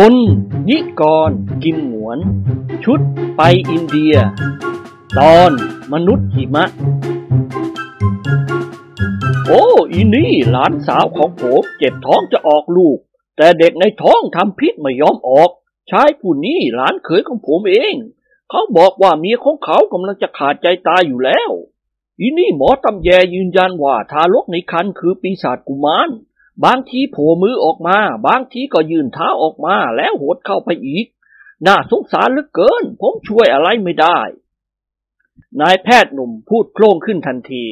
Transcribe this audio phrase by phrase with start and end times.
[0.00, 0.14] พล
[0.68, 1.30] นิกร
[1.62, 2.18] กิมหงวน
[2.84, 3.00] ชุด
[3.36, 4.14] ไปอินเดีย
[5.18, 5.50] ตอน
[5.92, 6.64] มนุษย์หิมะ
[9.46, 12.98] โอ้อีนี่หลานสาวของผมเจ็บท้องจะออกลูก
[13.36, 15.50] แต่เด็กในท้องทำพิษไม่ยอมออก
[15.90, 17.94] ชายผู้นี้หลานเขยของผมเอง
[18.50, 21.50] เขาบอกว่าเมียของเขากำลังจะขาดใจตายอยู่แล้ว
[22.20, 26.10] อีนี่หมอตำแยยืนยันว่าทารกในครรภ์คือปีศาจกุมาร
[26.64, 31.06] บางทีโผล่มือออกมา บางทีก็ยืนเท้าออกมาแล้วหดเข้าไปอีก
[31.66, 34.20] น่าสงสารเหลือเกิน ผมช่วยอะไรไม่ได้
[35.60, 37.64] นายแพทย์หนุ่มพูดโคล่งขึ้นทันที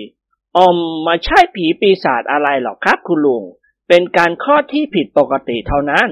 [0.57, 0.77] ออม
[1.07, 3.43] มาใช่ผีปีศาจอะไรหรอกครับคุณลุง
[3.89, 6.09] เป็นการคลอดที่ผิดปกติเท่านั้น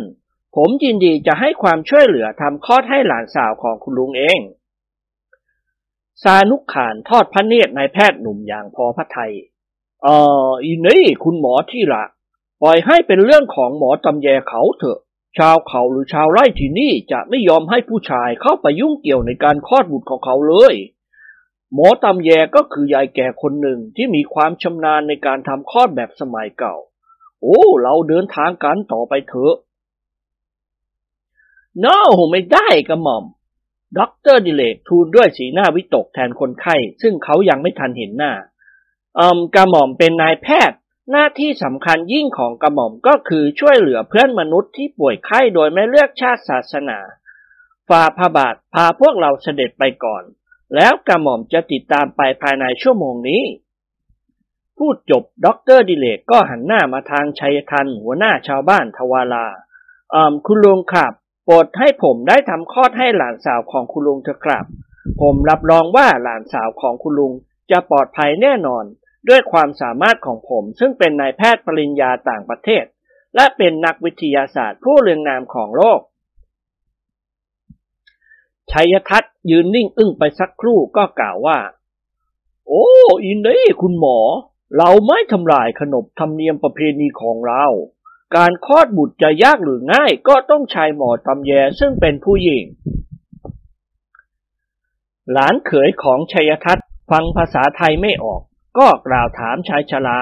[0.56, 4.40] ผมยินดีจะให้ความช่วยเหลือทำคลอดให้หลานสาวของคุณลุงเอง
[6.22, 9.34] ซานุกขานทอดพระเนตรนายแพทย์หนุ่มอย่างพอพระทัย
[10.02, 10.08] เอ
[10.46, 12.04] ออีนี่คุณหมอที่ละ
[12.62, 14.98] ปล่อยให้เป็นเรื่องของหมอตำแยเขาเถอะ
[15.38, 20.74] ชาวเขาหรือชาวไร่ที่นี่จะไม่ยอมให้ผู้ชายเข้าไปยุ่งเกี่ยวในการคลอดบุตรของเขาเลย
[21.74, 26.76] หมอตำแยก็คือยายแก่คนหนึ่งที่มีความชำนาญในการทำคลอดแบบสมัยเก่า
[27.42, 29.54] โอ้ เราเดินทางกันต่อไปเถอะ
[31.84, 31.96] no
[32.30, 33.24] ไม่ได้กระหม่อม
[33.98, 38.32] ด็อกเตอร์ดิเรกทูลด้วยสีหน้าวิตกแทนคนไข้ ซึ่งเขายังไม่ทันเห็นหน้า
[39.18, 40.78] อืมกระหม่อมเป็นนายแพทย์
[41.10, 46.98] หน้าที่สำคัญยิ่งของกระหม่อมก็คือช่วยเหลือเพื่อนมนุษย์ที่ป่วยไข้โดยไม่เลือกชาติศาสนา
[47.88, 50.24] ฝ่าพระบาทพาพวกเราเสด็จไปก่อน
[50.74, 53.42] แล้วกระหม่อมจะติดตามไปภายในชั่วโมงนี้
[54.78, 59.46] พูดจบด็อกเตอร์ดิเรกก็หันหน้ามาทางชัยทันหัวหน้าชาวบ้านทวาลา
[60.14, 61.12] อืมคุณลุงครับ
[61.44, 64.64] โปรดให้ผมได้ทำคลอดให้หลานสาวของคุณลุงเถอะครับ
[65.20, 67.32] ผมรับรองว่าหลานสาวของคุณลุง
[67.70, 68.84] จะปลอดภัยแน่นอน
[69.28, 72.84] ด้วยความสามารถของผมซึ่งเป็นนายแพทย์ปริญญาต่างประเทศ
[73.36, 76.00] และเป็นนักวิทยาศาสตร์ผู้เรืองนามของโลก
[78.72, 81.58] ชัยทัศน์ยืนนิ่งอึ้งไปสักครู่ก็กล่าวว่า
[82.66, 82.86] โอ้
[83.24, 84.18] อินนี่คุณหมอ
[84.78, 87.64] เราไม่ทำลายขนบธรรมเนียมประเพณีของเรา
[88.36, 92.64] การคลอดบุตรจะยากหรือง่ายก็ต้องใช้หมอตำแยซึ่งเป็นผู้หญิง
[95.32, 98.42] หลานเขยของชัยทัศน์ฟังภาษาไทยไม่ออก
[98.78, 100.20] ก็กล่าวถามชายชรา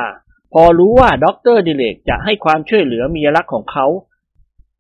[0.53, 3.87] พอรู้ว่าด็อกเตอร์ดิเรกจะให้ความช่วยเหลือเมียรักของเขา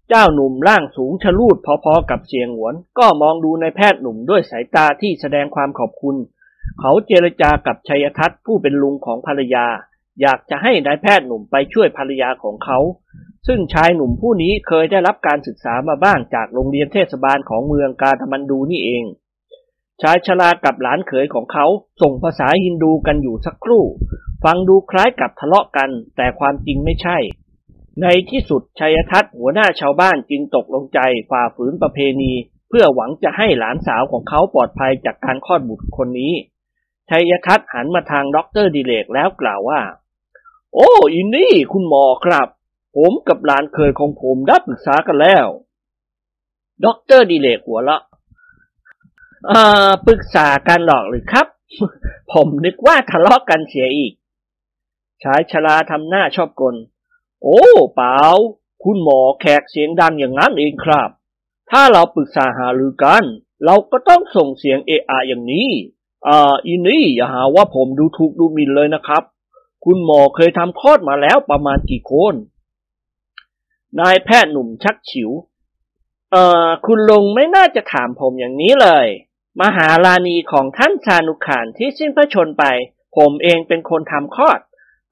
[0.08, 6.16] เจ้าหนุ่มร่างสูงชะลูดพอๆกับเสี่ยหงวน ก็มองดูนายแพทย์หนุ่มด้วยสายตาที่แสดงความขอบคุณ
[6.80, 9.66] เขาเจรจากับชัยทัศน์ผู้เป็นลุงของภรรยา
[10.20, 12.78] อยากจะให้นายแพทย์หนุ่มไปช่วยภรรยาของเขา
[13.46, 19.04] ซึ่งชายหนุ่มผู้นี้เคยได้รับการศึกษามาบ้างจากโรงเรียนเทศบาลของเมืองกาฐมาณฑุนี่เอง
[20.02, 21.66] ชายชรากับหลานเขยของเขา
[22.02, 23.84] ส่งภาษาฮินดูกันอยู่สักครู่
[24.44, 27.18] ฟังดูคล้ายกับทะเลาะกัน แต่ความจริงไม่ใช่
[28.02, 31.00] ในที่สุดชัยทัศน์หัวหน้าชาวบ้านจึงตกลงใจ
[31.30, 32.32] ฝ่าฝืนประเพณี
[32.68, 36.32] เพื่อหวังจะให้หลานสาวของเขาปลอดภัยจากการคลอดบุตรครั้งนี้
[37.10, 39.80] ชัยทัศน์หันมาทางด็อกเตอร์ดิเรกแล้วกล่าวว่า
[40.74, 42.48] โอ้อีนี่คุณหมอครับ
[42.96, 45.46] ผมกับหลานเขยของผมได้ปรึกษากันแล้ว
[46.84, 48.02] ด็อกเตอร์ดิเรกหัวเราะ
[49.48, 51.46] อ้าวปรึกษากันหรอกหรือครับ
[52.32, 54.12] ผมนึกว่าทะเลาะกันเสียอีก
[55.22, 56.74] ชายชราทำหน้าชอบกล
[57.42, 57.60] โอ้
[57.94, 58.16] เปล่า
[58.84, 61.10] คุณหมอแขกเสียงดังอย่างนั้นเองครับ
[61.70, 63.24] ถ้าเราปรึกษาหารือกัน
[63.64, 65.70] เราก็ต้องส่งเสียงเอะอะอย่างนี้
[66.28, 69.22] อ่าอีนี่อย่าหาว่าผมดูถูกดูหมิ่นเลยนะครับ
[69.84, 72.34] คุณหมอเคยทำคลอดมาแล้วประมาณกี่คน
[74.00, 75.30] นายแพทย์หนุ่มชักฉิว
[76.32, 79.06] เอ่อ คุณลุงไม่น่าจะถามผมอย่างนี้เลย
[79.60, 82.64] มหาลานีของท่านชานุขานที่สิ้นพระชนไป
[83.16, 84.60] ผมเองเป็นคนทำคลอด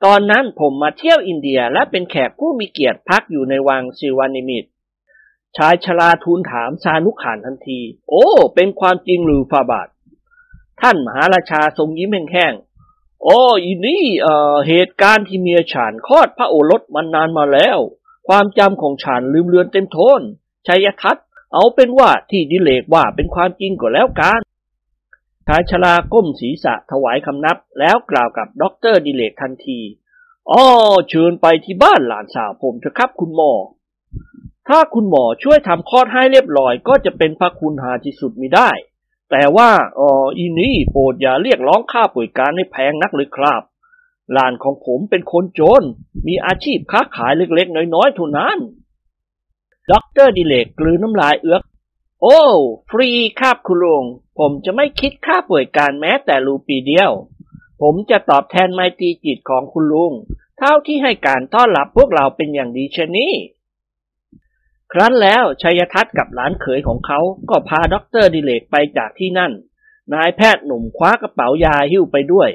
[0.04, 4.64] ตอนนั้นผมมาเที่ยวอินเดียและเป็นแขกผู้มีเกียรติพักอยู่ในวังซิวานิมิต
[5.56, 7.80] ชายชราทูลถามชานุขานทันที
[8.10, 9.88] โอ้ เป็นความจริงหรือฝ่าบาท
[10.80, 17.78] ท่านมหาราชาทรงยิ้มแห้งๆโอ้อีนี่เอ่อเหตุการณ์ที่เมียฉันคลอดพระโอรสมันนานมาแล้ว
[18.28, 20.20] ความจำของฉันลืมเลือนเต็มทน
[20.66, 24.40] ชัยทัศน์ เอาเป็นว่าที่ดิเรกว่าเป็นความจริงก็แล้วกัน
[25.46, 29.80] ชายชราก้มศีรษะถวายคำนับ แล้วกล่าวกับด็อกเตอร์ดิเรกทันที
[30.50, 30.62] อ๋อ
[31.10, 33.52] เชิญไปที่บ้านหลานสาวผมเถอะครับคุณหมอ
[34.68, 38.70] ถ้าคุณหมอช่วยทำคลอดให้เรียบร้อย ก็จะเป็นพระคุณหาที่สุดมิได้
[39.30, 43.62] แต่ว่าอ๋ออีนี่โปรดอย่าเรียกร้องค่าป่วยการให้แพงนักเลยครับ
[44.32, 45.82] หลานของผมเป็นคนจน
[46.26, 48.58] มีอาชีพค้าขายเล็กๆ น้อยๆเท่านั้น
[49.92, 51.62] ด็อกเตอร์ดิเรกกลืนน้ำลายเอือก
[52.22, 52.40] โอ้
[52.90, 54.04] ฟรีครับคุณลุง
[54.38, 57.10] ผมจะไม่คิดค่าป่วยการแม้แต่รูปีเดียว
[57.82, 60.12] ผมจะตอบแทนไมตรีจิตของคุณลุง
[60.58, 63.32] เท่าที่ให้การต้อนรับพวกเราเป็นอย่างดีเช่นนี้
[64.92, 67.20] ครั้นแล้วชัยทัศน์กับหลานเขยของเขา
[67.50, 69.52] ก็พาด็อกเตอร์ดิเรกไปจากที่นั่น
[70.14, 72.50] นายแพทย์หนุ่มคว้ากระเป๋ายาหิ้วไปด้วย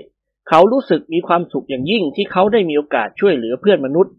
[0.49, 4.13] เขารู้สึกมีความสุขอย่างยิ่งที่เขาได้มีโอกาสช่วยเหลือเพื่อนมนุษย์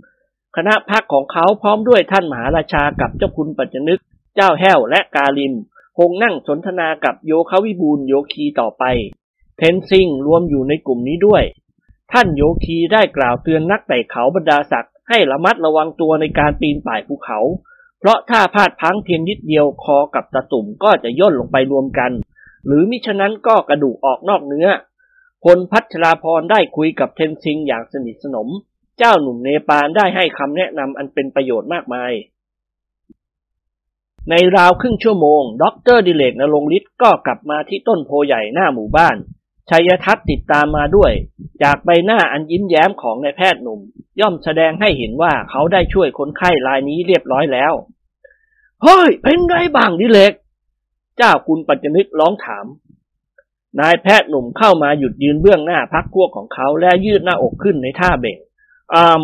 [0.57, 4.01] คณะพรรคของเขาพร้อมด้วยท่านมหาราชากับเจ้าคุณปัจจนึก
[4.35, 5.55] เจ้าแห้วและกาลิม
[5.99, 8.85] คงนั่งสนทนากับโยควิบูลโยคีต่อไป
[9.59, 11.43] เทนซิงรวมอยู่ในกลุ่มนี้ด้วย
[12.13, 17.39] ท่านโยคีได้กล่าวเตือนนักไต่เขาบรรดาศักดิ์ให้ระมัดระวังตัวในการปีนป่ายภูเขา
[17.99, 22.11] เพราะถ้าพลาดพลั้งเพียงนิดเดียวคอกับตาตุ่มก็จะย่นลงไปรวมกัน
[22.67, 24.69] หรือมิฉะนั้นก็กระดูกออกนอกเนื้อ
[25.45, 28.49] พลพัชราภรณ์ได้คุยกับเทนซิงอย่างสนิทสนม
[28.99, 32.13] เจ้าหนุ่มเนปาลได้ให้คำแนะนำอันเป็นประโยชน์มากมาย
[34.31, 39.17] ในราวครึ่งชั่วโมงด็อกเตอร์ดิเรก ณรงค์ฤทธิ์ก็กลับมาที่ต้นโพใหญ่หน้าหมู่บ้าน
[39.71, 41.13] ชัยทัศน์ติดตามมาด้วย
[41.63, 43.81] จากใบหน้าอันยิ้มแย้มของนายแพทย์หนุ่ม
[44.21, 47.73] ย่อมแสดงให้เห็นว่าเขาได้ช่วยคนไข้รายนี้เรียบร้อยแล้ว
[48.83, 50.33] เฮ้ย เป็นไงบ้างดิเลก
[51.19, 52.67] เจ้าคุณปัจจนึกร้องถาม
[53.81, 58.39] นายแพทย์หนุ่มเข้ามาหยุดยืนเบื้องหน้าพักพวกของเขาและยืดหน้าอกขึ้นในท่าเบ่ง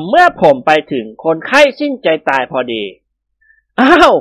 [0.09, 2.83] เมื่อผมไปถึงคนไข้สิ้นใจตายพอดี
[3.81, 4.15] อ้าว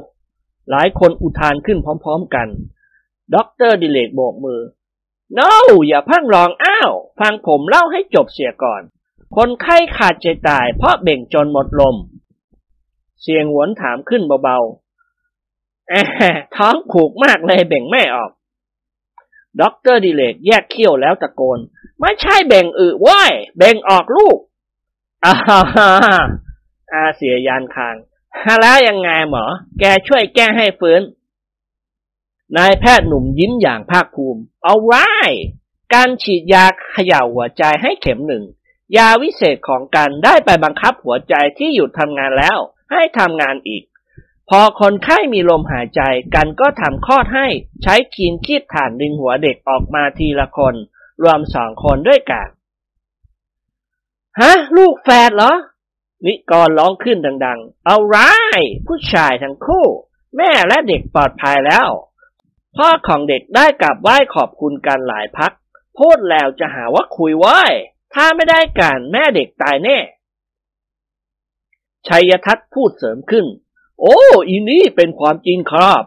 [0.69, 2.47] หลายคนอุทานขึ้นพร้อมๆกัน
[3.35, 4.61] ด็อกเตอร์ดิเรกโบกมือ
[5.37, 5.51] no
[5.87, 8.81] อย่าพิ่งร้องอ้าว ฟังผมเล่าให้จบเสียก่อน
[9.35, 11.95] คนไข้ขาดใจตายเพราะเบ่งจนหมดลม
[13.21, 16.03] เสี่ยหงวนถามขึ้นเบาๆแอะ
[16.55, 18.31] ท้องผูกมากเลยเบ่งไม่ออก
[19.61, 21.59] ด็อกเตอร์ดิเรกแยกเขี้ยวแล้วตะโกน
[21.99, 24.37] ไม่ใช่เบ่งอึว้ยเบ่งออกลูก
[25.25, 25.59] อาฮ่า
[26.93, 27.95] อาเสี่ยยานคาง
[28.43, 29.45] ฮาแล้วยังไงหมอ
[29.79, 31.01] แกช่วยแก้ให้ฟื้น
[32.57, 35.05] นายแพทย์หนุ่มยิ้มอย่างภาคภูมิ เอาไว้
[35.93, 38.43] การฉีดยาเขย่าหัวใจให้เข็มหนึ่ง
[38.97, 42.57] ยาวิเศษของกันได้ไปบังคับหัวใจที่หยุดทำงานแล้ว
[42.91, 43.83] ให้ทำงานอีก
[44.49, 46.01] พอคนไข้มีลมหายใจ
[46.35, 47.47] กันก็ทำคลอดให้
[47.83, 50.75] ใช้คีนคีบฐานดึงหัวเด็กออกมาทีละคน
[51.23, 52.47] รวมสองคนด้วยกัน
[54.39, 55.53] ฮะ ลูกแฝดเหรอ
[56.25, 58.17] นิกรร้องขึ้นดัง ๆ เอาไร
[58.87, 59.85] ผู้ชายทั้งคู่
[60.37, 61.89] แม่และเด็กปลอดภัยแล้ว
[62.77, 65.51] พ่อของเด็กได้กลับไหว้ขอบคุณกันหลายพัก
[65.97, 67.59] พูดแล้วจะหาว่าคุยไว้
[68.13, 69.97] ถ้าไม่ได้การแม่เด็กตายแน่
[72.07, 73.45] ชัยทัศน์พูดเสริมขึ้น
[74.01, 74.17] โอ้
[74.47, 76.03] อีนี่เป็นความจริงครับ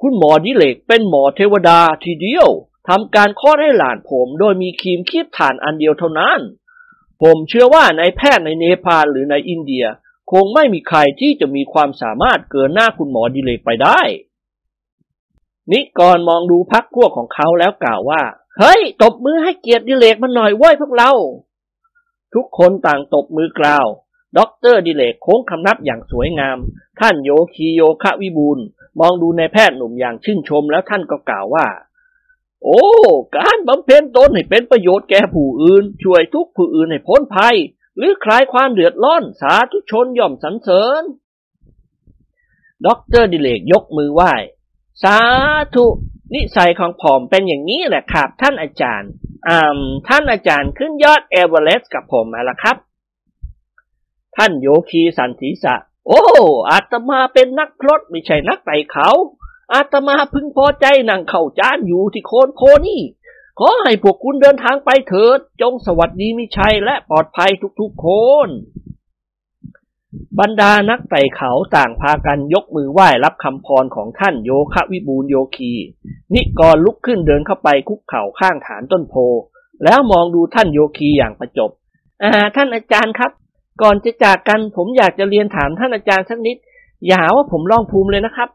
[0.00, 2.48] คุณหมอดิเลกเป็นหมอเทวดาทีเดียว
[2.88, 6.40] ทำการคลอดให้หลานผมโดยมีคีมคีบถ่านอันเดียวเท่านั้น
[7.22, 9.84] ผมเชื่อว่านายแพทย์ในเนปาลหรือในอินเดีย
[10.32, 14.00] คงไม่มีใครที่จะมีความสามารถเกินหน้าคุณหมอดิเรกไปได้
[15.72, 18.22] นิกรมองดูพรรคพวกของเขาแล้วกล่าวว่า
[18.58, 21.12] เฮ้ย ตบมือให้เกียรติดิเรกมันหน่อยเว้ยพวกเรา
[22.34, 23.86] ทุกคนต่างตบมือกราว
[24.38, 26.58] ด็อกเตอร์ดิเรกโค้งคำนับอย่างสวยงาม
[27.00, 28.58] ท่านโยคีโยคะวิบูล
[29.00, 31.66] มองดูนายแพทย์หนุ่มอย่างชื่นชมแล้วท่านก็กล่าวว่า
[32.64, 32.82] โอ้
[33.36, 37.56] การบำเพ็ญตนให้เป็นประโยชน์แก่ผู้อื่น ช่วยทุกข์ผู้อื่นให้พ้นภัย
[37.96, 41.02] หรือคลายความเดือดร้อน สาธุชนย่อมสรรเสริญ
[42.86, 44.32] ด็อกเตอร์ดิเรกยกมือไหว้
[45.02, 45.18] สา
[45.74, 45.86] ธุ
[46.34, 49.10] นิสัยของผมเป็นอย่างนี้แหละครับท่านอาจารย์
[49.48, 52.76] อ่าท่านอาจารย์ขึ้นยอดเอเวอเรสต์กับผมมาแล้วครับ
[54.36, 55.74] ท่านโยคีสันติษะ
[56.06, 56.22] โอ้
[56.70, 59.08] อาตมาเป็นนักพรตไม่ใช่นักไต่เขา
[59.72, 63.02] อาตมาพึงพอใจนั่งเข้าจานอยู่ที่โคนโพนี่
[63.58, 68.06] ขอให้พวกคุณเดินทางไปเถิด จงสวัสดีมิชัยและปลอดภัยทุกๆค
[68.46, 68.48] น
[70.40, 75.72] บรรดานักไต่เขาต่างพากันยกมือไหว้รับคำพรของท่านโยคะวิบูลโยคี
[76.34, 79.14] นิกรลุกขึ้นเดินเข้าไปคุกเข่าข้างฐานต้นโพ
[79.84, 81.70] แล้วมองดูท่านโยคีอย่างประจบ
[82.22, 83.32] อ่า ท่านอาจารย์ครับ
[83.82, 86.56] ก่อนจะจากกันผมอยากจะเรียนถามท่านอาจารย์สักนิด
[87.06, 88.48] อย่าหาว่าผมล่องภูมิเลยนะครับ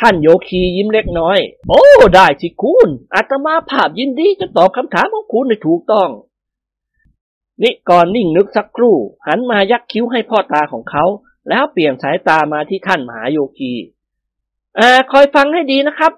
[0.00, 1.38] ท่านโยคียิ้มเล็กน้อย
[1.68, 1.82] โอ้
[2.14, 6.10] ได้สิคุณอาตมาภาพยินดีจะตอบคำถามของคุณให้ถูกต้อง
[7.62, 11.04] นิกรนิ่งนึกสักครู่ หันมายักคิ้วให้พ่อตาของเขา
[11.48, 13.72] แล้วเปลี่ยนสายตามาที่ท่านมหาโยคี
[14.78, 16.12] อ่าคอยฟังให้ดีนะครับ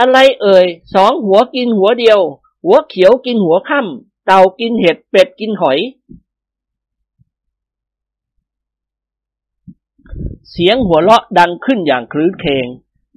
[0.00, 2.20] อะไรเอ่ย สองหัวกินหัวเดียว
[2.64, 5.78] หัวเขียวกินหัวค่ำเต่ากินเห็ดเป็ดกินหอย
[10.50, 12.68] เสียงหัวเราะดังขึ้นอย่างคลื้นเคง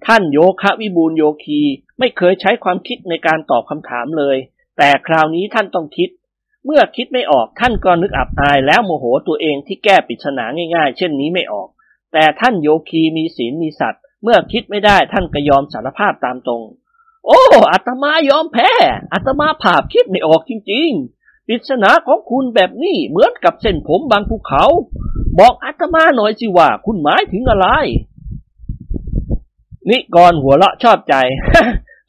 [0.06, 1.62] ท่านโยคะวิบูลโยคี
[2.00, 4.38] ไม่เคยใช้ความคิดในการตอบคำถามเลย
[4.78, 6.10] แต่คราวนี้ท่านต้องคิด
[6.66, 11.68] เมื่อคิดไม่ออกท่านก็นึกอับอายแล้วโมโหตัวเองที่แก้ปริศนาง่ายๆ เช่นนี้ไม่ออก
[12.14, 16.64] แต่ท่านโยคีมีศีลมีสัตว์ เมื่อคิดไม่ได้ท่านก็ยอมสารภาพตามตรง
[17.26, 18.72] โอ้อาตมายอมแพ้
[19.14, 20.90] อาตมาภาพคิดไม่ออกจริง
[21.20, 24.64] ๆปริศนาของคุณแบบนี้เหมือนกับเส้นผมบางภูเขา
[25.40, 27.68] บอกอาตมาหน่อยสิว่าคุณหมายถึงอะไร
[29.90, 31.16] นิกรหัวเราะชอบใจ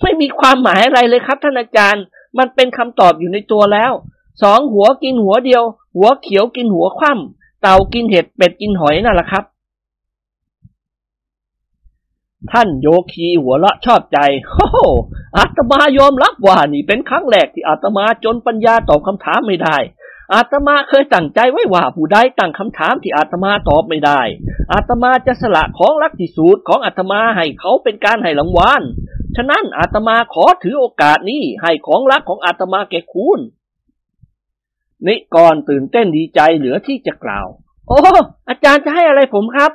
[0.03, 2.05] ไม่มีความหมายอะไรเลยครับท่านอาจารย์
[2.39, 3.93] มันเป็นคำตอบอยู่ในตัวแล้ว
[4.43, 5.63] สองหัวกินหัวเดียว
[5.97, 9.45] หัวเขียวกินหัวคว่ำเต่ากินเห็ดเป็ดกินหอยนั่นแหละครับ
[12.53, 14.19] ท่านโยคีหัวละชอบใจ
[14.53, 14.67] โอ้
[15.37, 19.77] อาตมายอมรับว่านี่เป็นครั้งแรกที่อาตมาจนปัญญาตอบคำถามไม่ได้
[20.35, 24.21] อาตมาเคยตั้งใจไว้ว่าผู้ใดตั้งคำถามที่อาตมาตอบไม่ได้
[24.73, 28.83] อาตมาจะสละของรักที่สุดของอาตมาให้เขาเป็นการให้รางวัล
[29.37, 33.41] ฉะนั้นอาตมาขอถือโอกาสนี้ให้ของรักของอาตมาแก่คุณ
[35.07, 37.47] นิกรตื่นเต้นดีใจเหลือที่จะกล่าว
[37.89, 37.99] โอ้
[38.49, 39.73] อาจารย์จะให้อะไรผมครับ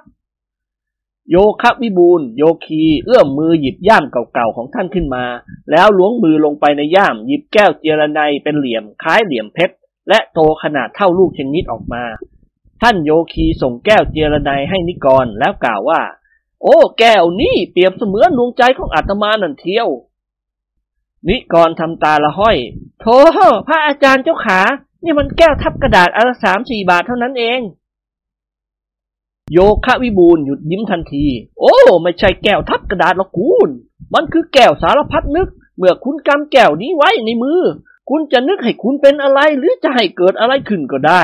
[1.32, 5.26] โยคะวิบูลโยคีเอื้อมมือหยิบย่ามเก่าๆของท่านขึ้นมา
[5.72, 9.76] แล้วล้วงมือลงไปในย่ามหยิบแก้วเจรไนเป็นเหลี่ยมคล้ายเหลี่ยมเพชร
[10.10, 12.04] และโตขนาดเท่าลูกเชนิดออกมา
[12.82, 16.02] ท่านโยคีส่งแก้วเจรไนให้นิกรแล้วกล่าวว่า
[16.62, 19.90] โอ้แก้วนี่เปรียบเสมือนดวงใจของอาตมานั่นเที่ยว
[21.28, 22.58] นิกรทำตาละห้อย
[23.00, 23.18] โธ่
[23.68, 24.60] พระอาจารย์เจ้าขา
[25.04, 27.62] นี่มันแก้วทับกระดาษอันละสามสี่บาทเท่านั้นเอง
[29.52, 31.26] โยคะวิบูลหยุดยิ้มทันที
[31.60, 33.70] โอ้ ไม่ใช่แก้วทับกระดาษหรอกคุณ
[34.14, 37.62] มันคือแก้วสารพัดนึก เมื่อคุณกำแก้วนี้ไว้ในมือ
[38.10, 41.24] คุณจะนึกให้คุณเป็นอะไรหรือจะให้เกิดอะไรขึ้นก็ได้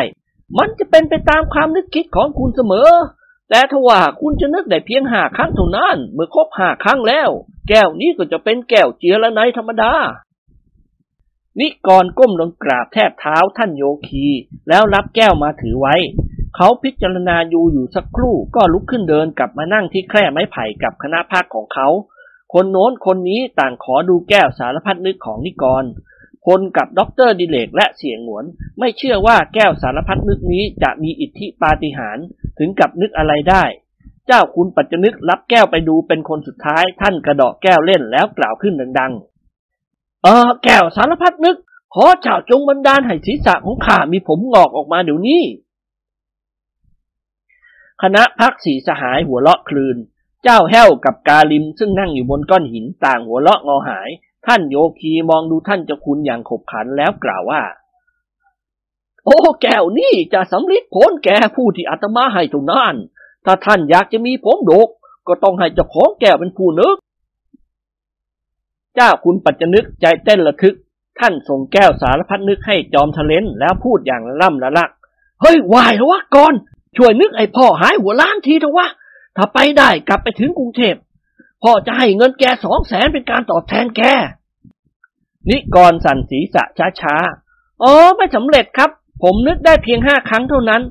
[0.57, 2.89] มันจะเป็นไปตามความนึกคิดของคุณเสมอ
[3.49, 7.29] แต่ถ้าว่าคุณจะนึกได้เพียงห้าครั้งเท่านั้น เมื่อครบห้าครั้งแล้ว
[7.69, 9.93] แก้วนี้ก็จะเป็นแก้วเจียระไนธรรมดา
[11.59, 14.25] นิกรก้มลงกราบแทบเท้าท่านโยคี
[14.69, 15.95] แล้วรับแก้วมาถือไว้
[16.55, 21.87] เขาพิจารณาอยู่อยู่สักครู่ก็ลุกขึ้นเดินกลับมานั่งที่แคร่ไม้ไผ่กับคณะพรรคของเขา
[22.53, 25.83] คนโน้นคนนี้ต่างขอดูแก้วสารพัดนึกของนิกร
[26.47, 28.45] พลกับด็อกเตอร์ดิเรกและเสี่ยหงวน
[28.79, 32.25] ไม่เชื่อว่าแก้วสารพัดนึกนี้จะมีอิทธิปาฏิหาริย์
[32.59, 33.63] ถึงกับนึกอะไรได้
[34.27, 39.13] เจ้าคุณปัจจนึกรับแก้วไปดูเป็นคนสุดท้าย ท่านกระดอกแก้วเล่นแล้วกล่าวขึ้นดัง
[39.67, 41.57] ๆ เออ แก้วสารพัดนึก
[41.93, 45.43] ขอเจ้าจงบันดาลให้ศีรษะของข้ามีผมงอกออกมาเดี๋ยวนี้
[48.01, 49.97] คณะพักสีสหายหัวเราะคลืน
[50.43, 54.09] เจ้าแห้วกับกาลิมซึ่งนั่งอยู่บนก้อนหินต่างหัวเราะงอหาย
[54.47, 57.61] ท่านโยคีมองดูท่านเจ้าคุณอย่างขบขันแล้วกล่าวว่า
[59.25, 62.95] โอ้แก้วนี่จะสำลิดผลแก่ผู้ที่อาตมาให้ท่านั้น
[63.45, 64.89] ถ้าท่านอยากจะมีผมดก
[65.27, 66.95] ก็ต้องให้เจ้าของแก้วเป็นผู้นึก
[68.95, 70.75] เจ้าคุณปัจจนึกใจเต้นระทึก
[71.19, 74.89] ท่านส่งแก้วสารพัดนึกให้จอมทะเลนแล้วพูดอย่างล่ำละลัก
[75.41, 76.53] เฮ้ยวายแล้ววะก่อน
[76.97, 78.87] ช่วยนึกไอ้พ่อหายหัวล้านทีเถอะวะ
[79.37, 80.95] ถ้าไปได้กลับไปถึงกรุงเทพ
[81.63, 84.01] พ่อจะให้เงินแกสองแสนเป็นการตอบแทนแก
[85.49, 86.63] นิกรสั่นศีรษะ
[87.01, 88.89] ช้าๆ อ๋อ ไม่สำเร็จครับ
[89.23, 90.81] ผมนึกได้เพียงห้าครั้งเท่านั้น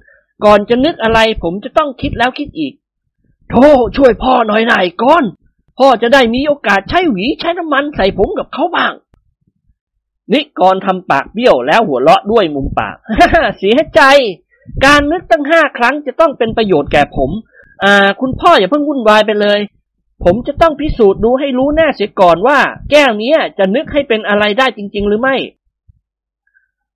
[0.45, 2.73] ก่อนจะนึกอะไรผมจะต้องคิดแล้วคิดอีก
[3.51, 5.25] โธ่ช่วยพ่อหน่อยหน่อยก่อน
[5.79, 8.93] พ่อจะได้มีโอกาสใช้หวีใช้น้ำมันใส่ผมกับเขาบ้าง
[10.33, 12.97] นิกรทำปากเบี้ยวแล้วหัวเราะด้วยมุมปาก
[13.59, 14.01] เสียใจ
[14.85, 17.31] การนึกตั้งห้าครั้งจะต้องเป็นประโยชน์แก่ผม
[17.85, 19.61] อ่า คุณพ่ออย่าเพิ่งวุ่นวายไปเลย
[20.25, 22.59] ผมจะต้องพิสูจน์ดูให้รู้แน่เสียก่อนว่า
[22.91, 25.37] แก้วเนี้ยจะนึกให้เป็นอะไรได้จริง ๆ หรือไม่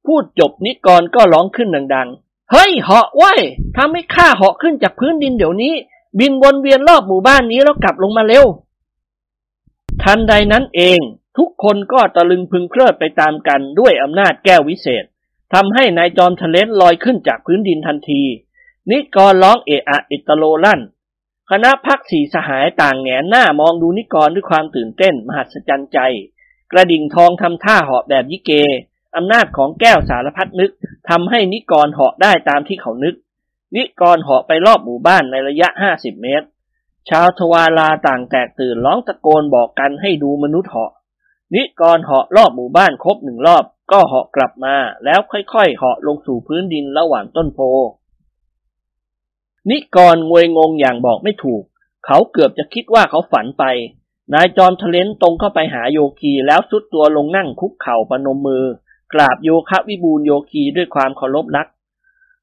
[0.06, 3.40] พูดจบนิกรก็ร้องขึ้นดังๆ เฮ้ยเหาะไว้ย
[3.76, 5.74] ทำให้ข้าเหาะขึ้นจากพื้นดินเดี๋ยวนี้
[6.18, 8.46] บินวนเวียนรอบหมู่บ้านนี้แล้วกลับลงมาเร็ว
[10.02, 10.98] ทันใดนั้นเอง
[11.38, 15.04] ทุกคนก็ตะลึงพึงเพลิดไปตามกันด้วยอำนาจแก้ววิเศษ
[15.54, 18.22] ทำให้นายจอมทะเลนลอยขึ้นจากพื้นดินทันที
[18.90, 20.80] นิกรร้องเอะอะอิตโลลั่น
[21.50, 25.98] คณะพักสี่สหายต่างแงนหน้ามองดูนิกรด้วยความตื่นเต้น มหัศจรรย์ใจ
[26.72, 28.50] กระดิ่งทองทำท่าเหาะแบบยิเก
[29.16, 30.72] อำนาจของแก้วสารพัดนึก
[31.08, 33.14] ทำให้นิกรเหาะได้ตามที่เขานึก
[33.76, 36.46] นิกรเหาะไปรอบหมู่บ้านในระยะห้าสิบเมตร
[37.08, 40.92] ชาวทวาลาต่างแตกตื่นร้องตะโกนบอกกันให้ดูมนุษย์เหาะ
[41.54, 47.60] นิกรเหาะรอบหมู่บ้านครบหนึ่งรอบ ก็เหาะกลับมา แล้วค่อยๆเหาะลงสู่พื้นดินระหว่างต้นโพ
[49.70, 51.62] นิกรงวยงงอย่างบอกไม่ถูก
[52.06, 53.64] เขาเกือบจะคิดว่าเขาฝันไป
[54.34, 58.64] นายจอมทะเลนตรงเข้าไปหาโยคีแล้วสุดตัวลงนั่งคุกเข่าประนมมือ
[59.12, 61.66] กราบโยคะวิบูลโยคีด้วยความเคารพรัก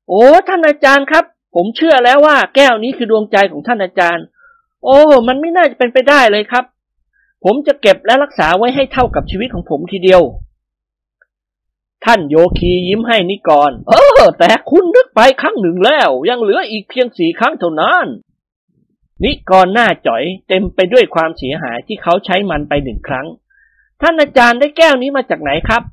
[0.10, 4.26] โอ้ท่านอาจารย์ครับ ผมเชื่อแล้วว่าแก้วนี้คือดวงใจของท่านอาจารย์
[4.84, 4.98] โอ้
[5.28, 6.66] มันไม่น่าจะเป็นไปได้เลยครับ
[7.44, 10.22] ผมจะเก็บและรักษาไว้ให้เท่ากับชีวิตของผมทีเดียว
[12.06, 18.06] ท่านโยคียิ้มให้นิกร เออ แต่คุณนึกไปครั้งหนึ่งแล้ว ยังเหลืออีกเพียงสี่ครั้งเท่านั้น
[19.24, 23.28] นิกรหน้าจ่อยเต็มไปด้วยความเสียหายที่เขาใช้มันไปหนึ่งครั้ง
[24.02, 25.84] ท่านอาจารย์ได้แก้วนี้มาจากไหนครับ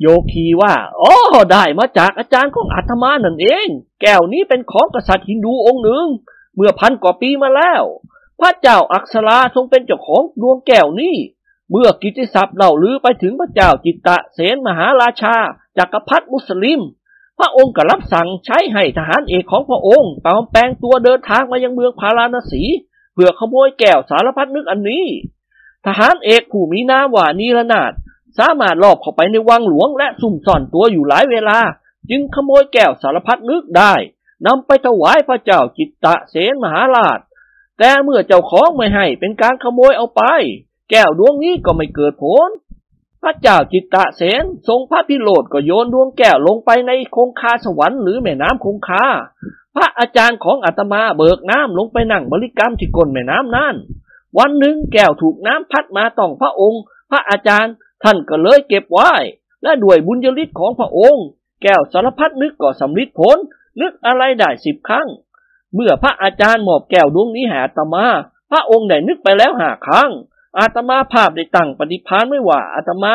[0.00, 1.14] โยคีว่าอ๋อ
[1.52, 3.68] ได้มาจากอาจารย์ของอาตมานั่นเอง
[4.02, 6.06] แก้วนี้เป็นของกษัตริย์ฮินดูองค์หนึ่ง
[6.54, 7.82] เมื่อพันกว่าปีมาแล้ว
[8.40, 11.16] พระเจ้าอักษราทรงเป็นเจ้าของดวงแก้วนี้
[11.70, 15.36] เมื่อกิติศัพท์เล่าลือไปถึงพระเจ้าจิตตะเสนมหาราชา
[15.78, 16.80] จักรพรรดิมุสลิม
[17.38, 22.62] พระองค์ก็รับสั่งใช้ให้ทหารเอกของพระองค์ปลอมแปลงตัวเดินทางมายังเมืองพาราณสี
[23.14, 25.06] เพื่อขโมยแก้วสารพัดนึกอันนี้
[25.86, 27.92] ทหารเอกผู้มีนามว่านีรนาถ
[28.38, 31.58] สามารถลอบเข้าไปในวังหลวงและซุ่มซ่อนตัวอยู่หลายเวลา
[32.10, 33.94] จึงขโมยแก้วสารพัดนึกได้
[34.46, 37.18] นำไปถวายพระเจ้าจิตตะเสนมหาราช
[37.78, 40.22] แต่เมื่อเจ้าของไม่ให้เป็นการขโมยเอาไป
[40.90, 42.50] แก้วดวงนี้ก็ไม่เกิดผล
[43.22, 49.04] พระเจ้าจิตตะเสนทรงพระพิโรธก็โยนดวงแก้วลงไปในคงคาสวรรค์หรือแม่น้ำคงคา
[49.76, 53.74] พระอาจารย์ของอาตมาเบิกน้ำลงไปนั่งบริกรรมที่ก้นแม่น้ำนั่น
[54.38, 59.12] วันหนึ่งแก้วถูกน้ำพัดมาต้องพระองค์ พระอาจารย์ท่านก็เลยเก็บไว้
[59.62, 61.24] และด้วยบุญยฤทธิ์ของพระองค์
[61.62, 63.36] แก้วสารพัดนึกก็สำลิดผล
[63.80, 65.08] นึกอะไรได้สิบครั้ง
[65.74, 68.04] เมื่อพระอาจารย์มอบแก้วดวงนี้หาอาตมา
[68.50, 70.10] พระองค์ได้นึกไปแล้วห้าครั้ง
[70.58, 73.14] อาตมาภาพได้ตั้งปฏิพานไม่ว่าอาตมา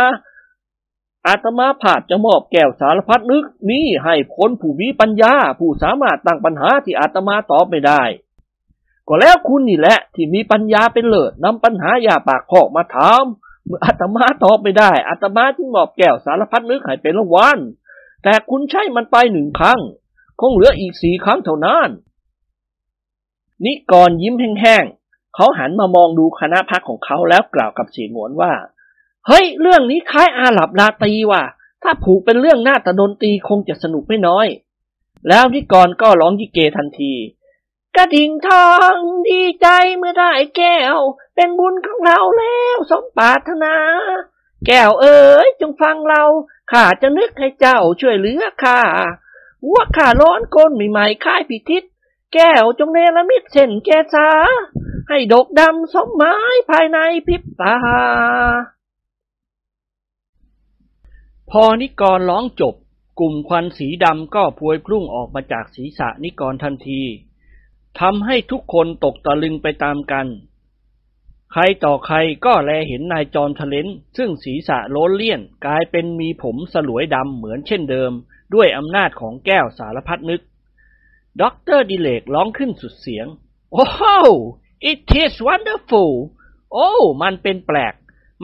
[1.28, 8.04] อาตมาภาพจะมอบแก้วสารพัดนึกนี้ให้คนผู้มีปัญญา ผู้สามารถตั้งปัญหาที่อาตมาตอบไม่ได้
[9.08, 13.24] ก็แล้วคุณนี่แหละ ที่มีปัญญาเป็นเลิศนำปัญหาอย่าปากคอกมาถาม
[13.66, 17.60] เมื่ออาตมาตอบไม่ได้อาตมาจึงมอบแก้วสารพัดนึกให้เป็นรางวัล
[18.24, 19.80] แต่คุณใช้มันไปหนึ่งครั้ง
[20.40, 21.90] คงเหลืออีกสี่ครั้งเท่านั้น
[23.66, 25.05] นิกรยิ้มแห้งๆ
[25.36, 28.54] เขาหันมามองดูคณะพักของเขาแล้วกล่าวกับเสียงหวนว่า
[29.28, 31.44] เฮ้ย เรื่องนี้คล้ายอาหลับลาตีว่ะ
[31.84, 34.48] ถ้าผูกเป็นเรื่องหน้าตะดนตีคงจะสนุกไม่น้อย
[35.30, 37.14] แล้วนิกรก็ร้องยิเกทันที
[37.96, 38.96] กระดิ่งทอง
[39.30, 39.68] ดีใจ
[39.98, 40.98] เมื่อได้แก้ว
[41.36, 43.76] เป็นบุญของเราแล้วสมปรารถนา
[44.68, 46.24] แก้วเอ๋ยจงฟังเรา
[46.72, 48.80] ข้าจะนึกให้เจ้าช่วยเหลือข้า
[49.72, 51.84] ว่าข้าร้อนก้นใหม่ๆค่ายพิทิศ
[52.34, 54.28] แก้วจงเนรมิตเส้นแกสา
[55.10, 56.36] ให้ดกดำสมไม้
[56.70, 57.78] ภายในพิบตา
[61.52, 62.76] พอนิกรร้องจบ
[63.20, 67.02] กลุ่มควันสีดำก็พวยพุ่งออกมาจากศีรษะนิกรทันที
[68.00, 70.28] ทำให้ทุกคนตกตะลึงไปตามกัน
[71.54, 78.12] ใครต่อใครก็แลเห็นนายจอมทะเล้นซึ่งศีรษะโล้นเลี่ยนกลายเป็นมีผมสลวยดำเหมือนเช่นเดิม
[78.54, 80.42] ด้วยอำนาจของแก้วสารพัดนึก
[81.42, 83.28] ด็อกเตอร์ดิเรกร้องขึ้นสุดเสียง
[83.74, 83.86] โอ้
[84.90, 86.14] it is wonderful
[86.74, 86.90] โอ้
[87.22, 87.94] มันเป็นแปลก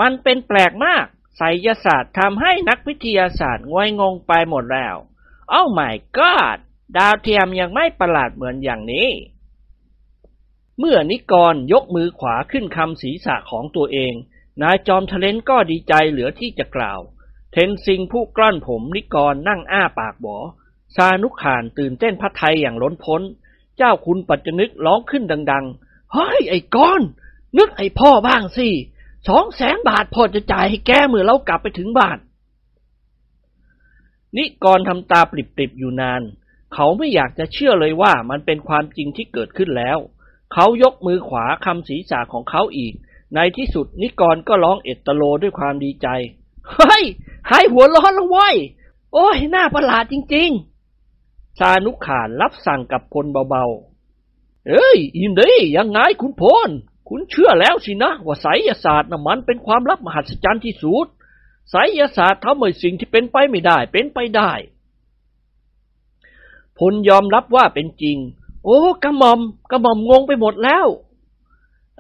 [0.02, 1.06] มันเป็นแปลกมาก
[1.38, 4.96] ไสยศาสตร์ทำให้นักวิทยาศาสตร์งวยงงไปหมดแล้ว
[5.50, 6.58] โอ้ my god
[6.98, 9.10] ดาวเทียมยังไม่ประหลาดเหมือนอย่างนี้
[10.80, 14.14] เมื่อนิกรยกมือขวาขึ้นคำศีรษะของตัวเอง
[14.62, 17.00] นายจอมทะเลนก็ดีใจเหลือที่จะกล่าว
[17.52, 20.38] เทนซิงผู้กล้อนผมนิกรนั่งอ้าปากบอ
[20.96, 23.22] ซานุขานตื่นเต้นพระไทยอย่างล้นพ้น
[23.78, 27.02] เจ้าคุณปัจจนึกร้องขึ้นดัง ๆ เฮ้ยไอ้ก้อน
[27.58, 28.70] นึกไอ้พ่อบ้างสิ
[29.28, 32.18] สองแสนบาทพอจะจ่ายให้แกเมื่อเรากลับไปถึงบ้าน
[34.38, 36.22] นิกรทำตาปริบๆอยู่นาน
[36.74, 39.98] เขาไม่อยากจะเชื่อเลยว่ามันเป็นความจริงที่เกิดขึ้นแล้ว
[40.54, 42.94] เขายกมือขวาคำศีรษะของเขาอีก
[43.36, 46.08] ในที่สุดนิกรก็ร้องเอตโลด้วยความดีใจ
[46.72, 47.04] เฮ้ย
[47.50, 48.56] หายหัวร้อนแล้วเว้ย
[49.14, 50.71] โอ้ย น่าประหลาดจริง ๆ
[51.60, 56.70] ชานุขานรับสั่งกับพลเบาๆ เอ้ย อินดียังไงคุณพล
[57.10, 61.08] คุณเชื่อแล้วสินะ ว่าไสยศาสตร์น่ะมันเป็นความลับมหัศจรรย์ที่สุด
[61.72, 64.52] ไสยศาสตร์ทำให้สิ่งที่เป็นไปไม่ได้ เป็นไปได้
[66.80, 68.18] พลยอมรับว่าเป็นจริง
[68.66, 69.40] โอ้กระหม่อม
[69.72, 70.88] กระหม่อมงงไปหมดแล้ว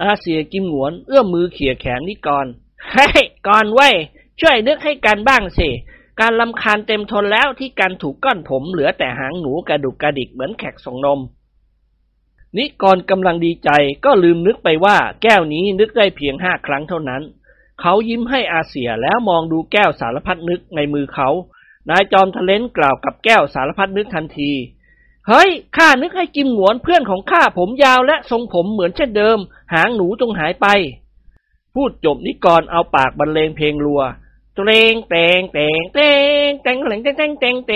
[0.02, 2.46] อาเสียกิมหวน เอื้อมมือเขี่ยแขนนิกร
[2.92, 3.90] เฮ้ยก่อนไว้
[4.40, 5.70] ช่วยนึกให้กันบ้างสิ
[6.20, 11.20] การลำคาญเต็มทนแล้วที่การถูกก้อนผมเหลือแต่หางหนูกระดุกกระดิกเหมือนแขกส่งนม
[12.58, 13.70] นิกรกำลังดีใจ
[14.06, 17.22] ก็ลืมนึกไปว่าแก้วนี้นึกได้เพียงห้าครั้งเท่านั้น
[17.82, 21.30] เขายิ้มให้อาเสียแล้วมองดูแก้วสารพัดนึกในมือเขา
[21.90, 24.52] นายจอมทะเลนกล่าวกับแก้วสารพัดนึกทันที
[25.28, 29.38] เฮ้ยข้านึกให้กิมหวนเพื่อนของข้าผมยาวและทรงผมเหมือนเช่นเดิม
[29.74, 30.68] หางหนูจงหายไป
[31.76, 34.02] พูดจบนิกรเอาปากบรรเลงเพลงรัว
[34.56, 34.60] เต
[34.94, 36.00] งเตงเตงเต
[36.50, 37.74] งเตงเตงเตงเตงเตงเต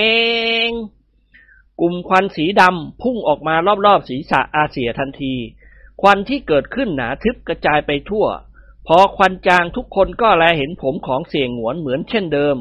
[0.67, 0.69] ง
[1.79, 5.35] กลุ่มควันสีดำพุ่งออกมารอบๆศีรษะอาเสียทันที
[6.01, 8.25] ควันที่เกิดขึ้นหนาทึบกระจายไปทั่ว
[8.87, 12.55] พอควันจางทุกคนก็แลเห็นผมของเสียงหวนเหมือนเช่นเดิม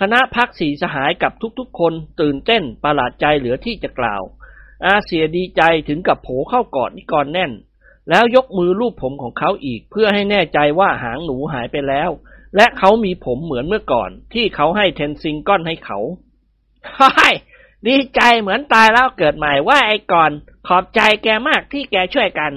[0.00, 4.22] คณะพักสีสหายกับทุกๆ คนตื่นเต้นประหลาดใจเหลือที่จะกล่าว
[4.84, 7.52] อาเสียดีใจถึงกับโผเข้ากอดนิกรแน่น
[8.10, 12.10] แล้วยกมือลูบผมของเขาอีกเพื่อให้แน่ใจว่าหางหนูหายไปแล้ว
[12.56, 15.98] และเขามีผมเหมือนเมื่อก่อน ที่เขาให้เทนซิงก้อนให้เขา
[16.98, 17.34] ฮ่าย
[17.86, 20.30] ดีใจเหมือนตายแล้วเกิดใหม่ว่าไอ้ก่อน
[20.66, 22.52] ขอบใจแกมากที่แกช่วยกัน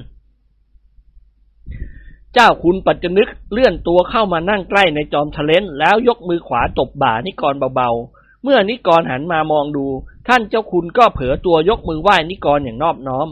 [2.33, 9.85] เจ้าคุณปัจจนึกเลื่อนตัวเข้ามานั่งใกล้ในจอมทะเลนแล้วยกมือขวาตบบ่านิกรเบาๆ เมื่อนิกรหันมามองดู
[10.27, 13.27] ท่านเจ้าคุณก็เผลอตัวยกมือไหว้นิกรอย่างนอบน้อม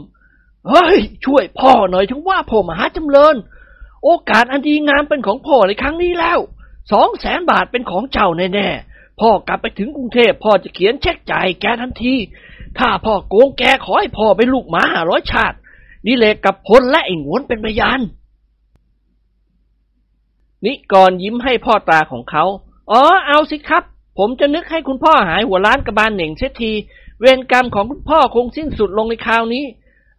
[0.68, 3.36] เฮ้ย ช่วยพ่อหน่อยถึงว่าพ่อมหาจำเริญ
[4.04, 6.38] โอกาสอันดีงามเป็นของพ่อในครั้งนี้แล้ว
[6.92, 12.14] สองแสนบาทเป็นของเจ้าแน่ๆ พ่อกลับไปถึงกรุงเทพพ่อจะเขียนเช็คจ่ายแกทันที
[12.78, 15.56] ถ้าพ่อโกงแกขอให้พ่อเป็นลูกหมาห้าร้อยชาติ
[16.06, 18.00] นี่เลกกับพลและไอ้งวนเป็นพยาน
[20.64, 22.44] นิกรยิ้มให้พ่อตาของเขา
[22.90, 23.82] อ๋อ เอาสิครับ
[24.18, 26.72] ผมจะนึกให้คุณพ่อหายหัวล้านกระบาลเหน่งเสียที
[27.20, 29.64] เวรกรรมของคุณพ่อคงสิ้นสุดลงในคราวนี้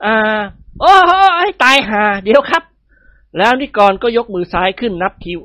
[0.06, 0.16] อ่า
[0.82, 2.64] โอ้โหให้ตายหา เดี๋ยวครับ
[3.38, 5.40] แล้วนิกรก็ยกมือซ้ายขึ้นนับคิว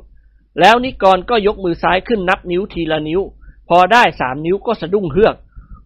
[0.61, 3.21] แล้วนิกรก็ยกมือซ้ายขึ้นนับนิ้วทีละนิ้ว
[3.69, 5.37] พอได้สามนิ้วก็สะดุ้งเฮือก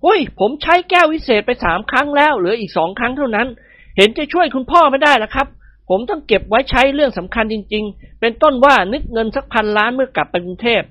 [0.02, 3.48] เฮ้ย ผมใช้แก้ววิเศษไปสามครั้งแล้ว เหลืออีกสองครั้งเท่านั้น
[3.96, 5.46] เห็นจะช่วยคุณพ่อไม่ได้แล้วครับ
[5.90, 10.82] ผมต้องเก็บไว้ใช้เรื่องสำคัญจริง ๆ เป็นต้นว่านึกเงินสักพันล้านเมื่อกลับไปกรุงเทพ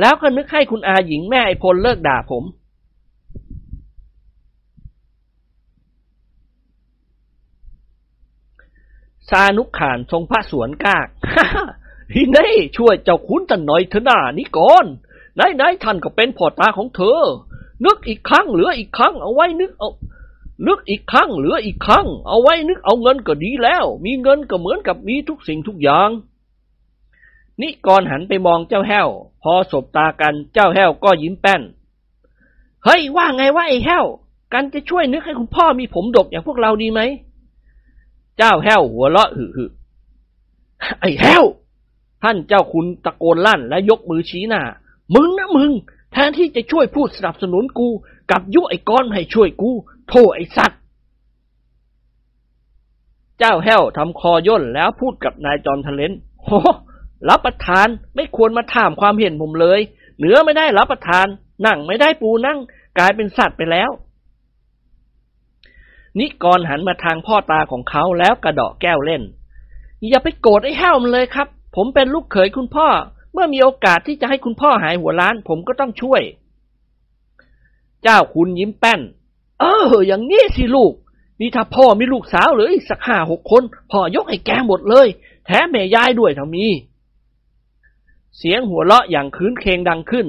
[0.00, 2.44] แล้วก็นึกให้คุณอาหญิงแม่ไอพลเลิกด่าผม
[9.28, 11.08] ซานุกขานทรงพระสวนกาก
[12.14, 14.86] ฮิเน่ช่วยเจ้าคุณท่านหน่อยเถอะนานี่ก่อน
[15.34, 17.20] ไหนไหนท่านก็เป็นพ่อตาของเธอ
[17.84, 19.90] นึกอีกครั้งเหลืออีกครั้งเอาไว้นึกเอา
[20.66, 26.10] นึกอีกครั้งเหลืออีกครั้งเอาไว้นึกเอาเงินก็ดีแล้ว มีเงินก็เหมือนกับมีทุกสิ่งทุกอย่าง
[27.60, 29.08] นิกรหันไปมองเจ้าแห้ว
[29.42, 31.62] พอสบตากันเจ้าแห้วก็ยิ้มแป้น
[32.84, 34.04] เฮ้ยว่าไงว่าไอ้แห้ว
[34.52, 37.00] กันจะช่วยนึกให้คุณพ่อมีผมดกอย่างพวกเราดีไหม
[38.38, 39.64] เจ้าแห้วหัวเราะหึหึ
[41.00, 41.44] ไอ้แห้ว
[42.22, 44.62] ท่านเจ้าคุณตะโกนลั่นและยกมือชี้หน้า
[45.14, 45.70] มึงนะมึง
[46.12, 47.88] แทนที่จะช่วยพูดสนับสนุนกู
[48.30, 49.70] กับยุไอ้ก้อนให้ช่วยกู
[50.08, 50.80] โทษไอ้สัตว์
[53.38, 56.12] เจ้าแห้วทำคอย่นแล้วพูดกับนายจอมทะเลน
[56.44, 56.50] โห
[57.28, 59.80] รับประทานไม่ควรมาถามความเห็นผมเลย
[60.18, 61.26] เหนือไม่ได้รับประทาน
[61.66, 62.58] นั่งไม่ได้ปูนั่ง
[62.98, 63.90] กลายเป็นสัตว์ไปแล้ว
[66.18, 69.22] นิกรหันมาทางพ่อตาของเขาแล้วกระดาะแก้วเล่น
[70.08, 72.88] อย่าไปโกรธไอ้แห้วมันเลยครับ ผมเป็นลูกเขยคุณพ่อ
[73.32, 76.22] เมื่อมีโอกาสที่จะให้คุณพ่อหายหัวล้าน ผมก็ต้องช่วย
[78.02, 79.00] เจ้าคุณยิ้มแป้น
[79.60, 80.92] เออ อย่างนี้สิลูก
[81.40, 85.06] นี่ถ้าพ่อมีลูกสาวหรืออีกสักห้าหกคน พ่อยกให้แกหมดเลย
[85.46, 86.66] แถมแม่ยายด้วยถ้ามี
[88.38, 90.26] เสียงหัวเราะอย่างคืนเคงดังขึ้น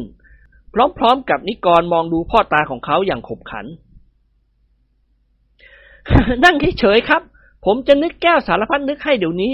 [0.98, 3.66] พร้อมๆกับนิกรมองดูพ่อตาของเขาอย่างขบขัน
[6.44, 7.22] นั่งเฉยๆครับ
[7.66, 9.54] ผมจะนึกแก้วสารพัดนึกให้เดี๋ยวนี้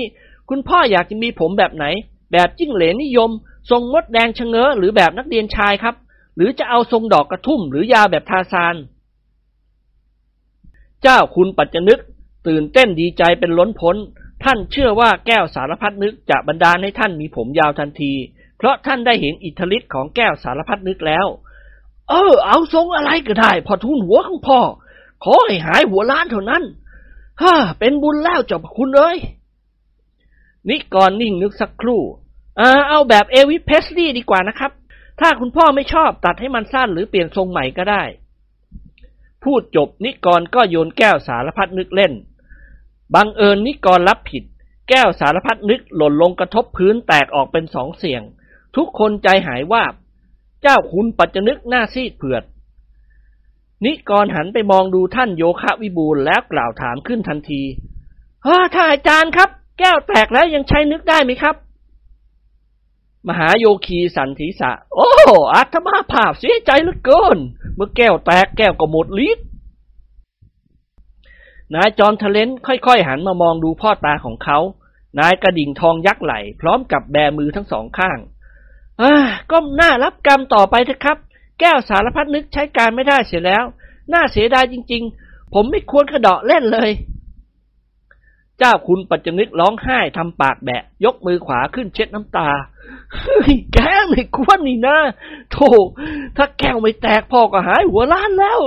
[0.50, 1.86] คุณพ่ออยากจะมีผมแบบไหน
[2.32, 3.30] แบบจิ้งเหลนนิยม
[3.70, 5.96] ทรงมดแดงชะเง้อหรือแบบนักเรียนชายครับ
[6.36, 8.76] หรือจะเอาทรงดอกกระทุ่มหรือยาวแบบทาซาน
[11.02, 12.00] เจ้าคุณปัจจนึก
[12.48, 13.96] ตื่นเต้นดีใจเป็นล้นพ้น
[14.44, 18.14] ท่านเชื่อว่าแก้วสารพัดนึกจะบรรดาให้ท่านมีผมยาวทันที
[18.58, 21.28] เพราะท่านได้เห็นอิทธิฤทธิ์ของแก้วสารพัดนึกแล้ว
[22.10, 24.60] เออ เอาทรงอะไรก็ได้พอทุนหัวของพ่อ
[25.24, 26.64] ขอให้หายหัวล้านเท่านั้น
[27.42, 29.18] ฮ่าเป็นบุญแล้วเจ้าคุณเอ้ย
[30.70, 32.02] นิกรนิ่งนึกสักครู่
[32.60, 34.72] อ่าเอาแบบเอวิสเพสลีย์ดีกว่านะครับ
[35.20, 38.04] ถ้าคุณพ่อไม่ชอบตัดให้มันสั้นหรือเปลี่ยนทรงใหม่ก็ได้
[39.44, 42.14] พูดจบนิกรก็โยนแก้วสารพัดนึกเล่น
[43.16, 44.44] บังเอิญนิกรรับผิด
[44.90, 48.22] แก้วสารพัดนึกหล่นลงกระทบพื้นแตกออกเป็นสองเสียง
[48.76, 49.86] ทุกคนใจหายวา
[50.62, 52.44] เจ้าคุณปัจจนึกหน้าซีดเผือด
[53.86, 57.62] นิกรหันไปมองดูท่านโยคะวิบูลแล้วกล่าวถามขึ้นทันที
[58.44, 61.56] เฮ้ท่านอาจารย์ครับ แก้วแตกแล้วยังใช้นึกได้ไหมครับ
[63.28, 65.10] มหาโยคีสันทิสะ โอ้
[65.54, 67.38] อาตมาภาพเสียใจเหลือเกิน
[67.76, 69.46] เมื่อแก้วแตกแก้วก็หมดฤทธิ์
[71.74, 74.58] นายจอมทะเลนค่อยๆหันมามองดูพ่อตาของเขา
[75.20, 78.18] นายกระดิ่งทองยักษ์ไหล พร้อมกับแบมือทั้งสองข้าง
[79.02, 79.14] อ่า
[79.52, 81.18] ก้มหน้ารับกรรมต่อไปเถอะครับ
[81.60, 83.64] แก้วสารพัดนึกใช้การไม่ได้เสียแล้ว
[84.14, 86.90] น่าเสียดายจริง ๆ ผมไม่ควรกระเดาะเล่นเลย
[88.60, 92.50] เจ้าคุณปัจจนึกร้องไห้ทำปากแบะ ยกมือขวาขึ้นเช็ดน้ำตา
[93.14, 93.78] เฮ้ยแก
[94.10, 94.98] ไม่ควรนี่นะ
[95.52, 95.70] โธ่
[96.38, 98.60] ถ้าแก้วไม่แตกพ่อก็หายหัวล้านแล้ว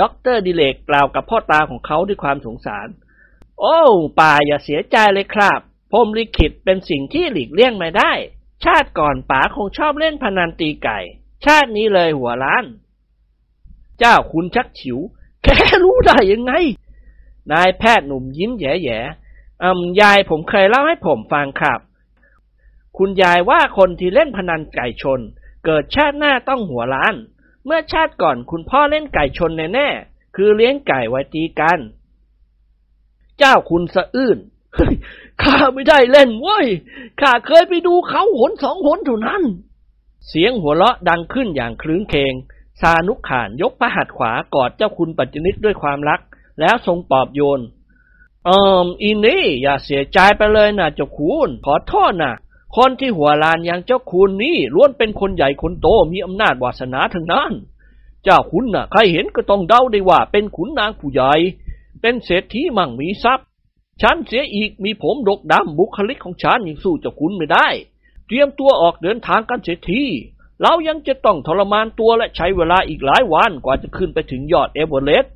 [0.00, 2.88] ด็อกเตอร์ดิเรกกล่าวกับพ่อตาของเขาด้วยความสงสาร
[3.60, 3.78] โอ้
[4.20, 8.12] ป่าอย่าเสียใจเลยครับพรมลิขิตเป็นสิ่งที่หลีกเลี่ยงไม่ได้
[8.64, 10.98] ชาติก่อนป๋าคงชอบเล่นพนันตีไก่
[11.44, 12.64] ชาตินี้เลยหัวล้าน
[13.98, 14.98] เจ้าคุณชักฉิว
[15.44, 15.48] แก
[15.82, 16.52] รู้ได้ยังไง
[17.52, 21.80] นายแพทย์หนุ่มยิ้มแย่ๆอืมยายผมเคยเล่าให้ผมฟังครับ
[22.98, 25.20] คุณยายว่าคนที่เล่นพนันไก่ชน
[25.64, 27.14] เกิดชาติหน้าต้องหัวล้าน
[27.64, 31.78] เมื่อชาติก่อนคุณพ่อเล่นไก่ชนแน่ๆ คือเลี้ยงไก่ไว้ตีกัน
[33.38, 34.38] เจ้าคุณสะอื้น
[35.42, 36.66] ข้าไม่ได้เล่นเว้ย
[37.20, 39.42] ข้าเคยไปดูเขาหนสองหนเท่านั้น
[40.28, 42.34] เสียงหัวเราะดังขึ้นอย่างคลื้นเคง
[42.80, 46.20] ซานุกขานยกพระหัตถ์ขวากอดเจ้าคุณปัจจนิตด้วยความรัก
[46.60, 47.60] แล้วทรงปอบโยน
[48.44, 52.34] เอิมอินนี่อย่าเสียใจไปเลยนะเจ้าคุณ ขอโทษนะ
[52.76, 57.52] คนที่หัวลานอย่างเจ้าคุณนี่ล้วนเป็นคนใหญ่คนโตมีอำนาจวาสนาทั้งนั้น
[58.24, 61.32] เจ้าคุณนะ่ะ ใครเห็นก็ต้องเดาได้ว่า เป็นขุนนางผู้ใหญ่
[62.00, 63.46] เป็นเศรษฐีมั่งมีทรัพย์
[64.02, 67.68] ฉันเสียอีกมีผมดกดำบุคลิกของฉันยังสู้เจ้าคุณไม่ได้
[68.26, 70.04] เตรียมตัวออกเดินทางกันเสียที
[70.62, 75.32] เรายังจะต้องทรมานตัวและใช้เวลาอีกหลายวันกว่าจะขึ้นไปถึงยอดเอเวอเรสต์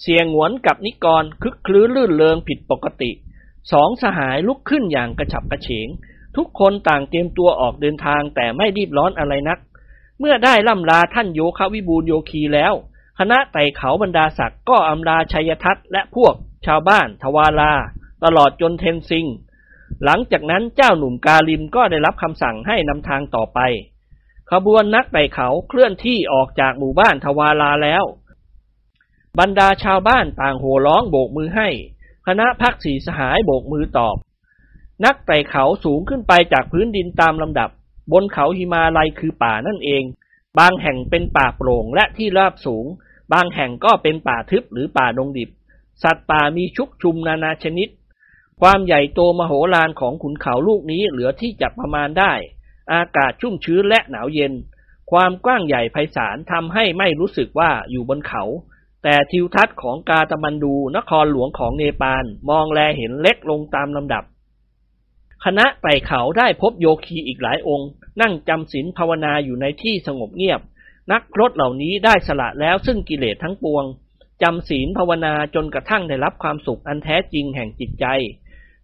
[0.00, 3.10] เสียงหวนกับนิกรคึกคลื้นลื่นเลงผิดปกติ
[3.72, 5.88] สองสหายลุกขึ้นอย่างกระฉับกระเฉง
[6.36, 9.58] ทุกคนต่างเตรียมตัวออกเดินทางแต่ไม่รีบร้อนอะไรนัก
[10.18, 12.74] เมื่อได้ล่ำลาท่านโยควิบูลโยคีแล้ว
[13.18, 16.34] คณะไต่เขาบรรดาศักดิ์ก็อำลาชัยทัตและพวก
[16.66, 17.72] ชาวบ้าน ทวาลา
[18.24, 19.26] ตลอดจนเทนซิง
[20.04, 23.58] หลังจากนั้นเจ้าหนุ่มกาลิมก็ได้รับคำสั่งให้นำทางต่อไป
[24.50, 28.04] ขบวนนักไต่เขาเคลื่อนที่ออกจากหมู่บ้านทวาลาแล้ว
[29.38, 31.68] บรรดาชาวบ้านต่างโห่ร้องโบกมือให้
[32.26, 34.16] คณะพักสีสหายโบกมือตอบ
[35.04, 37.70] นักไต่เขาสูงขึ้นไปจากพื้นดินตามลำดับ
[38.12, 40.02] บนเขาหิมาลัยคือป่านั่นเอง
[40.58, 42.86] บางแห่งเป็นป่าโปร่งและที่ราบสูง
[43.32, 45.50] บางแห่งก็เป็นป่าทึบหรือป่าดงดิบ
[46.02, 47.88] สัตว์ป่ามีชุกชุมนานาชนิด
[48.60, 52.32] ความใหญ่โตมโหฬารของขุนเขาลูกนี้เหลือที่จะประมาณได้
[52.92, 54.52] อากาศชุ่มชื้นและหนาวเย็น
[55.10, 58.44] ความกว้างใหญ่ไพศาลทำให้ไม่รู้สึกว่าอยู่บนเขา
[59.02, 64.24] แต่ทิวทัศน์ของกาตามันดู นครหลวงของเนปาลมองแลเห็นเล็กลงตามลำดับ
[65.44, 67.88] คณะไต่เขาได้พบโยคีอีกหลายองค์
[68.20, 70.60] นั่งจำศีลภาวนาอยู่ในที่สงบเงียบ
[71.12, 73.84] นักรตเหล่านี้ได้สละแล้วซึ่งกิเลสทั้งปวง
[74.42, 78.06] จำศีลภาวนาจนกระทั่งได้รับความสุขอันแท้จริงแห่งจิตใจ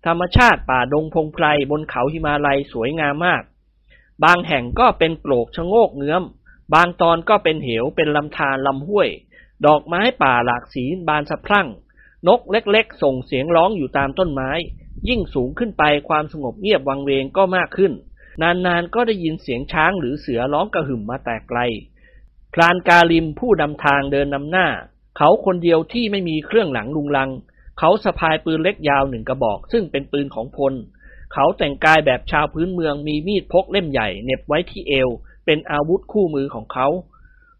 [0.07, 3.43] ธรรมชาติป่าดงพงไพรบนเขาหิมาลัยสวยงามมาก
[4.25, 6.23] บางแห่งก็เป็นโปรกชะโงกเงื้อม
[6.75, 9.09] บางตอนก็เป็นเหวเป็นลำธารลำห้วย
[9.65, 11.69] ดอกไม้ป่าหลากสีบานสะพรั่ง
[12.29, 14.51] นกเล็กๆ ส่งเสียงร้องอยู่ตามต้นไม้
[15.09, 17.93] ยิ่งสูงขึ้นไปความสงบเงียบวังเวงก็มากขึ้น
[18.43, 21.59] นานๆก็ได้ยินเสียงช้างหรือเสือร้องกระหึ่มมาแต่ไกล
[22.55, 24.67] พรานกาลิมผู้นำทางเดินนำหน้า
[25.17, 27.31] เขาคนเดียวที่ไม่มีเครื่องหลังลุงลัง
[27.79, 30.75] เขาสะพายปืนเล็กยาวหนึ่งกระบอก ซึ่งเป็นปืนของพล
[31.33, 35.09] เขาแต่งกายแบบชาวพื้นเมืองมีมีดพกเล่มใหญ่เน็บไว้ที่เอว
[35.47, 36.89] เป็นอาวุธคู่มือของเขา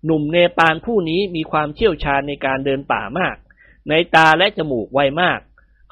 [0.07, 3.37] หนุ่มเนปาลผู้นี้มีความเชี่ยวชาญในการเดินป่ามาก
[3.89, 5.41] ในตาและจมูกไวมาก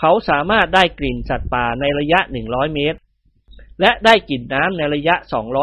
[0.01, 2.99] เขาสามารถได้กลิ่นสัตว์ป่าในระยะ 100 เมตร
[3.81, 5.15] และได้กลิ่นน้ำในระยะ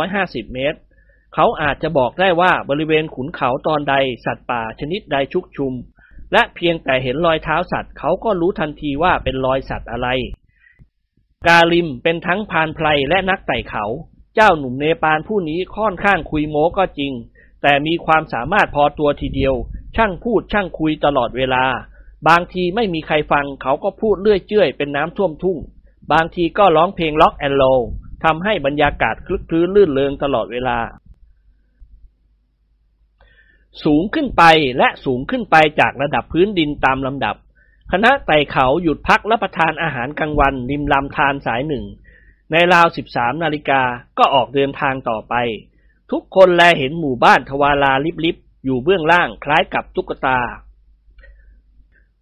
[0.04, 0.80] 250 เมตร
[1.36, 5.74] เขาอาจจะบอกได้ว่าบริเวณขุนเขาตอนใดสัตว์ป่าชนิดใดชุกชุม
[6.34, 10.08] และเพียงแต่เห็นรอยเท้าสัตว์เขาก็รู้ทันทีว่าเป็นรอยสัตว์อะไร
[11.48, 13.86] กาลิมเป็นทั้งพานไพรและนักไต่เขา
[14.36, 17.14] เจ้าหนุ่มเนปาลผู้นี้ค่อนข้างคุยโม้ก็จริง
[17.62, 19.54] แต่มีความสามารถพอตัวทีเดียว
[19.96, 21.64] ช่างพูดช่างคุยตลอดเวลา
[22.28, 25.58] บางทีไม่มีใครฟังเขาก็พูดเลื่อยเจื่อยเป็นน้ำท่วมทุ่ง
[26.12, 27.64] บางทีก็ร้องเพลงล็อกแอนโล
[28.24, 30.78] ทำให้บรรยากาศคลึกคลื้นลื่นเริงตลอดเวลา
[33.84, 34.44] สูงขึ้นไป
[34.78, 37.36] และสูงขึ้นไปจากระดับพื้นดินตามลำดับ
[37.92, 41.86] คณะไต่เขาหยุดพักรับประทานอาหารกลางวันริมลำธารสายหนึ่ง
[42.52, 43.82] ในราว 13 นาฬิกา
[44.18, 45.34] ก็ออกเดินทางต่อไป
[46.12, 47.94] ทุกคนแลเห็นหมู่บ้านทวาลา
[48.26, 50.40] ลิบๆ อยู่เบื้องล่างคล้ายกับตุ๊กตา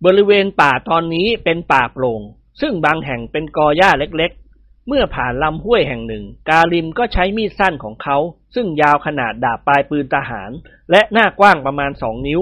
[0.05, 2.21] บริเวณป่าตอนนี้เป็นป่าโปร่ง
[2.61, 8.17] ซึ่งบางแห่งเป็นกอหญ้าเล็กๆ เมื่อผ่านลำห้วยแห่งหนึ่ง กาลิมก็ใช้มีดสั้นของเขา
[8.55, 10.51] ซึ่งยาวขนาดดาบปลายปืนทหาร
[10.91, 12.41] และหน้ากว้างประมาณสองนิ้ว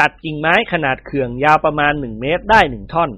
[0.00, 3.10] ตัดกิ่งไม้ขนาดเขื่องยาวประมาณหนึ่งเมตรได้หนึ่งท่อน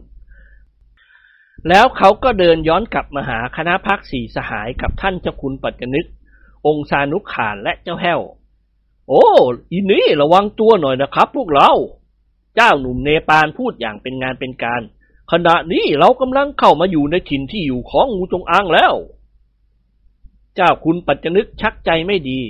[1.69, 6.07] แล้วเขาก็เดินย้อนกลับมาหาคณะพักสีสหายกับท่านเจ้าคุณปัจจนึก
[6.67, 8.21] องซานุขานและเจ้าแห้ว
[9.09, 9.25] โอ้
[9.71, 11.71] อีนี่ระวังตัวหน่อยนะครับ พวกเรา
[12.57, 14.83] เจ้าหนุ่มเนปาลพูดอย่างเป็นงานเป็นการ
[15.33, 18.95] ขณะนี้เรากำลังเข้ามาอยู่ในถิ่นที่อยู่ของงูจงอางแล้ว
[20.55, 22.41] เจ้าคุณปัจจนึกชักใจไม่ดี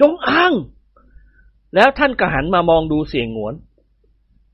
[0.00, 0.52] จงอาง
[1.74, 3.54] แล้วท่านก็หันมามองดูเสียงหวน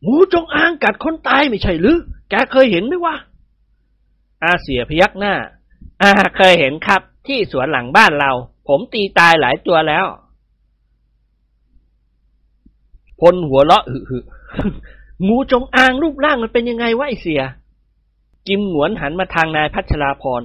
[0.06, 1.96] งูจงอางกัดคนตายไม่ใช่หรือ
[2.30, 3.14] แกเคยเห็นไหมวะ
[4.42, 5.34] อาเสียพยักหน้า
[6.02, 8.33] อ่าเคยเห็นครับที่สวนหลังบ้านเรา
[8.68, 10.06] ผมตีตายหลายตัวแล้ว
[13.20, 14.18] พลหัวเราะหึหึ
[15.26, 17.42] งูจงอางรูปร่างมันเป็นยังไงวะไอเสีย
[18.46, 20.42] จิมหงวนหันมาทางนายพัชราพร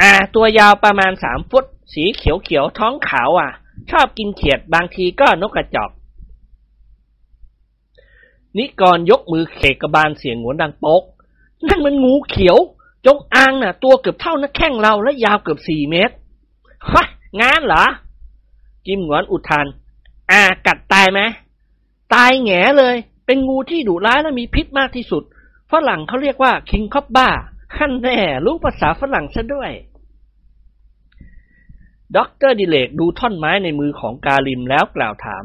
[0.00, 3.50] อ่า ตัวยาวประมาณสามฟุต สีเขียวเขียวๆท้องขาวอะ
[3.90, 5.90] ชอบกินเขียดบางทีก็นกกระจอก
[8.58, 11.02] นิกรยกมือเขกกระบาลเสี่ยหงวนดังปก
[11.68, 12.56] นั่นมันงูเขียว
[13.06, 16.14] จงอางน่ะ ตัวเกือบเท่าหน้าแข้งเราและยาวเกือบสี่เมตร
[16.90, 17.04] ฮะ
[17.40, 17.84] งั้นเหรอ
[18.86, 19.66] กิมหงวนอุทาน
[20.30, 21.20] อ่า กัดตายไหม
[22.14, 25.22] ตายแหง๋เลย เป็นงูที่ดุร้ายและมีพิษมากที่สุด
[25.72, 27.28] ฝรั่งเขาเรียกว่า king cobra
[27.76, 29.70] ขั้นแน่รู้ภาษาฝรั่งซะด้วย
[32.16, 35.44] ด็อกเตอร์ดิเรกดูท่อนไม้ในมือของกาลิมแล้วกล่าวถาม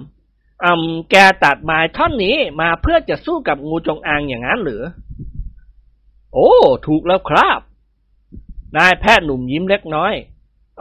[0.64, 4.82] อืมแกตัดไม้ท่อนนี้มาเพื่อจะสู้กับงูจงอางอย่างนั้นหรือ
[6.34, 6.52] โอ้
[6.88, 7.60] ถูกแล้วครับ
[8.78, 10.14] นายแพทย์หนุ่มยิ้มเล็กน้อย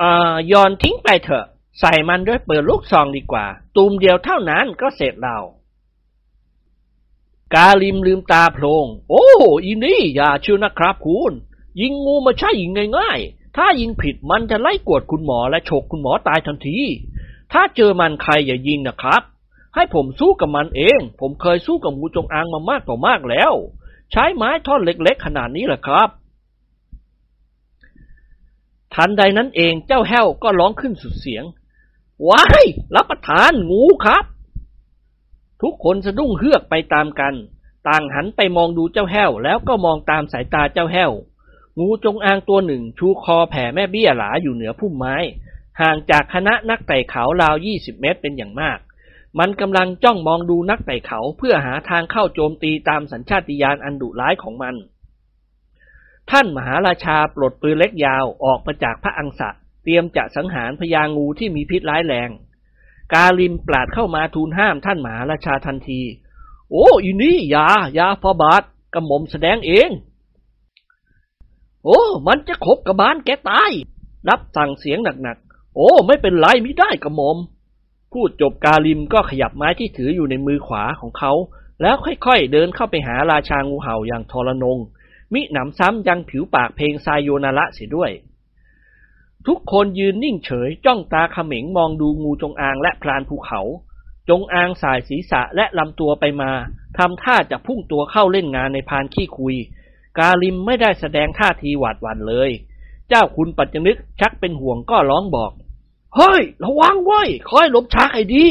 [0.00, 1.46] อ่ายอนทิ้งไปเถอะ
[1.80, 5.38] ใส่มันด้วยเปิดลูกซองดีกว่า ตูมเดียวเท่านั้นก็เสร็จเรา
[7.54, 9.26] กาลิมลืมตาโพลง โอ้
[9.64, 11.32] อีนี่อย่าเชื่อนะครับคุณ
[11.80, 16.78] ยิงงูมาใช่ยิงง่ายๆ ถ้ายิงผิดมันจะไล่กวดคุณหมอและฉกคุณหมอตายทันที
[17.52, 19.22] ถ้าเจอมันใครอย่ายิงนะครับ
[19.74, 23.52] ให้ผมสู้กับมันเอง ผมเคยสู้กับงูจงอางมามากต่อมากแล้ว
[24.12, 26.08] ใช้ไม้ท่อนเล็กๆ ขนาดนี้แหละครับ
[28.94, 31.44] ทันใดนั้นเองเจ้าแห้วก็ร้องขึ้นสุดเสียง
[32.28, 32.64] ว้าย
[32.96, 34.24] รับประทานงูครับ
[35.62, 37.34] ทุกคนสะดุ้งเฮือกไปตามกัน
[37.88, 41.12] ต่างหันไปมองดูเจ้าแห้ว แล้วก็มองตามสายตาเจ้าแห้ว
[41.78, 45.16] งูจงอางตัวหนึ่งชูคอแผ่แม่เบี้ยหลาอยู่เหนือพุ่มไม้
[45.80, 48.78] ห่างจากคณะนักไต่เขาราวยี่สิบเมตรเป็นอย่างมาก
[49.38, 54.74] มันกำลังจ้องมองดูนักไต่เขาเพื่อหาทางเข้าโจมตีตามสัญชาติญาณอันดุร้ายของมัน
[56.30, 59.50] ท่านมหาราชาปลดปืนเล็กยาวออกมาจากพระอังสะ
[59.82, 62.30] เตรียมจะสังหารพญางูที่มีพิษร้ายแรง
[63.12, 66.00] กาลิมปราดเข้ามาทูลห้ามท่านมหาราชาทันที
[66.70, 68.62] โอ้อีนี่ยายาฟาบาท
[68.94, 69.90] กระหม่อมแสดงเอง
[71.84, 73.70] โอ้ มันจะขบกระบาลแกตาย
[74.28, 77.36] รับสั่งเสียงหนักๆ โอ้ ไม่เป็นไรไม่ได้กระหม่อม
[78.12, 81.32] พูดจบกาลิมก็ขยับไม้ที่ถืออยู่ในมือขวาของเขา
[81.82, 84.78] แล้วค่อยๆ เดินเข้าไปหาราชางูเห่าอย่างทรนง
[85.34, 88.10] มิหนำซ้ำยังผิวปากเพลงไซโยนาระเสียด้วย
[89.46, 93.60] ทุกคนยืนนิ่งเฉยจ้องตาเขม็งมองดูงูจงอางและพรานภูเขา
[94.28, 96.50] จงอางสายศีรษะและลำตัวไปมา
[96.98, 99.56] ทำท่าจะพุ่งตัวเข้าเล่นงานในพานขี้คุย
[100.18, 102.50] กาลิมไม่ได้แสดงท่าทีหวาดหวั่นเลย
[103.08, 105.52] เจ้าคุณปัจจนึกชักเป็นห่วงก็ร้องบอก
[106.16, 108.46] เฮ้ย ระวังไว้ยคอยหลบช้าให้ดี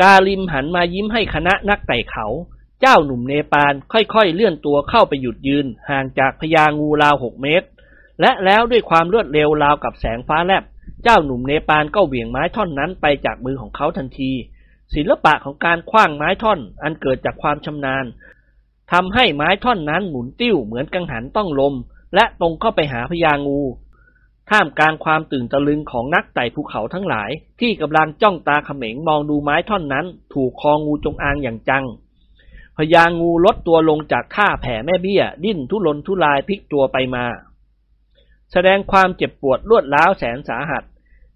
[0.00, 2.26] กาลิมหันมายิ้มให้คณะนักไต่เขา
[2.80, 7.66] เจ้าหนุ่มเนปาลค่อยๆ เลื่อนตัวเข้าไปหยุดยืน ห่างจากพญางูราวหกเมตร
[8.20, 10.64] และแล้วด้วยความรวดเร็วราวกับแสงฟ้าแลบ
[11.02, 14.32] เจ้าหนุ่มเนปาลก็เหวี่ยงไม้ท่อนนั้นไปจากมือของเขาทันที
[14.94, 18.04] ศิลปะของการคว้างไม้ท่อน อันเกิดจากความชำนาญ
[18.92, 21.74] ทำให้ไม้ท่อนนั้นหมุนติ้วเหมือนกังหันต้องลม
[22.14, 23.60] และตรงเข้าไปหาพญางู
[24.50, 31.84] ท่ามกลางความตื่นตะลึงของนักไต่ภูเขาทั้งหลาย ที่กำลังจ้องตาเขม็งมองดูไม้ท่อนนั้น ถูกคองูจงอางอย่างจัง
[32.76, 37.24] พญางูลดตัวลงจากท่าแผ่แม่เบี้ย ดิ้นทุรนทุรายพลิกตัวไปมา
[38.52, 40.82] แสดงความเจ็บปวดรวดร้าวแสนสาหัส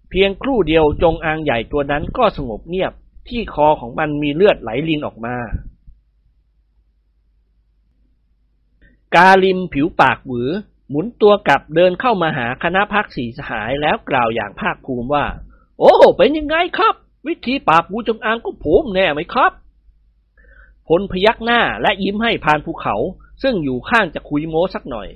[0.09, 2.93] เพียงครู่เดียวจงอางใหญ่ตัวนั้นก็สงบเงียบ
[3.29, 5.37] ที่คอของมันมีเลือดไหลลินออกมา
[9.15, 10.49] กาลิมผิวปากหวือ
[10.89, 15.25] หมุนตัวกลับเดินเข้ามาหาคณะพักสีสหายแล้วกล่าวอย่างภาคภูมิว่า
[15.79, 16.95] โอ้เป็นยังไงครับ
[17.27, 19.51] วิธีปราบงูจงอางก็ผมแน่ไหมครับ
[20.87, 22.95] พลพยักหน้าและยิ้มให้พานภูเขา
[23.43, 25.07] ซึ่งอยู่ข้างจะคุยโม้สักหน่อย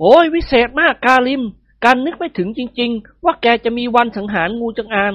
[0.00, 1.42] โอ้ยวิเศษมากกาลิม
[1.84, 5.12] การนึกไม่ถึงจริง ๆ ว่าแกจะมีวันสังหารงูจงอาง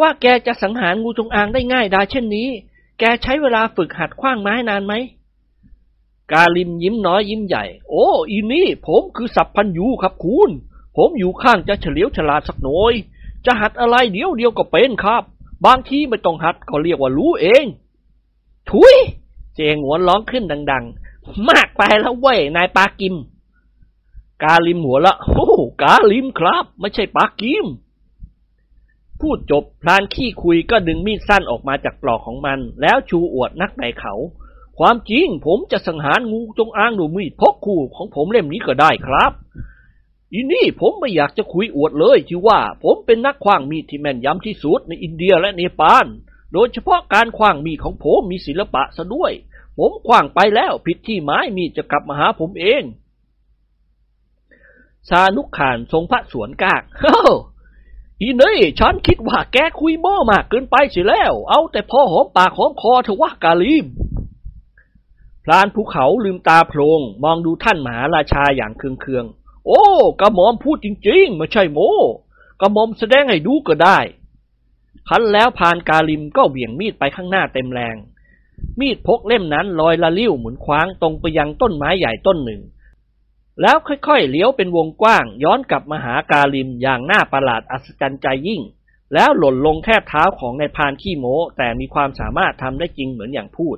[0.00, 2.48] ว่าแกจะสังหารงูจงอางได้ง่ายดายเช่นนี้
[2.98, 4.94] แกใช้เวลาฝึกหัดคว้างไม้นานไหม
[6.32, 10.50] กาลิมยิ้มน้อยยิ้มใหญ่ โอ้ อีนี่ ผมคือสับพันยูครับคุณ
[10.96, 12.94] ผมอยู่ข้างจะเฉลียวฉลาดสักหน่อย
[13.46, 15.22] จะหัดอะไรเดียวเดียวก็เป็นครับ
[15.66, 17.64] บางทีไม่ต้องหัดก็เรียกว่ารู้เอง
[18.70, 18.94] ถุย
[19.54, 23.14] เจงหัวร้องขึ้นดัง ๆ มากไปแล้วเว้ย นายปากิม
[24.42, 25.48] กาลิมหัวละโอ้
[25.82, 27.66] กาลิมครับ ไม่ใช่ปากิม
[29.20, 34.14] พูดจบพลานขี้คุยก็ดึงมีดสั้นออกมาจากปลอกของมัน แล้วชูอวดนักไต่เขา
[34.78, 39.32] ความจริงผมจะสังหารงูจงอางด้วยมีดพกคู่ของผมเล่มนี้ก็ได้ครับ
[40.32, 46.06] อีนี่ผมไม่อยากจะคุยอวดเลยที่ว่าผมเป็นนักขว้างมีดที่แม่นยำที่สุดในอินเดียและเนปาล
[46.52, 49.32] โดยเฉพาะการขว้างมีดของผมมีศิลปะซะด้วย
[49.78, 52.82] ผมขว้างไปแล้วผิดที่ไม้มีดจะกลับมาหาผมเอง
[55.08, 57.18] ซานุกขานทรงพระสวนกากเฮ้
[58.20, 63.86] อีนี่ฉันคิดว่าแกคุยโม้มากเกินไปเสิแล้ว เอาแต่พอหอมปากหอมคอเถอะว่ากาลีม
[65.44, 69.84] พลานภูเขาลืมตาโพลงมองดูท่านมหาราชาอย่างเคืองๆ โอ้
[70.20, 71.78] กระหม่อมพูดจริงๆ ไม่ใช่โม
[72.60, 73.98] กระหม่อมแสดงให้ดูก็ได้
[75.08, 77.96] คันแล้วพานกาลิมก็เหวี่ยงมีดไปข้างหน้าเต็มแรง
[78.80, 82.62] มีดพกเล่มนั้นลอยละลิ้วหมุนคว้างตรงไปยังต้นไม้ใหญ่ต้นหนึ่ง
[83.60, 88.62] แล้วค่อยๆเลี้ยวเป็นวงกว้างย้อนกลับมาหากาลิมอย่างหน่าประหลาดอัศจรรย์ใจยิ่ง
[89.14, 91.26] แล้วหล่นลงแทบเท้าของนายพานขี้โม
[91.56, 93.76] แต่มีความสามารถทำได้จริงเหมือนอย่างพูด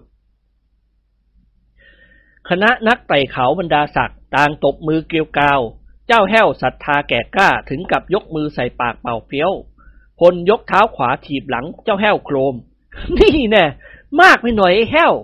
[2.50, 5.60] คณะนักไต่เขาบรรดาศักดิ์ต่างตบมือเกลียวกาว
[6.06, 9.52] เจ้าแห้วศรัทธาแก่กล้าถึงกับยกมือใส่ปากเป่าเปี้ยว
[10.18, 12.54] พลยกเท้าขวาถีบหลังเจ้าแห้วโครม
[13.16, 13.64] นี่แน่
[14.20, 15.14] มากไปหน่อยไอ้แห้ว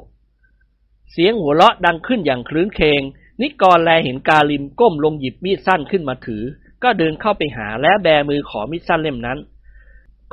[1.11, 3.03] เสียงหัวเราะดังขึ้นอย่างคลื้นเคง
[3.41, 6.43] นิกรแลเห็นกาลิมก้มลงหยิบมีดสั้นขึ้นมาถือ
[6.83, 9.39] ก็เดินเข้าไปหาและแบมือขอมีดสั้นเล่มนั้น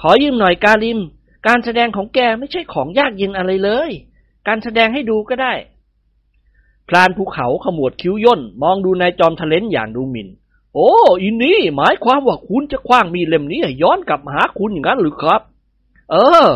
[0.02, 1.00] ขอยืมหน่อยกาลิม
[1.48, 3.92] การแสดงของแกไม่ใช่ของยากเย็นอะไรเลย
[4.48, 5.54] การแสดงให้ดูก็ได้
[6.90, 10.28] พลานภูเขาขมวดคิ้วย่น มองดูนายจอมทะเลนอย่างดูหมิน่น
[10.74, 15.42] โอ้อินนี่หมายความว่าคุณจะคว้างมีดเล่มนี้ให้ย้อนกลับมาหาคุณอย่างนั้นหรือครับ
[16.12, 16.16] เอ
[16.46, 16.48] อ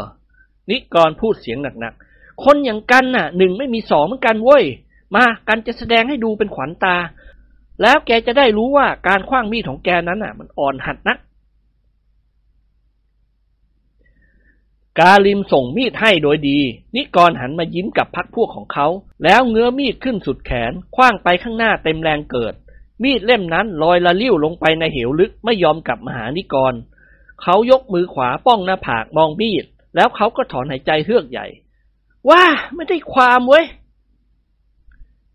[0.69, 4.63] นิกรพูดเสียงหนักๆ คนอย่างกันน่ะหนึ่งไม่มีสองเหมือนกันเว้ย
[5.15, 6.95] มากันจะแสดงให้ดูเป็นขวัญตา
[7.81, 11.17] แล้วแกจะได้รู้ว่าการคว้างมีดของแกนั้นน่ะ มันอ่อนหัดนัก
[14.99, 16.59] กาลิมส่งมีดให้โดยดี
[16.95, 18.87] นิกรหันมายิ้มกับพักพวกของเขา
[19.23, 22.53] แล้วเงื้อมีดขึ้นสุดแขนคว้างไปข้างหน้าเต็มแรงเกิด
[23.03, 26.73] มีดเล่มนั้นลอยละลิ้วลงไปในเหวลึกไม่ยอมกลับมาหานิกร
[27.41, 29.65] เขายกมือขวาป้องหน้าผากมองมีด
[29.95, 31.47] แล้วเขาก็ถอนหายใจเฮือกใหญ่
[32.29, 32.43] ว่า
[32.75, 33.65] ไม่ได้ความเว้ย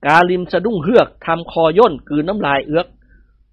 [0.07, 2.87] กาลิมสะดุ้งเฮือกทำคอย่นกืนน้ำลายเอือก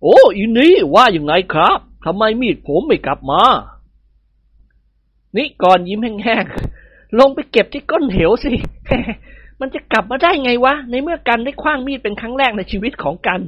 [0.02, 3.42] โอ้อีนี่ว่าอย่างไงครับทำไมมีดผมไม่กลับมา
[5.38, 8.54] นิกรยิ้มแห้งๆลงไปเก็บที่ก้นเหวสิ
[9.60, 13.40] มันจะกลับมาได้ไงวะ ในเมื่อกันได้คว้างมีดเป็นครั้งแรกในชีวิตของกัน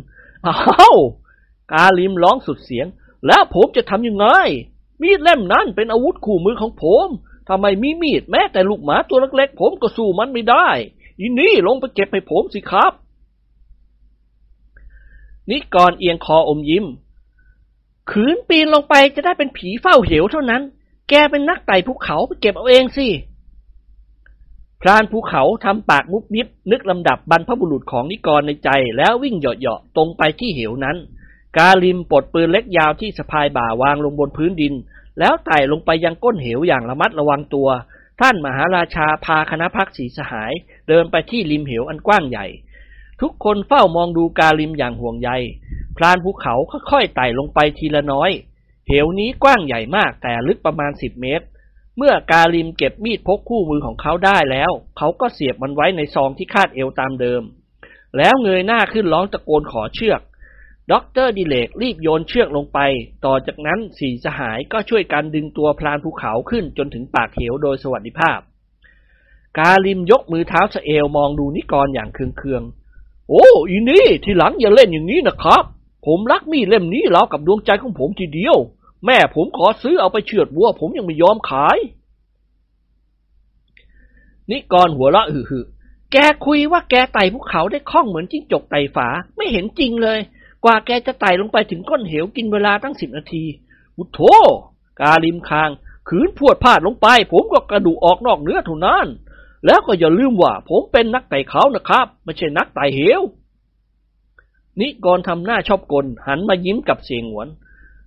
[0.48, 0.98] อ้าว
[1.72, 2.88] กาลิมร้องสุดเสียง
[3.28, 4.28] แล้วผมจะทำยังไง
[5.02, 7.08] มีดเล่มนั้นเป็นอาวุธคู่มือของผม
[7.50, 10.68] ทำไมมีมีดแม้แต่ลูกหมาตัวเล็กๆ ผมก็สู้มันไม่ได้
[11.20, 12.94] อีนี่ลงไปเก็บให้ผมสิครับ
[15.50, 16.86] นิกรเอียงคออมยิ้ม
[18.12, 20.62] ขืนปีนลงไปจะได้เป็นผีเฝ้าเหวเท่านั้น
[21.10, 23.08] แกเป็นนักไต่ภูเขาไปเก็บเอาเองสิ
[24.82, 30.98] พรานภูเขาทำปากมุบมิบนึกลำดับบรรพบุรุษของนิกรในใจ แล้ววิ่งเหยาะๆตรงไปที่เหวนั้น
[31.58, 34.74] กาลิมปลดปืนเล็กยาวที่สะพายบ่าวางลงบนพื้นดิน
[35.20, 37.68] แล้วไต่ลงไปยังก้นเหวอย่างระมัดระวังตัว
[38.22, 40.52] ท่านมหาราชาพาคณะพักสีสหาย
[40.88, 42.46] เดินไปที่ริมเหวอันกว้างใหญ่
[43.22, 45.30] ทุกคนเฝ้ามองดูกาลิมอย่างห่วงใย
[45.98, 46.54] พรานภูเขา
[46.92, 48.32] ค่อยๆไต่ลงไปทีละน้อย
[48.88, 51.46] เหวนี้กว้างใหญ่มากแต่ลึกประมาณสิบเมตร
[51.98, 57.42] เมื่อกาลิมเก็บมีดพกคู่มือของเขาได้แล้ว เขาก็เสียบมันไว้ในซองที่คาดเอวตามเดิม
[58.18, 60.22] แล้วเงยหน้าขึ้นร้องตะโกนขอเชือก
[60.92, 62.80] ด็อกเตอร์ดิเรกรีบโยนเชือกลงไป
[63.26, 68.40] ต่อจากนั้นสี่สหายก็ช่วยกันดึงตัวพรานภูเขาขึ้นจนถึงปากเหวโดยสวัสดิภาพ
[69.58, 75.64] กาลิมยกมือเท้าสเอวมองดูนิกรอย่างเคืองๆ โอ้อีนี่ ทีหลังอย่าเล่นอย่างนี้นะครับ
[76.06, 78.58] ผมรักมีดเล่มนี้แล้วกับดวงใจของผมทีเดียว
[79.06, 81.78] แม่ผมขอซื้อเอาไปเชือดวัว ผมยังไม่ยอมขาย
[84.52, 85.66] นิกรหัวเราะหือ
[86.12, 90.20] แกคุยว่าแกไต่ภูเขาได้คล่องเหมือนจิ้งจกไต่ฝา ไม่เห็นจริงเลย
[90.64, 93.44] กว่าแกจะไต่ลงไปถึงก้นเหวกินเวลาตั้งสิบนาที
[93.98, 94.20] อุโธ
[95.02, 95.70] กาลิมคาง
[96.08, 99.08] ขืนพวดพลาดลงไป ผมก็กระดูออกนอกเนื้อเท่านั้น
[99.66, 103.22] แล้วก็อย่าลืมว่า ผมเป็นนักไต่เขานะครับ ไม่ใช่นักไต่เหว
[104.80, 107.48] นิกรทำหน้าชอบกล หันมายิ้มกับเสียงหวน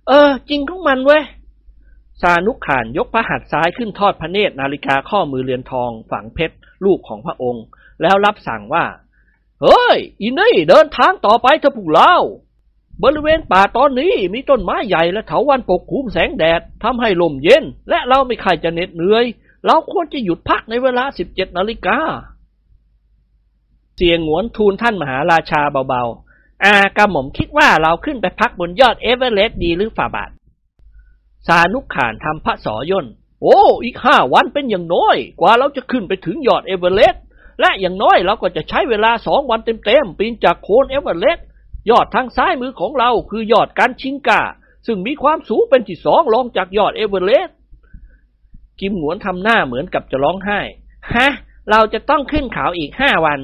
[0.07, 1.23] เออ จริงของมันเว้ย
[2.21, 7.63] ซานุขานยกพระหัตถ์ซ้ายขึ้นทอดพระเนตรนาฬิกาข้อมือเรือนทองฝังเพชรลูกของพระองค์
[8.01, 8.85] แล้วรับสั่งว่า
[9.61, 12.13] เฮ้ย อินนี่เดินทางต่อไปเถอะพวกเรา
[13.03, 19.25] บริเวณป่าตอนนี้มีต้นไม้ใหญ่และเถาวัลย์ปกคลุมแสงแดดทำให้ลมเย็น และเราไม่ใคร่จะเหน็ดเหนื่อย
[19.65, 21.97] เราควรจะหยุดพักในเวลาสิบเจ็ดนาฬิกา
[23.95, 26.30] เสี่ยหงวนทูลท่านมหาราชาเบาๆ
[26.63, 30.31] อากระหม่อมคิดว่าเราขึ้นไปพักบนยอดเอเวอเรสต์ดีหรือฝ่าบาท
[31.47, 33.07] สานุกขานทำพระสอย่น
[33.41, 37.23] โอ้ อีกห้าวันเป็นอย่างน้อย กว่าเราจะขึ้นไปถึงยอดเอเวอเรสต์
[37.59, 41.45] และอย่างน้อยเราก็จะใช้เวลาสองวันเต็มๆปีนจากโคนเอเวอเรสต์
[41.89, 44.41] ยอดทางซ้ายมือของเราคือยอดการชิงกา
[44.85, 47.55] ซึ่งมีความสูงเป็นที่สองรองจากยอดเอเวอเรสต์
[48.79, 50.59] กิมหงวนทำหน้าเหมือนกับจะร้องไห้
[51.13, 51.29] ฮะ
[51.69, 53.39] เราจะต้องขึ้นเขาอีกห้าวัน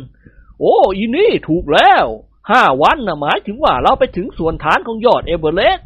[0.60, 2.06] โอ้ อีนี่ถูกแล้ว
[2.52, 5.84] ห้าวันนะหมายถึงว่าเราไปถึงส่วนฐานของยอดเอเวอเรสต์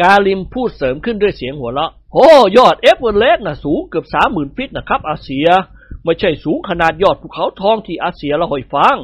[0.00, 5.46] กาลิมพูดเสริมขึ้นด้วยเสียงหัวเราะโอ้ยอดเอเวอเรสต์นะสูงเกือบสามหมื่น feet นะครับ อาเสี่ย
[6.04, 8.96] ไม่ใช่สูงขนาดยอดภูเขาทองที่อาเซียเราหอยฟัง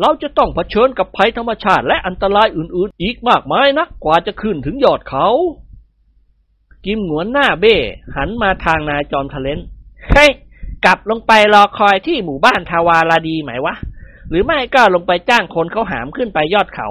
[0.00, 5.28] เราจะต้องเผชิญกับภัยธรรมชาติและอันตรายอื่นๆ อีกมากมายนักกว่าจะขึ้นถึงยอดเขา
[6.84, 7.76] กิมหงวนหน้าเบ้
[8.16, 9.58] หันมาทางนายจอมทะเลน
[10.12, 10.30] เฮ้ย
[10.84, 13.74] กลับลงไปรอคอยที่หมู่บ้านทาวาราดีไหมวะ
[14.32, 16.88] หรือไม่ก็ลงไปจ้างคนเขาหามขึ้นไปยอดเขา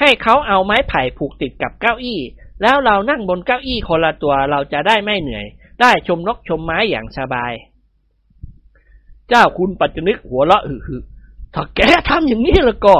[0.00, 2.20] ให้เขาเอาไม้ไผ่ผูกติดกับเก้าอี้
[2.62, 5.46] แล้วเรานั่งบนเก้าอี้คนละตัวเราจะได้ไม่เหนื่อย
[5.80, 7.52] ได้ชมนกชมไม้อย่างสบาย
[9.28, 10.96] เจ้าคุณปัจจนึกหัวเราะหึ
[11.54, 12.94] ถ้าแกทำอย่างนี้แล้วก็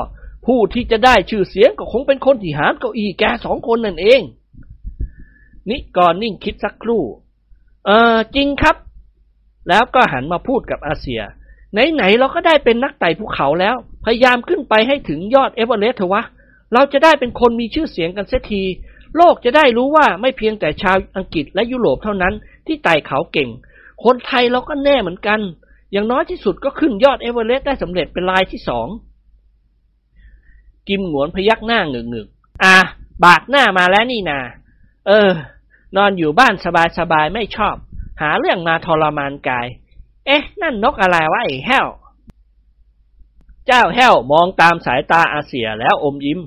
[0.47, 4.21] ผู้ที่จะได้ชื่อเสียงก็คงเป็นคนที่หามเก้าอี้แกสองคนนั่นเอง
[5.69, 7.03] นิกรนิ่งคิดสักครู่
[7.87, 8.77] เออจริงครับ
[9.69, 11.21] แล้วก็หันมาพูดกับอาเซีย
[11.95, 16.23] ไหนๆเราก็ได้เป็นนักไต่ภูเขาแล้ว พยายามขึ้นไปให้ถึงยอดเอเวอเรสต์เถอะวะ
[16.75, 18.63] เราจะได้เป็นคนมีชื่อเสียงกันเสียที
[19.17, 22.35] โลกจะได้รู้ว่าไม่เพียงแต่ชาวอังกฤษและยุโรปเท่านั้น
[22.67, 23.51] ที่ไต่เขาเก่ง
[24.05, 25.41] คนไทยเราก็แน่เหมือนกัน
[25.93, 28.89] อย่างน้อยที่สุดก็ขึ้นยอดเอเวอเรสต์ได้สำเร็จเป็นรายที่สอง
[30.89, 32.29] กิมหวนพยักหน้าเงึกงึก
[32.65, 32.79] อะ
[33.25, 34.41] บากหน้ามาแล้วนี่นา
[35.07, 35.31] เออ
[35.97, 36.55] นอนอยู่บ้าน
[36.99, 37.77] สบายๆไม่ชอบ
[38.23, 39.67] หาเรื่องมาทรมานกาย
[40.27, 41.87] เอ๊ะ นั่นนกอะไรวะไอ้แห้ว
[43.67, 46.41] เจ้าแห้วมองตามสายตาอาเสียแล้วอมยิ้ม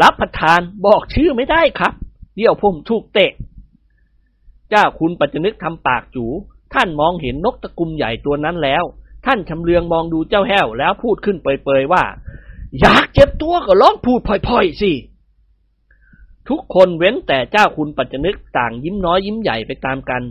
[0.00, 1.92] รับประทานบอกชื่อไม่ได้ครับ
[2.36, 3.32] เดี๋ยวผมถูกเตะ
[4.70, 6.24] เจ้าคุณปัจจนึกทำปากจู
[6.74, 8.84] ท่านมองเห็นนกตะกุมใหญ่ตัวนั้นแล้ว
[9.26, 12.04] ท่านชำเลืองมองดูเจ้าแห้วแล้วพูดขึ้นเปยๆว่า
[12.80, 14.92] อยากเจ็บตัวก็ร้องพูดพ่อยๆสิ
[16.48, 20.22] ทุกคนเว้นแต่เจ้าคุณปัจจนึกต่างยิ้มน้อยยิ้มใหญ่ไปตามกัน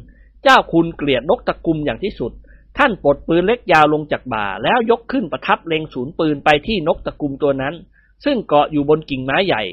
[0.46, 2.32] เจ้าคุณเกลียดนกตะกุมอย่างที่สุด
[2.78, 7.74] ท่านปลดปืนเล็กยาวลงจากบ่า แล้วยกขึ้นประทับเล็งศูนย์ปืนไปที่นกตะกุมตัวนั้น
[8.26, 9.64] ซึ่งเกาะอยู่บนกิ่งไม้ใหญ่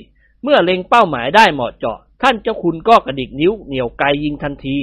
[0.43, 4.79] เมื่อเล็งเป้าหมายได้เหมาะเจาะ ท่านเจ้าคุณก็กระดิกนิ้วเหนี่ยวไกยิงทันที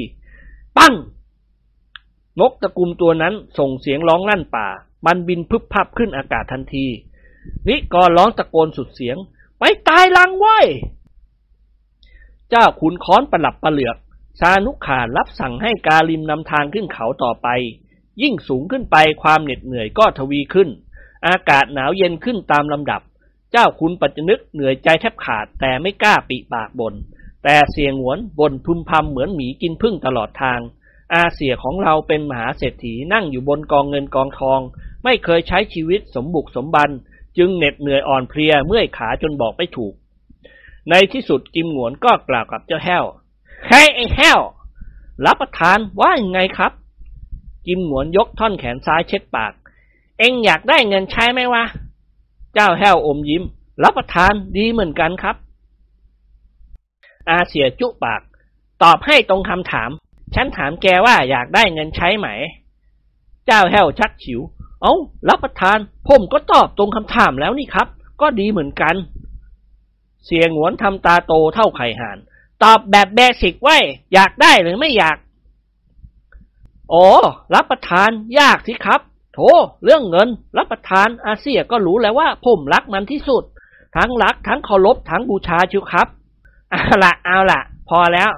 [0.78, 0.94] ปั้ง
[2.40, 4.68] นกตะกุมตัวนั้นส่งเสียงร้องลั่นป่า
[5.06, 6.86] มันบินพึบพับขึ้นอากาศทันที
[7.68, 9.18] นิกรร้องตะโกนสุดเสียง
[9.60, 10.66] ไปตายลังไว้ย
[12.50, 13.98] เจ้าขุนค้อนประหลับประเหลือก
[14.40, 17.48] ซานุขานรับสั่งให้กาลิมนำทางขึ้นเขาต่อไป
[18.22, 20.70] ยิ่งสูงขึ้นไปความเหน็ดเหนื่อยก็ทวีขึ้น
[21.28, 23.02] อากาศหนาวเย็นขึ้นตามลำดับ
[23.52, 26.94] เจ้าคุณปัจจนึกเหนื่อยใจแทบขาดแต่ไม่กล้าปีปากบน
[27.44, 30.60] แต่เสียงหวนบนพึมพำเหมือนหมีกินพึ่งตลอดทาง
[31.14, 34.60] อาเสียของเราเป็นมหาเศรษฐีนั่งอยู่บนกองเงินกองทอง
[35.04, 36.90] ไม่เคยใช้ชีวิตสมบุกสมบัน
[37.38, 39.94] จึงเหน็ดเหนื่อยอ่อนเพลียเมื่อยขาจนบอกไม่ถูก
[40.90, 43.06] ในที่สุดกิมหวนก็กล่าวกับเจ้าแห้ว
[43.68, 44.40] เฮ้ยไอ้แห้ว
[45.26, 46.72] รับประทานว่ายังไงครับ
[47.68, 49.54] กิมหงวนยกท่อนแขนซ้ายเช็ดปาก
[50.20, 51.64] เอ็งอยากได้เงินใช้ไหมวะ
[52.54, 53.44] เจ้าแห้วอมยิ้ม
[53.84, 55.36] รับประทานดีเหมือนกันครับ
[57.30, 58.22] อาเสียจุปาก
[58.84, 59.90] ตอบให้ตรงคำถาม
[60.36, 62.28] ฉันถามแกว่าอยากได้เงินใช้ไหม
[63.46, 64.40] เจ้าแห้วชักฉิว
[64.82, 64.96] เอา้า
[65.30, 67.88] รับประทาน ผมก็ตอบตรงคำถามแล้วนี่ครับ
[68.22, 68.96] ก็ดีเหมือนกัน
[70.26, 72.18] เสียงหวนทำตาโตเท่าไข่ห่าน
[72.64, 73.78] ตอบแบบเบสิกไว้
[74.14, 75.18] อยากได้หรือไม่อยาก
[76.90, 77.06] โอ้
[77.54, 79.02] รับประทานอยากสิครับ
[79.34, 79.40] โถ
[79.84, 83.44] เรื่องเงิน รับประทานอาเสี่ยก็รู้แล้วว่า ผมรักมันที่สุด
[83.96, 86.08] ทั้งรัก ทั้งเคารพทั้งบูชาเชียวครับ
[86.72, 88.30] เอาละเอาละพอแล้ว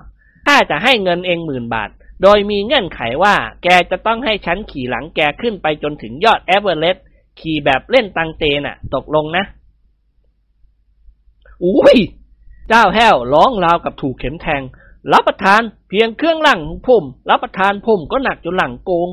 [0.45, 1.89] ข้าจะให้เงินเอ็งหมื่นบาท
[2.23, 7.05] โดยมีเงื่อนไขว่า แกจะต้องให้ฉันขี่หลังแกขึ้นไปจนถึงยอดเอเวอเรสต์
[7.39, 9.43] ขี่แบบเล่นตังเตน่ะ ตกลงนะ
[11.63, 11.97] อุ้ย
[12.73, 14.61] เจ้าแห้วร้องราวกับถูกเข็มแทง
[15.13, 19.09] รับประทานเพียงเครื่องหลังของผมรับประทานผมก็หนักจนหลังโกง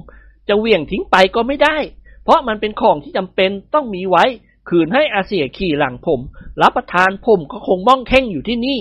[0.48, 1.76] จะเวี่ยงทิ้งไปก็ไม่ได้
[2.22, 4.24] เพราะมันเป็นของที่จำเป็นต้องมีไว้
[4.68, 6.20] คืนให้อาเสียขี่หลังผม
[6.62, 8.78] รับประทานผมก็คงม่องแท่งอยู่ที่นี่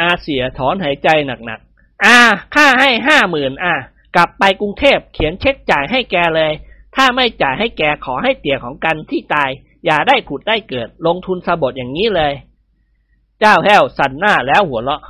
[0.00, 2.18] อาเสียถอนหายใจหนักๆอ่า
[2.54, 3.74] ค่าให้ห้าหมื่นอ่า
[4.16, 6.52] กลับไปกรุงเทพเขียนเช็คจ่ายให้แกเลย
[6.96, 9.50] ถ้าไม่จ่ายให้แกขอให้เตี่ยของกันที่ตาย
[9.84, 12.32] อย่าได้ขุดได้เกิด ลงทุนสะบดอย่างนี้เลย
[13.40, 15.00] เจ้าแห้วสั่นหน้าแล้วหัวเราะ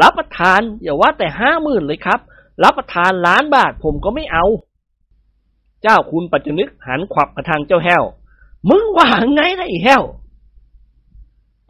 [0.00, 2.20] รับประทานอย่าว่าแต่ห้าหมื่นเลยครับ
[2.62, 4.44] รับประทานล้านบาทผมก็ไม่เอา
[5.82, 8.02] เจ้าคุณปัจจนึกหันขวับมาทางเจ้าแห้ว
[8.70, 10.02] มึงว่าไงนะไอ้แห้ว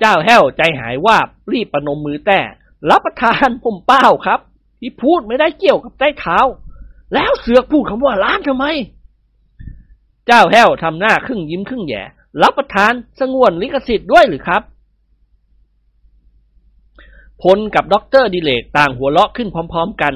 [0.00, 2.40] เจ้าแห้วใจหายวาบรีบประนมมือแต่
[2.90, 4.40] รับประทานผมเปล่าครับ
[4.80, 6.38] ที่พูดไม่ได้เกี่ยวกับใต้เท้า
[7.14, 8.66] แล้วเสือกพูดคำว่าล้านทำไม
[10.26, 12.02] เจ้าแห้วทำหน้าครึ่งยิ้มครึ่งแย่
[12.42, 14.62] รับประทานสงวนลิขสิทธิ์ด้วยหรือครับ
[17.42, 20.14] พลกับด็อกเตอร์ดิเรกต่างหัวเราะขึ้นพร้อม ๆ กัน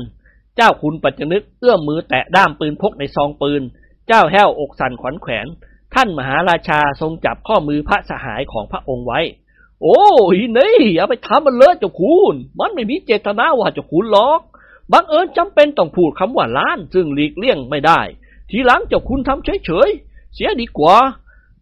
[0.57, 3.63] เจ้าคุณปัจจนึกเอื้อมมือแตะด้ามปืนพกในซองปืน
[4.07, 5.47] เจ้าแห้วอกสั่นขวัญแขวน
[5.95, 9.21] ท่านมหาราชาทรงจับข้อมือพระสหายของพระองค์ไว้
[9.83, 10.03] โอ้
[10.37, 14.41] ยนี่อย่าไปทำมันเลยเจ้าคุณ มันไม่มีเจตนาว่าเจ้าคุณหรอก
[14.93, 18.01] บังเอิญจำเป็นต้องพูดคำว่าล้าน ซึ่งหลีกเลี่ยงไม่ได้
[18.51, 20.97] ทีหลังเจ้าคุณทำเฉยๆเสียดีกว่า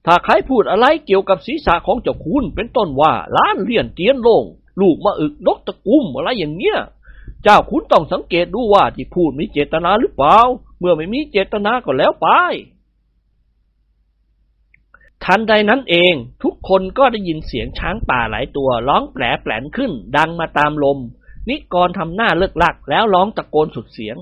[0.06, 4.44] ถ้าใครพูดอะไรเกี่ยวกับศีรษะของเจ้าคุณเป็นต้นว่าล้านเลี่ยนเตียนลง
[4.80, 6.78] ลูกมาอึกนกตะกุ่มอะไรอย่างเงี้ย
[7.42, 10.36] เจ้าคุณต้องสังเกตดูว่าที่พูดมีเจตนาหรือเปล่า
[10.78, 12.28] เมื่อไม่มีเจตนาก็แล้วไป
[15.24, 20.98] ทันใดนั้นเองทุกคนก็ได้ยินเสียงช้างป่าหลายตัวร้องแปร๋นแปร๋นขึ้น ดังมาตามลม
[21.48, 24.16] นิกรทำหน้าเลิ่กลั่กแล้วร้องตะโกนสุดเสียง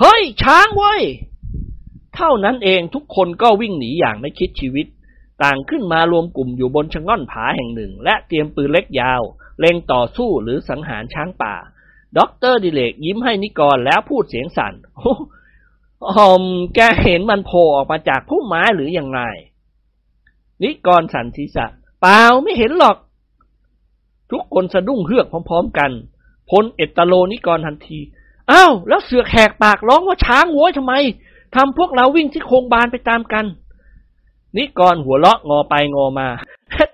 [0.00, 1.02] เฮ้ยช้างเว้ย
[2.14, 4.86] เท่านั้นเองทุกคนก็วิ่งหนีอย่างไม่คิดชีวิต
[5.42, 9.22] ต่างขึ้นมารวมกลุ่มอยู่บนชะง่อนผาแห่งหนึ่ง และเตรียมปืนเล็กยาว
[9.60, 11.54] เล็งต่อสู้หรือสังหารช้างป่า
[12.18, 15.14] ด็อกเตอร์ดิเรกยิ้มให้นิกรแล้วพูดเสียงสั่นโอ้
[16.16, 16.42] หอม
[16.74, 19.20] แกเห็นมันโผล่ออกมาจากพุ่มไม้หรืออยังไง
[20.62, 21.66] นิกรสันศีษะ
[22.00, 22.96] เปล่าไม่เห็นหรอก
[24.30, 25.90] ทุกคนสะดุ้งเฮือกพร้อม ๆ กัน
[26.50, 27.98] พลเอตโลนิกรทันที
[28.50, 30.94] อ้าวแล้วเสือแขกปากร้องว่าช้างโว้ยทำไม
[31.56, 33.44] ทำพวกเราวิ่งที่โคงบานไปตามกัน
[34.56, 36.28] นิกรหัวเราะงอไปงอมา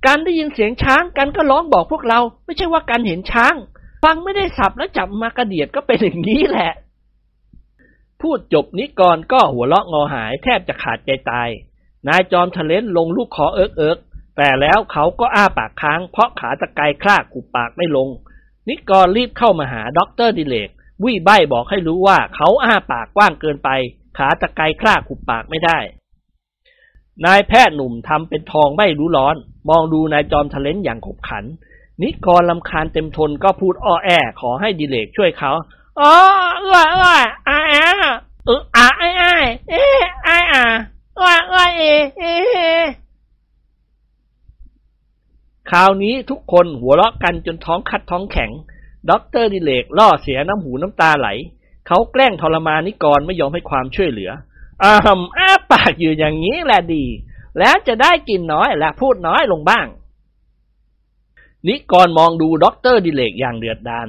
[0.07, 3.55] การได้ยินเสียงช้างกันก็ร้องบอกพวกเรา ไม่ใช่ว่าการเห็นช้าง
[4.05, 6.73] ฟังไม่ได้สับแล้วจับมากระเดียดก็เป็นอย่างนี้แหละ
[8.21, 11.49] พูดจบนิกรก็หัวเราะงอหายแทบจะขาดใจตาย
[12.09, 13.99] นายจอมทะเลนลงลูกคอเอิกเอิก
[14.37, 18.09] แต่แล้วเขาก็อ้าปากค้างเพราะขากรรไกรค้างหุบปากไม่ลง
[18.69, 20.71] นิกรรีบเข้ามาหาด็อกเตอร์ดิเรก
[21.05, 23.71] วิใบบอกให้รู้ว่าเขาอ้าปากกว้างเกินไป
[24.19, 25.79] ขากรรไกรค้างหุบปากไม่ได้
[27.25, 29.37] นายแพทย์หนุ่มทำเป็นทองไม่รู้ร้อน
[29.69, 31.45] มองดูนายจอมทะเลนอย่างขบขัน
[32.03, 34.09] นิกรรำคาญเต็มทนก็พูดอ้อแอ
[34.41, 35.53] ขอให้ดิเลกช่วยเขา
[36.01, 36.15] อ๋อ
[36.63, 37.75] เอ้ยเอ้ยอาแอ
[38.45, 39.25] เอออาไอ้ไอ
[39.71, 39.85] เอ้
[40.25, 40.65] ไอ้อา
[41.17, 41.83] เอ้ยเอ้ยเอ
[42.17, 42.59] เอ
[45.71, 48.51] คราวนี้ทุกคนหัวเราะกันจนท้องคัดท้องแข็ง
[49.11, 51.29] ด็อกเตอร์ดิเลกล่อเสียน้ำหูน้ำตาไหล
[51.87, 54.31] เขาแกล้งทรมานนิกรไม่ยอมให้ความช่วยเหลือ
[54.85, 57.05] อ้ามอ้าปากอยู่อย่างนี้แหละดี
[57.59, 59.87] แล้วจะได้กินน้อยและพูดน้อยลงบ้าง
[61.67, 64.09] นิกรมองดูด็อกเตอร์ดิเลกอย่างเดือดดาน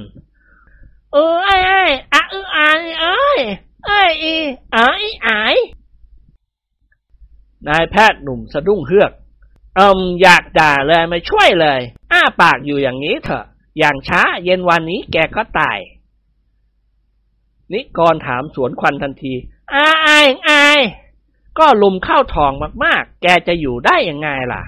[1.12, 3.16] เออไอ้ไอ้อะเออไอ้ไอ้
[3.84, 4.36] ไอ้อี
[4.72, 4.88] ไอ้
[5.22, 5.40] ไอ้
[7.68, 9.12] นายแพทย์หนุ่มสะดุ้งเฮือก
[9.78, 11.80] อืมอยากด่าเลยไม่ช่วยเลย
[12.12, 13.44] อ้าปากอยู่อย่างนี้เถอะ
[13.78, 15.78] อย่างช้าเย็นวันนี้แกก็ตาย
[17.72, 19.34] นิกรถามสวนควันทันที
[19.72, 20.64] อ้าไอ้ไอ้
[21.58, 22.52] ก็ลุมเข้าทอง
[22.84, 24.62] มากๆ แกจะอยู่ได้ยังไงล่ะ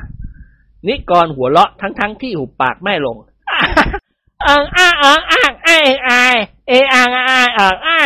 [0.86, 3.16] นิกรหัวเราะทั้งทั้งที่หุบปากไม่ลง
[4.46, 6.10] อังอ้าอังอ้างไอ้ไอ
[6.68, 8.02] เออังอ้าอังอ้า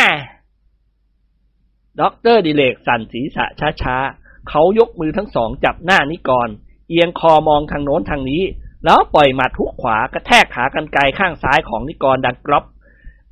[1.99, 3.45] ด็อกเตอร์ดิเลกสั่นศีรษะ
[3.81, 6.49] ช้าๆ เขายกมือทั้งสองจับหน้านิกร
[6.89, 8.43] เอียงคอมองทางโน้นทางนี้
[8.85, 12.65] แล้วปล่อยหมัดทุกขวากระแทกขากันไกลข้างซ้ายของนิกรดังกรอบ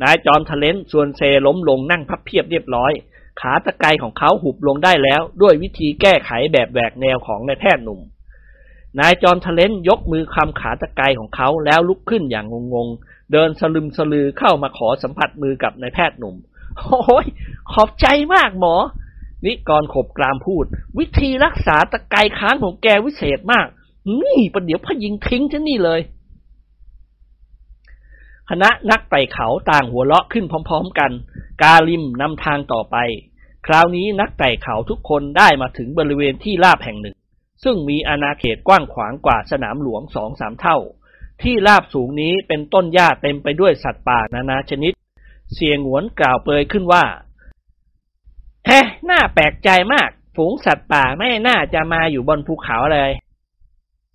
[0.02, 2.92] นายจอมทะเลนส่วนเซล้มลงนั่งพับเพียบเรียบร้อย
[3.42, 8.00] ขาตะไกของเขาหุบลงได้แล้ว ด้วยวิธีแก้ไขแบบแหวกแนวของนายแพทย์หนุ่ม
[9.00, 16.36] นายจอมทะเลนยกมือคำขาตะไกของเขาแล้วลุกขึ้นอย่างงงๆ เดินสลึมสลือเข้ามาขอสัมผัสมือกับนายแพทย์หนุ่ม
[16.78, 17.26] โอ้ย
[17.72, 18.76] ขอบใจมากหมอ
[19.46, 20.66] นิกรขบกรามพูด
[21.00, 23.68] วิธีรักษาตะไกค้างของแกวิเศษมาก
[24.22, 26.00] นี่ประเดี๋ยวพยิงทิ้งฉันนี่เลย
[28.50, 31.12] คณะนักไต่เขาต่างหัวเราะขึ้นพร้อม ๆ กัน
[31.62, 32.98] กาลิมนำทางต่อไป
[33.68, 37.16] คราวนี้นักไต่เขาทุกคนได้มาถึงบริเวณที่ราบแห่งหนึ่ง
[37.64, 40.78] ซึ่งมีอาณาเขตกว้างขวางกว่าสนามหลวงสองสามเท่า
[41.42, 44.94] ที่ราบสูงนี้เป็นต้นหญ้าเต็มไปด้วยสัตว์ป่านานาชนิด
[45.56, 47.04] เสียงหวนกล่าวเปยขึ้นว่า
[48.68, 48.80] เฮ้
[49.10, 53.12] น่าแปลกใจมาก ฝูงสัตว์ป่าไม่น่าจะมาอยู่บนภูเขาเลย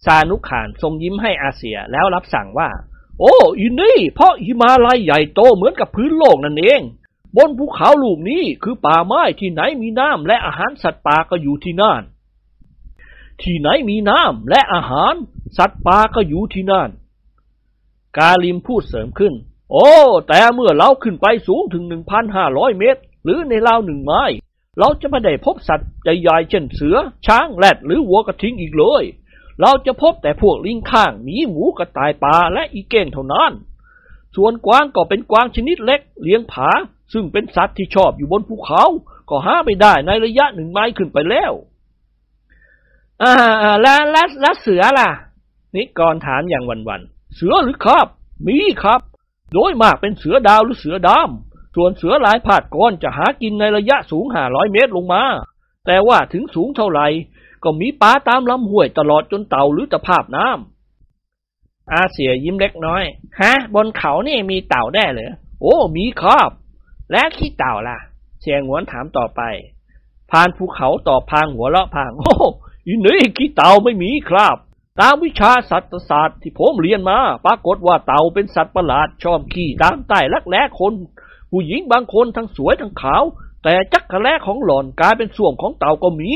[0.04, 2.68] ซานุขานทรงยิ้มให้อาเซียแล้วรับสั่งว่า
[3.20, 6.80] โอ้อินนี่ เพราะหิมาลัยใหญ่โตเหมือนกับพื้นโลกนั่นเอง
[7.36, 12.02] บนภูเขาลูกนี้คือป่าไม้ที่ไหนมีน้ำและอาหารสัตว์ป่าก็อยู่ที่นั่น
[13.42, 15.14] ที่ไหนมีน้ำและอาหาร
[15.56, 16.90] สัตว์ป่าก็อยู่ที่นั่น
[18.16, 19.34] กาลิมพูดเสริมขึ้น
[19.72, 19.90] โอ้
[20.28, 24.24] แต่เมื่อเราขึ้นไปสูงถึงหนึ่งพันห้าร้อยเมตร หรือในราวหนึ่งไม้
[24.78, 26.96] เราจะไม่ได้พบสัตว์ใหญ่ๆเช่นเสือ
[27.26, 29.04] ช้างแรดหรือวัวกระทิงอีกเลย
[29.60, 33.52] เราจะพบแต่พวกลิงข้างหมีหมูกระต่ายป่าและอีเก้งเท่านั้น
[34.36, 36.70] ส่วนกวางก็เป็นกวางชนิดเล็ก เลี้ยงผา
[37.12, 38.84] ซึ่งเป็นสัตว์ที่ชอบอยู่บนภูเขา
[39.30, 41.52] ก็หาไม่ได้ในระยะหนึ่งไม้ขึ้นไปแล้ว
[43.22, 43.34] อ่า
[43.82, 45.08] แล้วแล้วแล้วเสือล่ะ
[45.74, 47.00] นิกรถามอย่างวันวัน
[47.36, 48.06] เสือหรือครับ
[48.46, 49.00] มีครับ
[49.52, 55.22] โดยมากเป็นเสือดาวหรือเสือดำส่วนเสือลายผาดก้อนจะหากินในระยะสูงห้าร้อยเมตรลงมา
[55.86, 57.06] แต่ว่าถึงสูงเท่าไหร่
[57.64, 63.02] ก็มีปลาตามลำห้วยตลอดจนเต่าหรือตะภาพน้ำอาเสียยิ้มเล็กน้อย
[63.40, 66.50] ฮะ บนเขานี่มีเต่าได้เหรอโอ้ มีครับ
[67.12, 67.98] และขี้เต่าล่ะ
[68.40, 69.40] เสียงหวนถามต่อไป
[70.30, 72.34] พานภูเขาต่อพางหัวเราะพาง โอ้
[72.86, 74.56] อีนี่ขี้เต่าไม่มีครับ
[75.00, 80.92] ตามวิชาสัตวศาสตร์ที่ผมเรียนมา ปรากฏว่าเต่าเป็นสัตว์ประหลาดชอบขี้ตามใต้ลักแร้คน
[81.50, 83.22] ผู้หญิงบางคนทั้งสวยทั้งขาว
[83.64, 86.32] แต่จักกระแลของหล่อนกลายเป็นส่วงของเต่าก็มี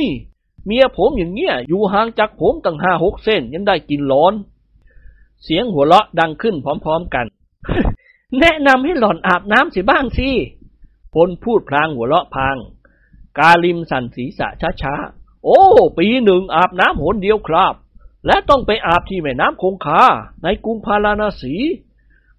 [0.66, 4.34] เมียผมอย่างเงี้ยอยู่ห่างจากผมตั้งห้าหกเส้นยังได้กินร้อน
[5.44, 7.26] เสียงหัวเราะดังขึ้นพร้อมๆกัน
[8.40, 10.30] แนะนำให้หล่อนอาบน้ำเสียบ้างสิ
[11.14, 12.56] พลพูดพลางหัวเราะพาง
[13.38, 14.48] กาลิมสั่นศีรษะ
[14.82, 15.60] ช้าๆ โอ้
[15.98, 17.74] ปีหนึ่งอาบน้ำหนเดียวครับ
[18.26, 20.02] และต้องไปอาบที่แม่น้ำคงคา
[20.42, 21.54] ในกรุงพาราณสี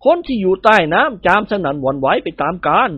[0.05, 2.89] คนที่อยู่ใต้น้ำจามสนั่นหวั่นไหวไปตามกาล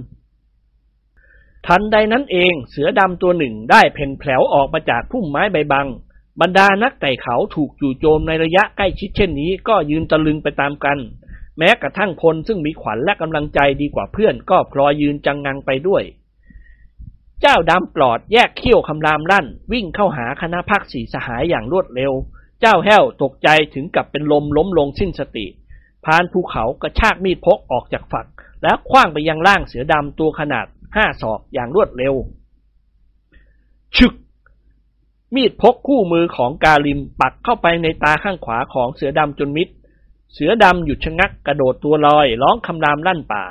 [1.66, 5.88] ทันใดนั้นเองเสือดำตัวหนึ่งได้เพ่นแผลวออกมาจากพุ่มไม้ใบบัง
[6.42, 10.98] บรรดานักไต่เขาถูกจู่โจมในระยะใกล้ชิดเช่นนี้ก็ยืนตะลึงไปตามกัน
[11.58, 16.04] แม้กระทั่งพลซึ่งมีขวัญและกำลังใจดีกว่าเพื่อนก็พลอยยืนจังงังไปด้วย
[17.42, 22.14] เจ้าดำปลอดแยกเขี้ยวคำรามลั่น วิ่งเข้าหาคณะพักสีสหายอย่างรวดเร็ว
[22.62, 25.46] เจ้าแห้วตกใจถึงกับเป็นลมล้มลงสิ้นสติ
[26.06, 28.28] พานภูเขากระชากมีดพกออกจากฝัก
[28.64, 30.66] แล้วคว้างไปยังร่างเสือดำตัวขนาด
[30.96, 32.14] ห้าศอกอย่างรวดเร็ว
[33.98, 34.14] ชึก
[35.36, 39.68] มีดพกคู่มือของกาลิมปักเข้าไปในตาข้างขวาของเสือดำจนมิด
[40.34, 43.44] เสือดำหยุดชะงักกระโดดตัวลอยร้องคำรามลั่นป่า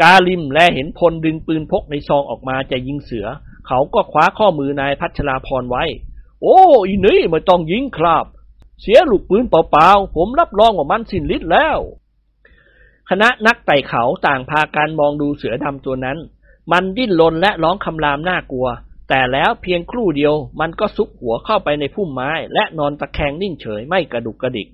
[0.00, 3.26] กาลิมแลเห็นพลดึงปืนพกในซองออกมาจะยิงเสือ
[3.66, 5.84] เขาก็คว้าข้อมือนายพัชราพรไว้
[6.42, 8.26] โอ้อีนี่ไม่ต้องยิงครับ
[8.80, 11.78] เสียลูกปืนเปล่าๆผมรับรองว่ามันสิ้นฤทธิ์แล้ว
[13.10, 16.18] คณะนักไต่เขาต่างพากันมองดูเสือดำตัวนั้น
[16.72, 18.68] มันดิ้นรนและร้องคำรามน่ากลัว
[19.08, 24.68] แต่แล้วเพียงครู่เดียวมันก็ซุกหัวเข้าไปในพุ่มไม้ และนอนตะแคงนิ่งเฉยไม่กระดุกกระดิก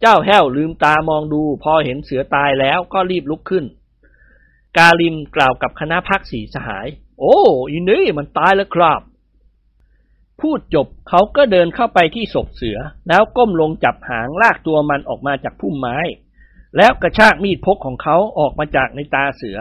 [0.00, 3.64] เจ้าแห้วลืมตามองดู พอเห็นเสือตายแล้วก็รีบลุกขึ้น
[4.76, 6.86] กาลิมกล่าวกับคณะพักสีสหาย
[7.18, 7.38] โอ้
[7.70, 9.00] อีนี่มันตายแล้วครับ
[10.40, 12.78] พูดจบเขาก็เดินเข้าไปที่ศพเสือ
[13.08, 15.98] แล้วก้มลงจับหางลากตัวมันออกมาจากพุ่มไม้
[16.76, 19.58] แล้วกระชากมีดพกของเขาออกมาจากในตาเสือ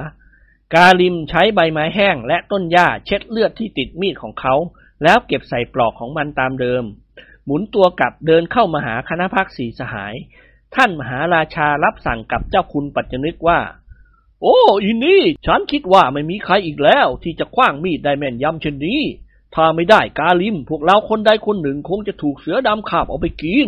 [0.74, 4.55] กาลิมใช้ใบไม้แห้งและต้นหญ้าเช็ดเลือดที่ติดมีดของเขา
[5.03, 6.84] แล้วเก็บใส่ปลอกของมันตามเดิม
[7.45, 10.13] หมุนตัวกลับเดินเข้ามาหาคณะพักสีสหาย
[10.76, 13.59] ท่านมหาราชารับสั่งกับเจ้าคุณปัจจนึกว่า
[14.41, 19.01] โอ้อีนี่ฉันคิดว่าไม่มีใครอีกแล้ว ที่จะคว้างมีดได้แม่นยำเช่นนี้
[19.55, 23.67] ถ้าไม่ได้กาลิม พวกเราคนใดคนหนึ่งคงจะถูกเสือดำขาบเอาไปกิน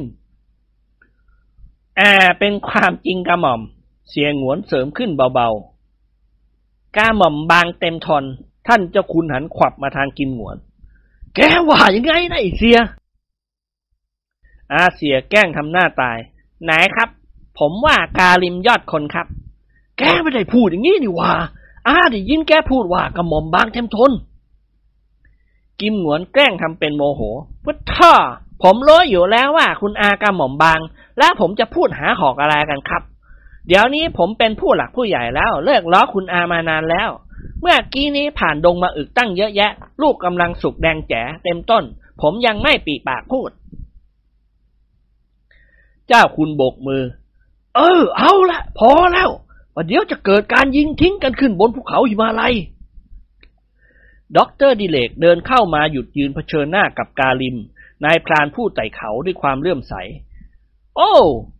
[1.97, 3.62] แอ่าเป็นความจริงกระหม่อม
[4.10, 5.71] เสียงหวนเสริมขึ้นเบาๆ
[6.98, 8.24] กาหม่อมบางเต็มทน
[8.68, 10.58] ท่านเจ้าคุณหันขวับมาทางกินหวน
[11.36, 11.39] แก
[11.70, 12.78] ว่ายังไงนะไอเสีย
[14.74, 16.18] อาเสียแกล้งทำหน้าตาย
[16.64, 17.10] ไหนครับ
[17.60, 19.28] ผมว่ากาลิมยอดคนครับ
[19.98, 21.34] แกไม่ได้พูดอย่างนี้นี่ว่า
[21.88, 24.12] อาได้ยินแกพูดว่ากระหม่อมบางเต็มทน
[25.80, 27.22] กิมหนวนแกล้งทำเป็นโมโห
[27.64, 28.14] พุทท่อ
[28.64, 30.80] ผมรู้อยู่แล้วว่าคุณอากระหม่อมบาง
[31.18, 33.02] แล้วผมจะพูดหาหอกอะไรกันครับ
[33.68, 37.09] เดี๋ยวนี้ผมเป็นผู้หลักผู้ใหญ่แล้ว เลิกล้อคุณอามานานแล้ว
[37.62, 41.84] เมื่อกี้นี้ผ่านดงมาอึกตั้งเยอะแยะ ลูกกำลังสุกแดงแจ๋เต็มต้น
[42.22, 43.51] ผมยังไม่ปริปากพูด
[46.07, 47.03] เจ้าคุณโบกมือ
[47.76, 49.30] เออ เอาละ พอแล้ว
[49.74, 52.55] ว่ะเดี๋ยวจะเกิดการยิงทิ้งกันขึ้นบนภูเขาหิมาลัย
[54.38, 57.57] ด็อกเตอร์ดิเรกเดินเข้ามาหยุดยืนเผชิญหน้ากับกาลิม
[58.03, 59.93] นายพรานผู้ไต่เขาด้วยความเลื่อมใส
[60.98, 61.14] โอ้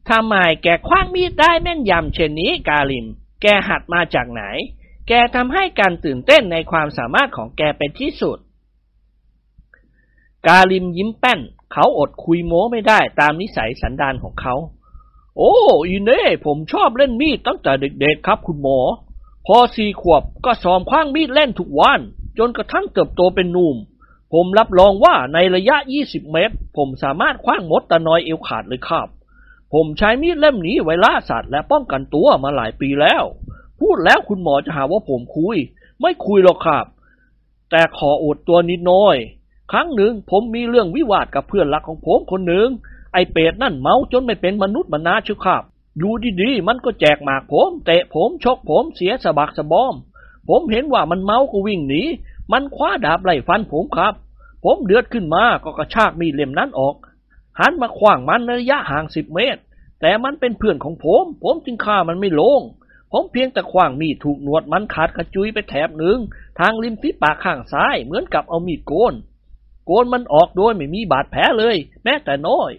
[0.10, 3.06] ทำไมแกคว้างมีดได้แม่นยำเช่นนี้กาลิม
[3.42, 4.44] แกหัดมาจากไหน
[5.08, 8.38] แกทำให้การตื่นเต้นในความสามารถของแกเป็นที่สุด
[10.48, 11.40] กาลิมยิ้มแป้น
[11.72, 14.56] เขาอดคุยโม้ไม่ได้ตามนิสัยสันดานของเขา
[15.38, 15.54] โอ้
[15.88, 18.80] อีเน่ผมชอบเล่นมีดตั้งแต่เด็กๆครับคุณหมอ
[19.48, 22.00] พอสี่ขวบก็ซ้อมคว้างมีดเล่นทุกวัน
[22.38, 23.76] จนกระทั่งเติบโตเป็นหนุ่ม
[24.34, 29.08] ผมรับรองว่าในระยะ 20 เมตร ผมสามารถคว้างมดตะนอยเอวขาดเลยครับ
[29.74, 33.24] ผมใช้มีดเล่มนี้ไว้ล่าสัตว์และป้องกันตัวมาหลายปีแล้ว
[33.80, 35.58] พูดแล้วคุณหมอจะหาว่าผมคุย
[36.02, 36.86] ไม่คุยหรอกครับ
[37.72, 39.18] แต่ขออดตัวนิดหน้อย
[39.72, 42.68] ครั้งหนึ่งผมมีเรื่องวิวาทกับเพื่อนรักของผมคนหนึ่ง
[43.14, 45.64] ไอเป็ดนั่นเมาจนไม่เป็นมนุษย์มนาชิวครับ
[45.98, 49.96] อยู่ดีๆมันก็แจกหมากผม เตะผมชกผมเสียสะบักสะบอม
[50.50, 52.04] ผมเห็นว่ามันเมาก็วิ่งหนี
[52.52, 54.14] มันคว้าดาบไล่ฟันผมครับ
[54.64, 56.96] ผมเดือดขึ้นมาก็กระชากมีดเล่มนั้นออก
[57.60, 59.62] หันมาขว้างมันในระยะห่างสิบเมตร
[60.02, 62.62] แต่มันเป็นเพื่อนของผม ผมจึงฆ่ามันไม่ลง
[63.12, 66.18] ผมเพียงแต่ขว้างมีดถูกหนวดมันขาดกระจุยไปแถบหนึ่ง
[66.60, 69.14] ทางริมฝีปากข้างซ้ายเหมือนกับเอามีดโกน
[69.86, 72.72] โกนมันออกโดยไม่มีบาดแผลเลย แม้แต่น้อย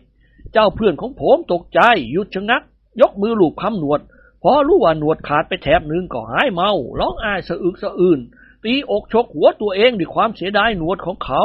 [0.53, 1.81] เจ้าเพื่อนของผมตกใจ
[2.13, 2.63] หยุดชะงัก
[3.01, 4.01] ยกมือลูบคำหนวด
[4.43, 8.21] พอรู้ว่าหนวดขาดไปแถบหนึ่งก็หายเมาร้องอายสะอึกสะอื่น
[8.65, 11.43] ตีอกชกหัวตัวเองด้วยความเสียดายหนวดของเขา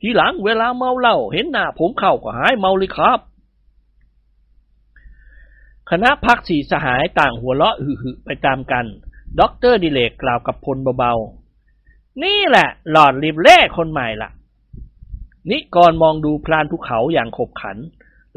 [0.00, 3.20] ทีหลังเวลาเมาเหล้าเห็นหน้าผมเข้าก็หายเมาเลยครับ
[5.90, 8.86] คณะพรรคสี่สหายต่างหัวเราะหึๆ ไปตามกัน
[9.40, 14.30] ด็อกเตอร์ดิเรกกล่าวกับพลเบาๆ นี่แหละ ลอร์ดริปเลย์คนใหม่ละ
[15.50, 17.76] นิกรมองดูพรานภูเขาอย่างขบขัน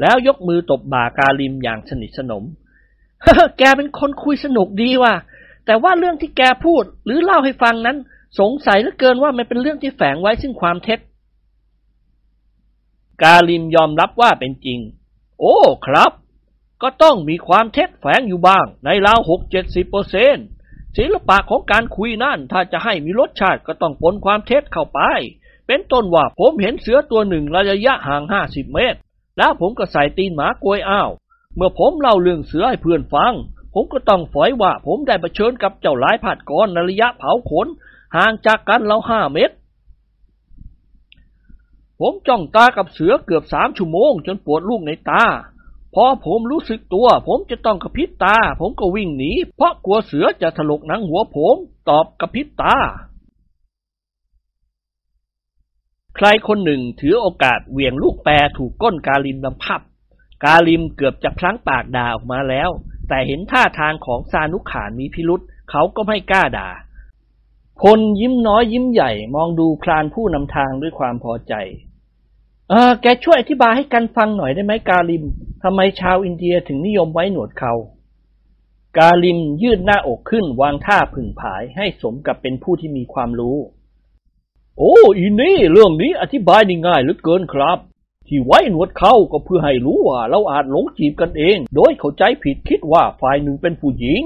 [0.00, 2.44] แล้วยกมือตบบ่ากาลิมอย่างสนิทสนม
[3.58, 5.14] แกเป็นคนคุยสนุกดีว่ะ
[5.66, 7.96] แต่ว่าเรื่องที่แกพูดหรือเล่าให้ฟังนั้น
[8.40, 10.98] สงสัยเหลือเกินว่ามันเป็นเรื่องที่แฝงไว้ซึ่งความเท็จ
[13.22, 14.80] กาลิมยอมรับว่าเป็นจริง
[15.40, 15.56] โอ้
[15.86, 16.12] ครับ
[16.82, 20.36] ก็ต้องมีความเท็จแฝงอยู่บ้าง ในราวหกเจ็ดสิบเปอร์เซน
[20.96, 25.00] ศิลปะของการคุยนั่น ถ้าจะให้มีรสชาติก็ต้องปนความเท็จเข้าไป
[25.66, 28.98] เป็นต้นว่าผมเห็นเสือตัวหนึ่งระยะห่างห้าสิบเมตร
[29.38, 31.10] แล้วผมก็ใส่ตีนหมากวยอ้าว
[31.56, 33.34] เมื่อผมเล่าเรื่องเสือให้เพื่อนฟัง
[33.74, 37.66] ผมก็ต้องฝอยว่าผมได้ประชิญกับเจ้าหลายผาดกรในระยะเผาขน
[38.16, 39.54] ห่างจากกันเราห้าเมตร
[42.06, 45.24] ผมจ้องตากับเสือเกือบสามชั่วโมง จนปวดลูกในตา
[45.94, 51.56] พอผมรู้สึกตัว ผมจะต้องกระพริบตา ผมก็วิ่งหนี เพราะกลัวเสือจะถลกหนังหัวผม
[51.88, 52.76] ตอบกระพริบตา
[56.16, 59.80] ใครคนหนึ่งถือโอกาสเหวี่ยงลูกแปรถูกก้นกาลิมลำพับ
[60.44, 62.70] กาลิมเกือบจะพลั้งปากด่าออกมาแล้ว
[63.08, 65.40] แต่เห็นท่าทางของซานุขานมีพิรุษ
[65.70, 66.68] เขาก็ไม่กล้าด่า
[67.84, 71.54] คนยิ้มน้อยยิ้มใหญ่มองดูพรานผู้นำทางด้วยความพอใจ
[72.70, 75.24] เออแกช่วยอธิบายให้กันฟังหน่อยได้ไหมกาลิม
[75.62, 77.72] ทำไมชาวอินเดียถึงนิยมไว้หนวดเขา
[78.98, 83.58] กาลิมยืดหน้าอกขึ้นวางท่าผึ่งผายให้สมกับเป็นผู้ที่มีความรู้
[84.78, 87.78] โอ้อีนี่เรื่องนี้อธิบายได้ง่ายเหลือเกินครับ
[88.26, 94.20] ที่ไว้หนวดเขาก็เพื่อให้รู้ว่าเราอาจหลงจีบกันเอง โดยเข้าใจผิดคิดว่าฝ่ายหนึ่งเป็นผู้หญิง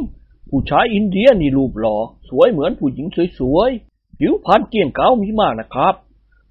[0.51, 1.97] ผู้ชายอินเดียนี่รูปหล่อ
[2.28, 3.07] สวยเหมือนผู้หญิง
[3.39, 5.95] สวยๆผิวพรรณเกลี้ยงเกลามีมากนะครับ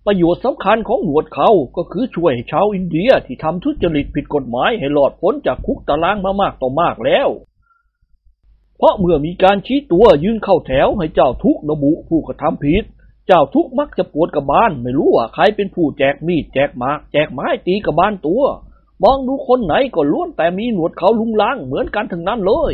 [0.07, 7.29] ประโยชน์สำคัญของหนวดเขาก็คือช่วยให้ชาวอินเดียที่ทำทุจริตผิดกฎหมายให้หลอดพ้นจากคุกตารางมามากต่อมากแล้ว
[8.77, 12.83] เพราะเมื่อมีการชี้ตัวยื่นเข้าแถวให้เจ้าทุกระบุผู้กระทำผิด
[13.27, 18.43] เจ้าทุกข์มักจะปวดกระบาลไม่รู้ว่าใครเป็นผู้แจกมีดแจกหมากแจกไม้ตีกระบาลตัว
[19.03, 22.73] มองดูคนไหนก็ล้วนแต่มีหนวดเครารุงรังเหมือนกันทั้งนั้นเลย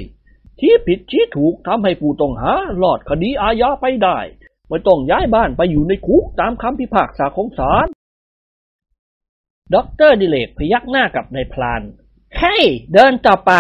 [0.60, 4.20] ชี้ผิดชี้ถูกทำให้ผู้ต้องหารอดคดีอาญาไปได้
[4.74, 7.88] ไม่ต้องย้ายบ้านไปอยู่ในคุกตามคำพิพากษาของศาล
[9.74, 11.82] ด็อกเตอร์ดิเรกพยักหน้ากับนายพราน
[12.38, 12.64] เฮ้ย
[12.94, 13.54] เดินต่อไป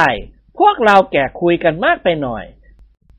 [0.59, 2.43] พวกเราแก่คุยกันมากไปหน่อย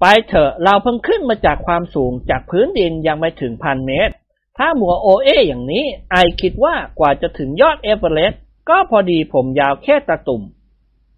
[0.01, 4.15] ไปเถอะเราเพิ่งขึ้นมาจากความสูงจากพื้นดินยังไม่ถึงพันเมตร
[4.59, 10.43] ถ้ามัวโอ้เอ้อย่างนี้ I คิดว่ากว่าจะถึงยอดเอเวอเรสต์ก็พอดีผมยาวแค่ตาตุ่ม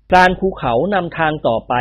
[0.09, 1.74] พรานภูเขานำทางต่อไป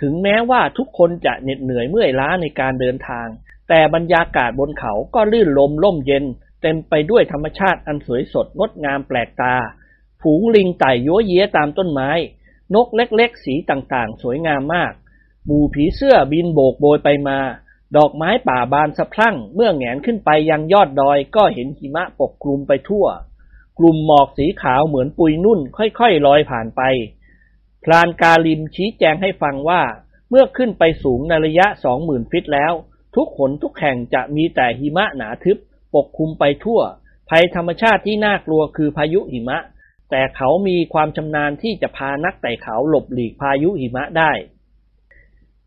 [0.00, 3.26] ถึงแม้ว่าทุกคนจะเหน็ดเหนื่อยเมื่อยล้าในการเดินทาง
[3.68, 6.24] แต่บรรยากาศบนเขาก็รื่นรมย์ร่มเย็น
[6.62, 9.54] เต็มไปด้วยธรรมชาติอันสวยสดงดงามแปลกตา
[10.22, 12.10] ฝูงลิงไต่ยั้วเยี้ยตามต้นไม้
[12.74, 14.92] นกเล็กๆ สีต่างๆ สวยงามมาก
[15.46, 17.38] หมู่ผีเสื้อบินโบกโบยไปมา
[17.96, 23.06] ดอกไม้ป่าบานสะพรั่ง เมื่อแงนขึ้นไปยังยอดดอยก็เห็นหิมะปกคลุมไปทั่ว
[23.78, 26.82] กลุ่มหมอกสีขาวเหมือนปุยนุ่นค่อยๆลอยผ่านไป
[27.84, 29.82] พลานกาลิมชี้แจงให้ฟังว่า
[30.30, 32.72] เมื่อขึ้นไปสูงในระยะสองหมื่นฟิตแล้ว
[33.14, 35.56] ทุกขนทุกแห่งจะมีแต่หิมะหนาทึบ
[35.94, 36.80] ปกคลุมไปทั่ว
[37.28, 39.58] ภัยธรรมชาติที่น่ากลัวคือพายุหิมะ
[40.10, 44.32] แต่เขามีความชำนาญที่จะพานักไต่เขาหลบหลีกพายุหิมะได้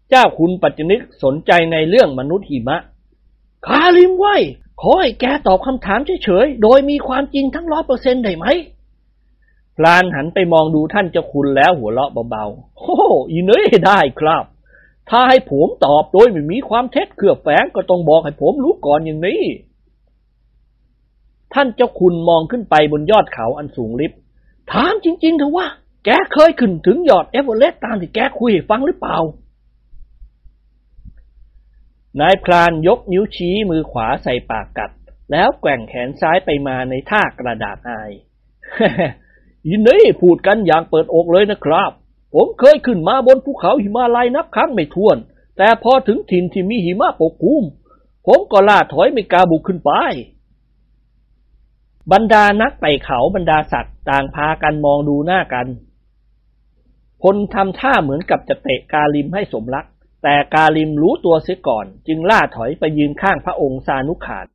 [0.10, 2.78] เจ้าคุณปัจจนึกสนใจในเรื่องมนุษย์หิมะ
[3.66, 4.36] คาลิมไว้
[4.82, 8.46] ขอให้แกตอบคำถามเฉยๆ โดยมีความจริงทั้งร้อยเปอร์เซ็นต์ได้ไหม
[9.78, 12.98] พลานหันไปมองดูท่านเจ้าคุณแล้วหัวเราะเบาๆ โอ้
[13.32, 14.44] อีเนยได้ครับ
[15.12, 19.44] ถ้าให้ผมตอบโดยไม่มีความเท็จเกือบแฝงก็ต้องบอกให้ผมรู้ก่อนอย่างนี้
[21.54, 24.12] ท่านเจ้าคุณมองขึ้นไปบนยอดเขาอันสูงลิบ
[24.72, 25.68] ถามจริงๆเถอะว่า
[26.06, 29.18] แกเคยขึ้นถึงยอดเอเวอเรสต์ตามที่แกคุยให้ฟังหรือเปล่า
[32.20, 34.92] นายพรานยกนิ้วชี้มือขวาใส่ปากกัด
[35.32, 38.12] แล้วแกว่งแขนซ้ายไปมาในท่ากระดาษอาย
[39.70, 41.92] ยินดีพูดกันอย่างเปิดอกเลยนะครับ
[42.34, 45.18] ผมเคยขึ้นมาบนภูเขาหิมาลัยนับครั้งไม่ถ้วน
[45.58, 47.64] แต่พอถึงถิ่นที่มีหิมะปกคลุม
[48.28, 49.92] ผมก็ล่าถอยไม่กล้าบุกขึ้นไป
[52.12, 55.68] บรรดานักไต่เขาบรรดาสัตว์ต่างพากันมองดูหน้ากัน
[57.22, 59.86] พลทำท่าเหมือนกับจะเตะกาลิมให้สมรัก
[60.24, 64.48] แต่กาลิมรู้ตัวเสียก่อน จึงล่าถอยไปยืนข้างพระองค์ซานุขาด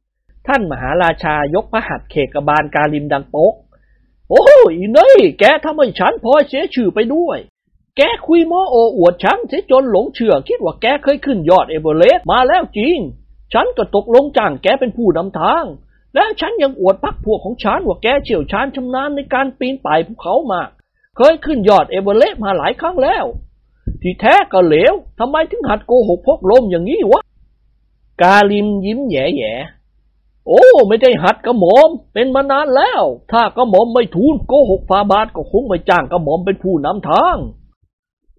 [0.47, 3.55] ท่านมหาราชายกพระหัตถ์เขกบาลกาลิมดังโป๊ก
[4.31, 7.39] โอ้ยอีเนยแกทำให้ฉันพลอยเสียชื่อไปด้วย
[7.97, 12.99] แกคุยโมโออวดฉันเสียจนหลงเชื่อคิดว่าแกเคยขึ้นยอดเอเวอเรสต์มาแล้วจริง
[13.53, 15.65] ฉันก็ตกลงจ้างแกเป็นผู้นำทาง
[16.15, 20.71] และฉันยังอวดพักพวกของฉันว่าแกเชี่ยวชาญชำนาญในการปีนป่ายภูเขามาก
[21.17, 23.25] เคยขึ้นยอดเอเวอเรสต์มาหลายครั้งแล้ว
[24.03, 27.21] ที่แท้ก็เหลวทำไมถึงหัดโกหกพกลมอย่างนี้วะ
[28.23, 37.37] กาลิมยิ้มแย่ๆโอ้ ไม่ได้หัดกระหม่อม เป็นมานานแล้ว ถ้ากระหม่อมไม่ทูลโกหกฟาบาทก็คงไม่จ้างกระหม่อมเป็นผู้นำทาง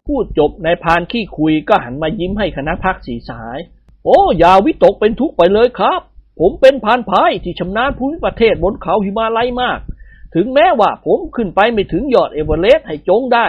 [0.08, 3.58] พูดจบนายพานขี้คุยก็หันมายิ้มให้คณะพักสีสาย
[4.05, 6.01] โอ้อย่าวิตกเป็นทุกข์ไปเลยครับ
[6.39, 9.80] ผมเป็นพานพายที่ชำนาญภูมิประเทศบนเขาหิมาลัยมาก
[10.36, 13.47] ถึงแม้ว่าผมขึ้นไปไม่ถึงยอดเอเวอเรสต์ให้จงได้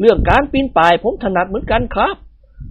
[0.00, 2.16] เรื่องการปีนป่ายผมถนัดเหมือนกันครับ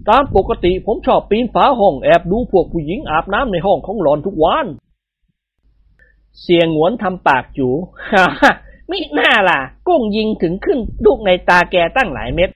[0.08, 4.66] ตามปกติผมชอบปีนฝาห้องแอบดูพวกผู้หญิงอาบน้ำในห้องของหลอนทุกวัน
[6.42, 7.68] เสียงหวนทำปากจู
[8.12, 8.50] ฮ่าฮ่า
[8.90, 12.50] มิหน้าล่ะ กุ้งยิงถึงขึ้นลูกในตาแกตั้งหลายเม็ด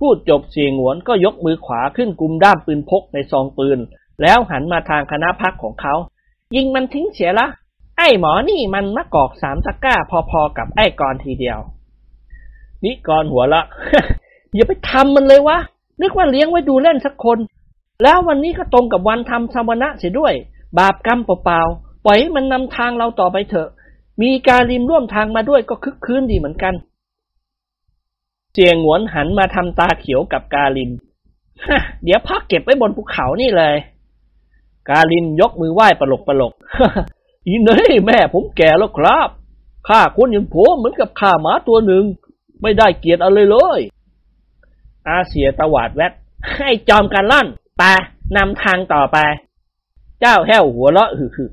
[0.00, 3.78] พูดจบเสียงหวนก็ยกมือขวาขึ้นกุมด้ามปืนพกในซองปืน
[4.22, 5.94] แล้วหันมาทางคณะพักของเขา
[6.54, 7.46] ยิงมันทิ้งเสียละ
[7.98, 9.94] ไอ้หมอนี่มันมะกอกสามตะก้า
[10.30, 11.58] พอๆกับไอ้กรทีเดียว
[12.84, 13.62] นิกรหัวละ
[14.54, 15.58] อย่าไปทำมันเลยวะ
[16.00, 17.38] นึกว่าเลี้ยงไว้ดูเล่นสักคน
[18.02, 20.34] แล้ววันนี้ก็ตรงกับวันทำสมณะเสียด้วย
[20.78, 23.68] บาปกรรมเปล่าๆปล่อยให้มันนำทางเราต่อไปเถอะ
[24.22, 26.74] มีการริมร่วมทางมาด้วยก็คึกคืนดีเหมือนกัน
[28.54, 30.90] เสียงหวนหันมาทำตาเขียวกับกาลิน
[31.66, 33.76] ฮะเดี๋ยวพักเก็บไว้บนภูเขานี่เลย
[34.88, 39.28] กาลินยกมือไหว้ปลกปลกๆอีเนยแม่ผมแก่แล้วครับ
[39.88, 42.04] ข้าคนอย่างผมเหมือนกับข้าหมาตัวหนึ่ง
[42.62, 43.80] ไม่ได้เกียรติอะไรเลย
[45.06, 46.12] อาเสียตวาดแวด
[46.56, 47.46] ให้จอมกันล่อน
[47.78, 47.82] ไป
[48.36, 49.18] นำทางต่อไป
[50.20, 51.44] เจ้าแห้วหัวเราะฮึ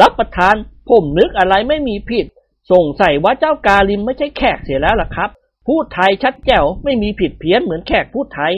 [0.00, 0.54] รับประทาน
[0.88, 2.26] ผมนึกอะไรไม่มีผิด
[2.70, 5.30] สงสัยว่าเจ้ากาลิมไม่ใช่แขกเสียแล้วล่ะครับ
[5.66, 8.52] พูดไทยชัดแจ๋วไม่มีผิดเพี้ยนเหมือนแขกพูดไทย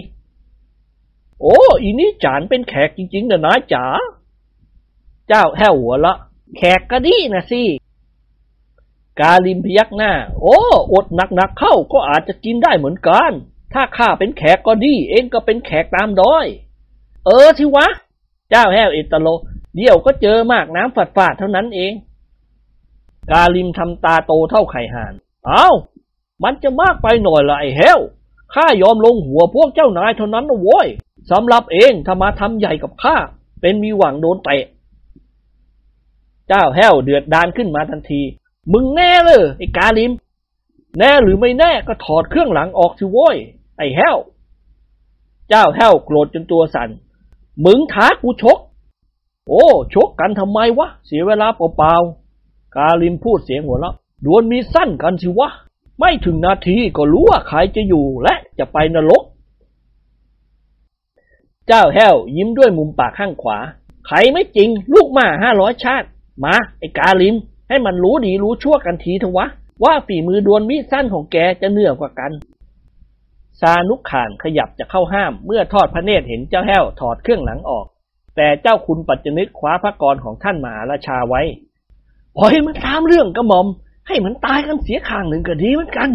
[1.41, 3.85] โอ้อีนี่จานเป็นแขกจริงๆนะนายจ๋า
[5.29, 6.15] เจ้าแห้วหัวละ
[6.57, 7.63] แขกก็ดีนะสิ
[9.21, 10.59] กาลิมพยักหน้า โอ้
[10.93, 13.33] อดหนักๆเข้าก็อาจจะกินได้เหมือนกัน
[13.73, 16.47] ถ้าข้าเป็นแขกก็ดี เองก็เป็นแขกตามด้อย
[17.25, 17.87] เออสิวะ
[18.51, 19.29] เจ้าแห้วเอตโล
[19.75, 21.93] เดี๋ยวก็เจอมากน้ำฝาดฝาดๆเท่านั้นเอง
[23.31, 25.15] กาลิมทำตาโตเท่าไข่ห่าน
[25.47, 25.69] เอา้า
[26.43, 27.99] มันจะมากไปหน่อยละไอ้แห้ว
[28.55, 30.89] ข้ายอมลงหัวพวกเจ้านายเท่านั้นนะโว้ย
[31.31, 33.17] สำหรับเองถ้ามาทำใหญ่กับข้า
[33.61, 34.65] เป็นมีหวังโดนเตะ
[36.49, 38.23] เจ้าแห้วเดือดดานขึ้นมาทันที
[38.73, 40.13] มึงแน่เลยไอ้กาลิม
[40.99, 43.37] แน่หรือไม่แน่ก็ถอดเครื่องหลังออกสิโว้ย
[43.79, 44.17] ไอ้แห้ว
[45.49, 46.89] เจ้าแห้วโกรธจนตัวสั่น
[47.65, 48.59] มึงท้ากูชก
[49.49, 55.49] โอ้ชกกันทำไมวะ เสียเวลาเปล่าๆกาลิมพูดเสียงหัวเราะดวลมีสั้นกันสิวะ
[56.01, 59.23] ไม่ถึงนาทีก็รู้ว่าใครจะอยู่และจะไปนรก
[61.69, 63.59] เจ้าแห้วยิ้มด้วยมุมปากข้างขวา
[64.07, 66.07] ใครไม่จริง ลูกหมาห้าร้อยชาติ
[66.45, 67.35] มา ไอ้กาลิม
[67.69, 69.47] ให้มันรู้ดีรู้ชั่วกันทีเถอะวะ
[69.85, 72.33] ว่าฝีมือดวลมีสั้นของแกจะเหนือกว่ากัน
[73.61, 77.87] ซานุกขานขยับจะเข้าห้ามเมื่อทอดพระเนตรเห็นเจ้าแห้วถอดเครื่องหลังออก
[78.37, 81.43] แต่เจ้าคุณปัจจนึกคว้าพระกรของท่านมหาราชาไว้
[82.37, 83.67] ปล่อยมันตามเรื่องกระหม่อม
[84.09, 86.11] ให้มันตายกันเสียข้างหนึ่งก็ดีเหมือนกัน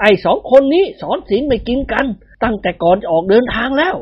[0.00, 2.06] ไอ้สองคนนี้สอนศีลไม่กินกัน
[2.42, 3.96] ตั้งแต่ก่อนจะออกเดินทางแล้ว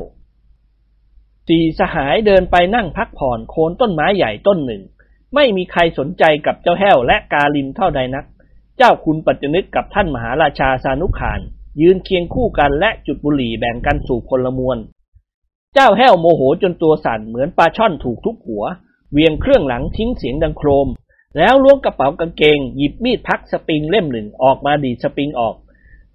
[1.47, 4.81] สี่สหายเดินไปนั่งพักผ่อนโคนต้นไม้ใหญ่ต้นหนึ่ง
[5.35, 8.25] ไม่มีใครสนใจกับเจ้าแห้วและกาลิมเท่าใดนัก
[8.77, 11.39] เจ้าคุณปัจจนึกกับท่านมหาราชาสานุขาน
[11.81, 14.77] ยืนเคียงคู่กันและจุดบุหรี่แบ่งกันสู่พลมวล
[15.73, 18.63] เจ้าแห้วโมโหจนตัวสั่นเหมือนปลาช่อนถูกทุบหัว
[19.11, 20.87] เวียงเครื่องหลังทิ้งเสียงดังโครม
[21.37, 25.55] แล้วล้วงกระเป๋ากางเกง หยิบมีดพักสปริงเล่มหนึ่งออกมาดีสปริงออก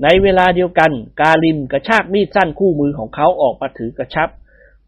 [0.03, 0.91] ในเวลาเดียวกัน
[1.21, 4.29] กาลิมกระชากมีดสั้นคู่มือของเขาออกมาถือกระชับ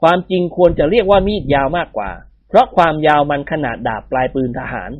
[0.00, 2.10] ความจริงควรจะเรียกว่ามีดยาวมากกว่า
[2.48, 4.90] เพราะความยาวมันขนาดดาบปลายปืนทหาร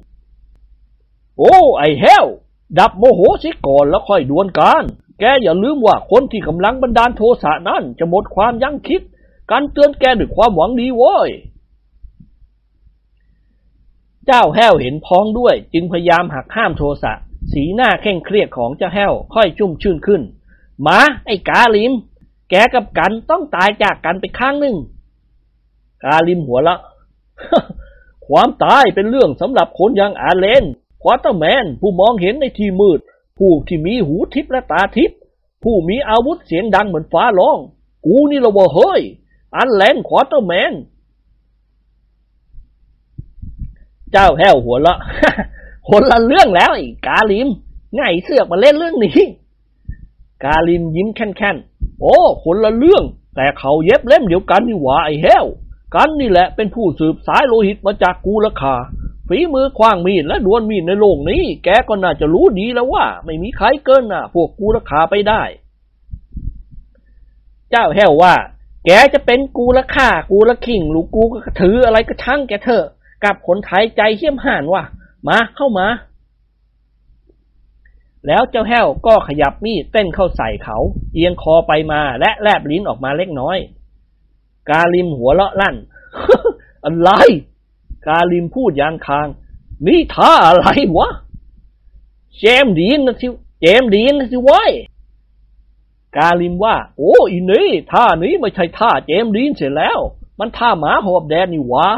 [1.38, 2.26] โอ้ ไอ้แห้ว
[2.78, 4.84] ดับโมโหสิก่อนแล้วค่อยดวลกัน
[5.20, 9.02] แกอย่าลืมว่าคนที่กำลังบันดาลโทสะนั่นจะหมดความยั้งคิด
[9.50, 11.30] การเตือนแกด้วยความหวังดีโว้ย
[14.26, 17.12] เจ้าแห้วเห็นพ้องด้วย จึงพยายามหักห้ามโทสะ
[17.52, 20.22] สีหน้าเคร่งเครียดของเจ้าแห้วค่อยชุ่มชื่นขึ้น
[20.86, 21.92] มาไอ้กาลิม
[22.50, 24.76] แกกับกันต้องตายจากกันไปข้างหนึ่ง
[26.04, 26.76] กาลิมหัวละ
[28.26, 30.64] ความตายเป็นเรื่องสำหรับคนอย่างอัลแลน
[31.02, 33.00] ควอเตอร์แมนผู้มองเห็นในที่มืด
[33.38, 35.10] ผู้ที่มีหูทิพย์และตาทิพย์
[35.62, 37.58] ผู้มีอาวุธเสียงดังเหมือนฟ้าร้อง
[38.06, 39.02] กูนี่ละวะเฮ้ย
[39.56, 40.72] อัลแลนควอเตอร์แมน
[44.12, 44.94] เจ้าแห้วหัวเราะ
[45.88, 47.48] คนละเรื่องแล้วไอ้กาลิม
[47.94, 49.20] ไงเสือกมาเล่นเรื่องนี้
[50.44, 53.04] กาลิมยิ้มแค่นๆโอ้คนละเรื่อง
[53.36, 55.44] แต่เขาเย็บเล่มเดียวกันนี่หว่าไอ้แห้ว
[55.94, 58.74] กันนี่แหละเป็นผู้สืบสายโลหิตมาจากกูละคา
[59.28, 65.42] ฝีมือคว้างมีดและดวลมีดในโลกนี้ แกก็น่าจะรู้ดีแล้วว่า ไม่มีใครเกินน่ะ พวกกูละคาไปได้
[67.70, 68.34] เจ้าแห้วว่า
[68.86, 72.86] แกจะเป็นกูละข่ากูละขิงลูกกูก็ถืออะไรก็ช่างแกเถอะ
[73.24, 74.82] กับคนไทยใจเหี้ยมห่านว่ะ
[75.28, 75.88] มาเข้ามา
[78.26, 80.76] แล้วเจ้าแห้วก็ขยับมีดเต้นเข้าใส่เขา
[81.14, 83.58] เอียงคอไปมาและแลบลิ้นออกมาเล็กน้อย
[84.70, 85.76] กาลิมหัวเลาะลั่น
[86.84, 87.10] อะไร
[88.06, 89.28] กาลิมพูดยางคาง
[89.86, 90.66] นี่ท่าอะไร
[90.98, 91.08] วะ
[92.38, 93.26] เจมดีนนะสิ
[93.60, 94.72] เจมดีนนะสิว้ย
[96.16, 99.98] กาลิมว่า โอ้อีนี่ท่านี้ไม่ใช่ท่าเจมดีนเสร็จแล้ว
[100.38, 101.88] มันท่าหมาหอบแดนนี่วะ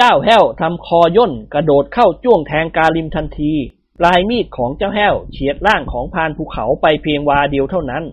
[0.00, 3.52] จ้าแห้วทำคอย่นกระโดดเข้าจ้วงแทงกาลิมทันที
[4.00, 8.04] ปลายมีดของเจ้าแห้วเฉียดร่างของพานภูเขาไปเพียงวาเดียวเท่านั้น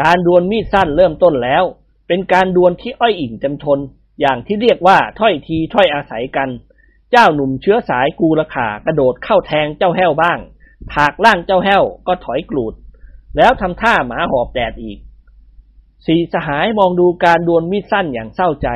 [0.00, 1.64] การดวลมีดสั้นเริ่มต้นแล้ว
[2.08, 3.78] เป็นการดวลที่อ้อยอิ่งเต็มทน
[4.20, 6.48] อย่างที่เรียกว่าถ้อยทีถ้อยอาศัยกัน
[7.10, 10.38] เจ้าหนุ่มเชื้อสายกูละขากระโดดเข้าแทงเจ้าแห้วบ้าง
[10.92, 12.74] ถากล่างเจ้าแห้วก็ถอยกลูด
[13.36, 14.98] แล้วทำท่าหมาหอบแดดอีก
[16.06, 18.68] สี่สหายมองดูการดวลมีดสั้นอย่างเศร้าใจ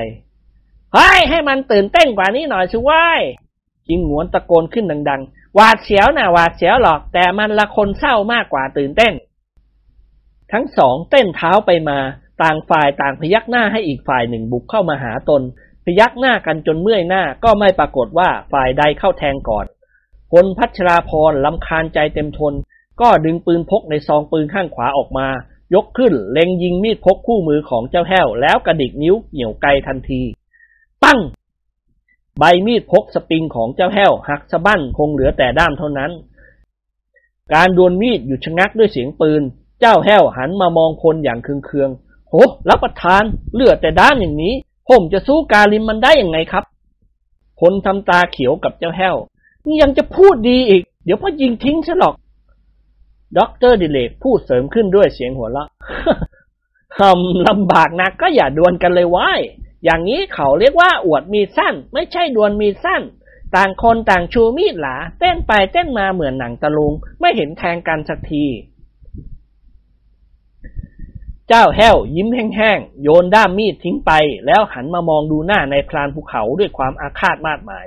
[0.95, 3.21] เฮ้ยให้มันตื่นเต้นกว่านี้หน่อยสิว้าย
[3.89, 9.13] จิงหงวนตะโกนขึ้นดัง ๆ หวาดเสียวนะหวาดเสียวหรอก แต่มันละคนเศร้ามากกว่าตื่นเต้น
[10.53, 11.99] ทั้งสองเต้นเท้าไปมา
[12.43, 15.43] ต่างฝ่ายต่างพยักหน้าให้อีกฝ่ายหนึ่งบุกเข้ามาหาตน
[15.85, 19.67] พยักหน้ากันจนเมื่อยหน้าก็ไม่ปรากฏว่าฝ่ายใดเข้าแทงก่อน
[20.31, 22.55] พลพัชราพรลำคาญใจเต็มทน
[23.01, 25.29] ก็ดึงปืนพกในซองปืนข้างขวาออกมา
[25.75, 30.23] ยกขึ้นเล็งยิงมีดพกคู่มือของเจ้าแห้ว แล้วกระดิกนิ้วเหนี่ยวไกลทันที
[31.05, 31.19] ปัง
[32.39, 36.11] ใบมีดพกสปริงของเจ้าแห้วหักสะบั้นคงเหลือแต่ด้ามเท่านั้น
[37.55, 39.43] การดวลมีดหยุดชะงักด้วยเสียงปืน
[39.81, 42.35] เจ้าแห้วหันมามองพลอย่างเคืองๆโห
[42.69, 43.23] รับประทาน
[43.55, 44.55] เลือดแต่ด้ามอย่างนี้
[44.89, 46.65] ผมจะสู้กาลิมมันได้ยังไงครับ
[47.61, 49.17] พลทำตาเขียวกับเจ้าแห้ว
[49.67, 52.15] นี่ยังจะพูดดีอีก เดี๋ยวพ่อยิงทิ้งซะหรอก
[53.39, 55.69] ด็อกเตอร์ดิเรกพูดเสริมขึ้นด้วยเสียงหัวเราะ
[56.99, 59.41] ทำลำบากนักก็อย่าดวลกันเลยว้าย
[59.85, 63.03] อย่างนี้เขาเรียกว่าอวดมีสั้น ไม่ใช่ดวลมีสั้น
[63.55, 68.47] ต่างคนต่างชูมีดหลา เต้นไปเต้นมาเหมือนหนังตะลุง ไม่เห็นแทงกันสักที
[71.49, 74.13] เจ้าแห้วยิ้มแห้งๆ โยนด้ามมีดทิ้งไป
[74.47, 77.87] แล้วหันมามองดูหน้าในพรานภูเขาด้วยความอาฆาตมาดหมาย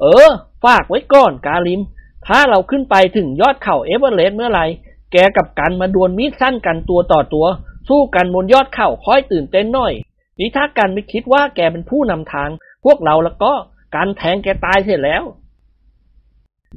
[0.00, 0.28] เออ
[0.64, 1.80] ฝากไว้ก่อนกาลิม
[2.26, 4.64] ถ้าเราขึ้นไปถึงยอดเขาเอเวอเรสต์เมื่อไหร่
[5.12, 7.46] แกกับกันมาดวลมีดสั้นกันตัวต่อตัว
[7.88, 9.92] สู้กันบนยอดเขาค่อยตื่นเต้นหน่อย
[10.40, 12.50] นี่ถ้ากันไม่คิดว่าแกเป็นผู้นำทาง
[12.84, 13.52] พวกเราแล้วก็
[13.94, 15.22] การแทงแกตายเสร็จแล้ว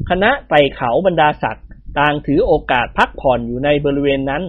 [0.09, 1.67] คณะไต่เขาบรรดาศักดิ์
[1.99, 4.43] ต่างถือโอกาสพักผ่อนอยู่ในบริเวณนั้น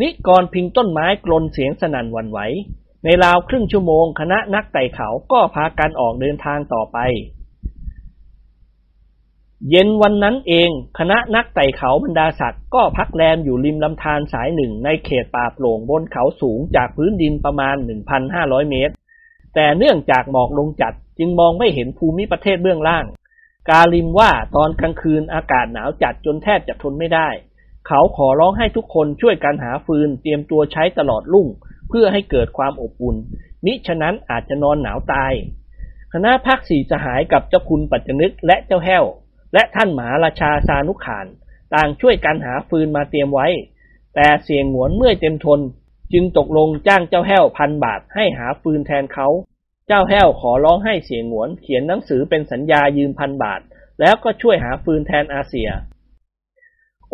[0.00, 2.38] นิกรพิงต้นไม้กลนเสียงสนั่นวันไหว
[3.04, 6.98] ในราวครึ่งชั่วโมง คณะนักไต่เขาก็พากันออกเดินทางต่อไป
[9.68, 17.76] เย็นวันนั้นเอง คณะนักไต่เขาบรรดาศักดิ์ก็พักแรมอยู่ริมลำธารสายหนึ่งในเขตป่าโปร่งบนเขาสูงจากพื้นดินประมาณ
[18.22, 18.94] 1,500 เมตร
[19.54, 23.06] แต่เนื่องจากหมอกลงจัดจึงมองไม่เห็นภูมิประเทศเบื้องล่าง
[23.68, 27.28] กาลิมว่าตอนกลางคืนอากาศหนาวจัดจนแทบจะทนไม่ได้
[27.86, 31.48] เขาขอร้องให้ทุกคนช่วยกันหาฟืนเตรียมตัวใช้ตลอดรุ่ง
[31.88, 33.16] เพื่อให้เกิดความอบอุ่น
[33.64, 35.32] มิฉะนั้นอาจจะนอนหนาวตาย
[36.12, 39.04] คณะพักสี่สหายกับเจ้าคุณปัจจนึกและเจ้าแห้ว
[39.54, 41.26] และท่านหมหาราชาสานุขาน
[41.74, 43.48] ต่างช่วยกันหาฟืนมาเตรียมไว้
[44.14, 45.60] แต่เสียงหวนเมื่อยเต็มทน
[46.12, 49.28] จึงตกลงจ้างเจ้าแห้วพันบาทให้หาฟืนแทนเขา
[49.86, 53.60] เจ้าแห้วขอร้องให้เสียงหวนเขียนหนังสือเป็นสัญญายืมพันบาท
[54.00, 55.68] แล้วก็ช่วยหาฟืนแทนอาเซีย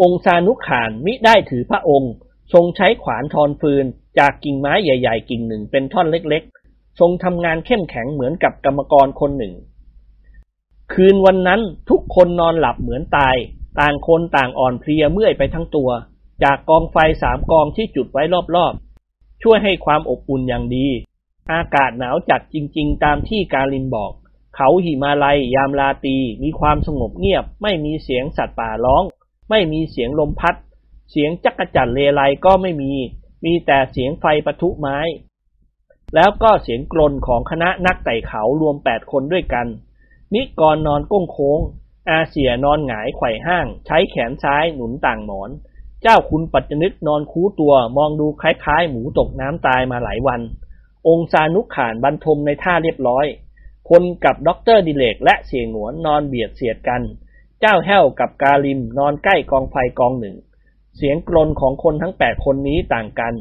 [0.01, 2.13] องค์สานุขานมิได้ถือพระองค์
[2.53, 3.85] ทรงใช้ขวานทอนฟืน
[4.19, 6.43] จากกิ่งไม้ใหญ่ ๆ กิ่งหนึ่งเป็นท่อนเล็ก
[6.73, 9.55] ๆ ทรงทำงานเข้มแข็งเหมือนกับกรรมกรคนหนึ่ง
[10.93, 11.61] คืนวันนั้น
[11.91, 13.37] ทุกคนนอนหลับเหมือนตาย
[13.81, 15.91] ต่างคนต่างอ่อนเพลียเมื่อยไปทั้งตัว
[16.43, 18.23] จากกองไฟสามกองที่จุดไว้
[18.57, 20.87] รอบๆ ช่วยให้ความอบอุ่นอย่างดี
[21.53, 24.13] อากาศหนาวจัดจริง ๆ ตามที่กาลินบอก
[24.57, 29.05] เขาหิมาลัย ยามลาตรีมีความสงบเงียบ ไม่มีเสียงสัตว์ป่าร้อง
[29.51, 30.55] ไม่มีเสียงลมพัด
[31.11, 32.93] เสียงจักรจั่นเรไรก็ไม่มี
[33.45, 34.99] มีแต่เสียงไฟปะทุไม้
[36.15, 39.67] แล้วก็เสียงกรนของคณะนักไต่เขารวมแปดคนด้วยกัน
[40.35, 41.61] นิกรนอนโก้งโค้ง
[42.09, 45.51] อาเสี่ยนอนหงายไขว่ห้าง ใช้แขนซ้ายหนุนต่างหมอน
[46.03, 50.40] เจ้าคุณปัจจนึกนอนคู้ตัวมองดูคล้ายๆ หมูตกน้ำตายมาหลายวัน
[51.09, 53.27] องค์สานุขานบรรทมในท่าเรียบร้อย
[53.90, 57.03] พลกับด็อกเตอร์ดิเรกและเสี่ยหงวนนอนเบียดเสียดกัน
[57.61, 60.36] เจ้าแห้วกับกาลิมนอนใกล้กองไฟกองหนึ่ง
[60.97, 63.35] เสียงกลนของคนทั้งแปดคนนี้ต่างกัน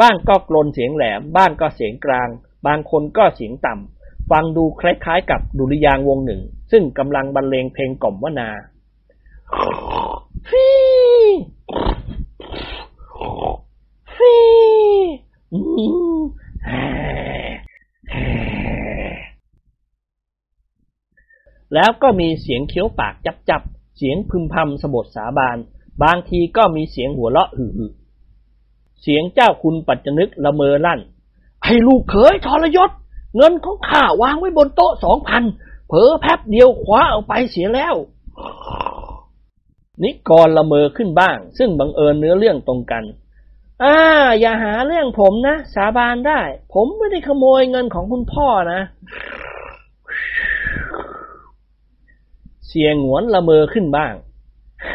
[0.00, 2.28] บ้างก็กลนเสียงแหลม บ้างก็เสียงกลาง
[2.66, 3.93] บางคนก็เสียงต่ำ
[4.30, 6.40] ฟังดูคล้ายๆกับดุริยางวงหนึ่ง
[6.70, 8.48] ซึ่งกำลังบรรเลงเพลงกล่อมวนา
[10.48, 10.68] ฟี
[14.14, 14.36] ฟี
[21.74, 23.62] แล้วก็มีเสียงเคี้ยวปากจับจับ
[23.96, 25.58] เสียงพึมพำสบทสาบาน
[26.02, 27.90] บางทีก็มีเสียงหัวเราะหึ่
[29.02, 31.00] เสียงเจ้าคุณปัจจนึกละเมอลั่น
[31.62, 32.90] ไอ้ลูกเขยทรยศ
[33.36, 35.42] เงินของข้าวางไว้บนโต๊ะสองพัน
[35.88, 37.94] เผลอแป๊บเดียวคว้าเอาไปเสียแล้ว
[40.02, 43.04] นิกรละเมอขึ้นบ้าง ซึ่งบังเอิญเนื้อเรื่องตรงกัน
[43.82, 43.96] อ่า
[44.40, 46.40] อย่าหาเรื่องผมนะ สาบานได้
[46.74, 48.80] ผมไม่ได้ขโมยเงินของคุณพ่อนะ
[52.68, 54.14] เสี่ยหงวนละเมอขึ้นบ้าง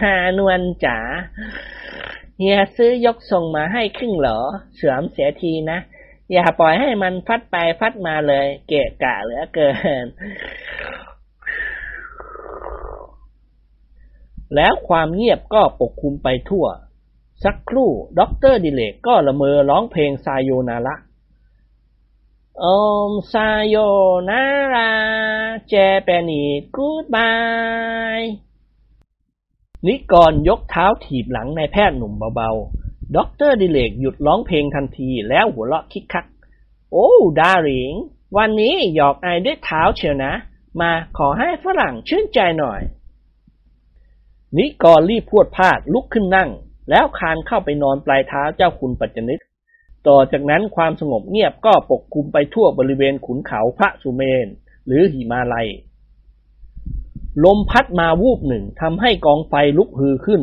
[0.01, 0.97] ฮ้านวลจ๋า
[2.37, 4.39] เฮียซื้อยกส่งมาให้ครึ่งเหรอ
[4.75, 5.79] เสริมเสียทีนะ
[6.31, 9.69] อย่าปล่อยให้มันฟัดไปฟัดมาเลย เกะกะเหลือเกิ
[10.03, 10.05] น
[14.55, 16.65] แล้วความเงียบก็ปกคลุมไปทั่ว
[17.43, 20.95] สักครู่ด็อกเตอร์ดิเรกก็ละเมอร้องเพลงさよなら
[22.59, 22.65] โอ
[23.09, 23.75] มซายโย
[24.29, 24.41] นา
[24.73, 24.91] รา
[25.69, 25.73] เจ
[26.03, 26.43] เปนี
[26.75, 27.31] กูดบา
[28.19, 28.21] ย
[29.87, 32.78] นิกรยกเท้าถีบหลังนายแพทย์หนุ่มเบาๆ
[33.15, 36.25] ด็อกเตอร์ดิเรกหยุดร้องเพลงทันทีแล้วหัวเราะคิกคัก
[36.91, 37.09] โอ้
[37.39, 37.93] darling
[38.37, 40.33] วันนี้หยอก I ด้วยเท้าเชียวนะ
[40.81, 42.81] มาขอให้ฝรั่งชื่นใจหน่อย
[44.57, 46.49] นิกรรีบพรวดพราดลุกขึ้นนั่ง
[46.89, 49.39] แล้วคลานเข้าไปนอนปลายเท้าเจ้าคุณปัจจนึก
[50.07, 54.47] ต่อจากนั้นความสงบเงียบก็ปกคลุมไปทั่วบริเวณขุนเขาพระสุเมน
[54.85, 55.69] หรือหิมาลัย
[57.43, 60.41] ลมพัดมาวูบหนึ่งทำให้กองไฟลุกฮือขึ้น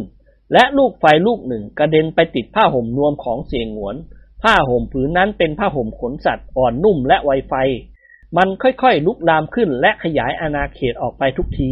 [0.53, 3.97] และลูกไฟลูกหนึ่งกระเด็นไปติดผ้าห่มนวมของเสียงหวน
[4.43, 7.55] ผ้าห่มผืนนั้นเป็นผ้าห่มขนสัตว์อ่อนนุ่มและไวไฟ
[8.37, 11.71] มันค่อยๆลุกลามขึ้นและขยายอาณาเขตออกไปทุกที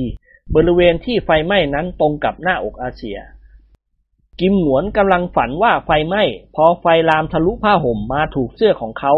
[0.54, 3.18] บริเวณที่ไฟไหม้นั้นตรงกับหน้าอกอาเซีย
[4.40, 6.22] กิมหวนกำลังฝันว่าไฟไหม้
[6.54, 9.12] พอไฟลามทะลุผ้าห่มมาถูกเสื้อของเขา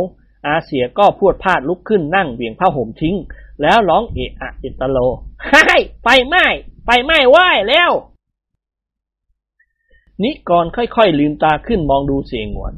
[0.49, 3.17] อาเซียก็พวดพาดลุกขึ้นนั่งเบี่ยงผ้าห่มทิ้ง
[3.63, 4.99] แล้วร้องเอะอะอิตโล
[5.51, 5.55] ไฮ
[6.03, 6.45] ไฟไหม้
[6.85, 7.91] ไฟไหม้ว่ายแล้ว
[10.25, 12.75] นิกรค่อยๆลืมตาขึ้นมองดูเสียงหวน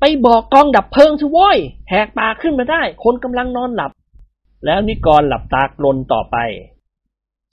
[0.00, 1.58] ไปบอกกองดับเพลิงสิว้ย
[1.88, 3.92] แหกปากขึ้นมาได้ คนกำลังนอนหลับ
[4.64, 6.36] แล้วนิกรหลับตากลนต่อไป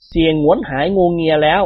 [0.08, 1.62] เสียงหวนหายงงเงียแล้ว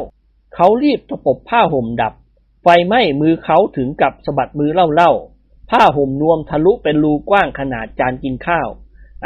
[0.55, 2.15] เขารีบตะปบผ้าห่มดับ
[2.63, 8.69] ไฟไหม้มือเขาถึงกับสะบัดมือเล่าๆผ้าห่มนวมทะลุเป็นรูกว้างขนาดจานกินข้าว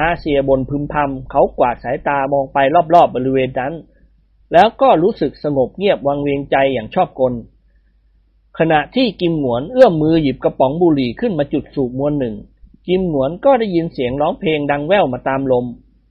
[0.00, 3.74] อาเซียบนพึมพำเขากวาดสายตามองไปรอบๆบบริเวณนั้น
[4.52, 7.34] แล้วก็รู้สึกสงบเงียบวังเวียงใจอย่างชอบกล
[8.58, 12.34] ขณะที่กิมหนวนเอื้อมมือหยิบกระป๋องบุหรี่ขึ้นมาจุดสูบมวนหนึ่ง
[12.88, 15.66] กิมหนวนก็ได้ยินเสียงร้องเพลงดังแว่วมาตามลม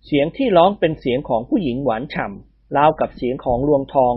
[0.06, 4.14] เสียงที่ร้องเป็นเสียงของผู้หญิงหวานฉ่ำราวกับเสียงของลวงทอง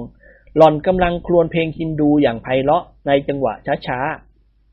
[0.57, 3.55] หล่อนกำลังครวญเพลงฮินดูอย่างไพเราะในจังหวะ
[3.87, 4.01] ช้า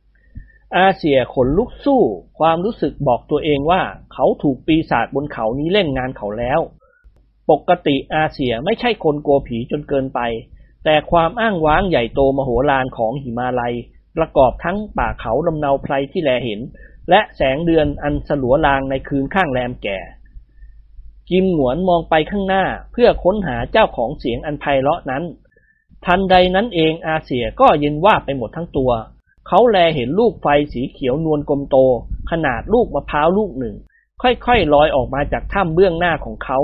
[0.01, 2.01] ๆ อาเซียขนลุกสู้
[2.39, 3.81] ความรู้สึกบอกตัวเองว่า
[4.13, 6.59] เขาถูกปีศาจบนเขานี้เล่นงานเขาแล้ว
[7.49, 10.19] ปกติอาเซียไม่ใช่คนกลัวผีจนเกินไป
[10.85, 13.75] แต่ความอ้างว้างใหญ่โตมโหฬารของหิมาลัย
[14.17, 16.59] ประกอบทั้งป่าเขาลำเนาไพรที่แลเห็น
[17.09, 19.99] และแสงเดือนอันสลัวลางในคืนข้างแรมแก่
[21.29, 25.23] กิมหนวนมองไปข้างหน้าเพื่อค้นหาเจ้าของเสียงอันไพเราะนั้น
[26.05, 28.91] ทันใดนั้นเองอาเซียก็เย็นว่าไปหมดทั้งตัว
[29.47, 31.77] เขาแลเห็นลูกไฟสีเขียวนวลกลมโต
[32.31, 33.75] ขนาดลูกมะพร้าวลูกหนึ่ง
[34.21, 36.59] ค่อยๆลอยออกมาจากถ้ำเบื้องหน้าของเขา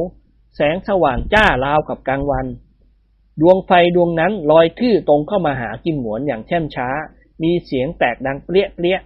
[0.56, 2.46] แสงสว่างจ้าราวกับกลางวัน
[3.42, 6.90] ดวงไฟดวงนั้นลอยทื่อตรงเข้ามาหากิมหมวนอย่างแช่มช้า
[7.44, 9.00] มีเสียงแตกดังเปรี้ยเปรี้ย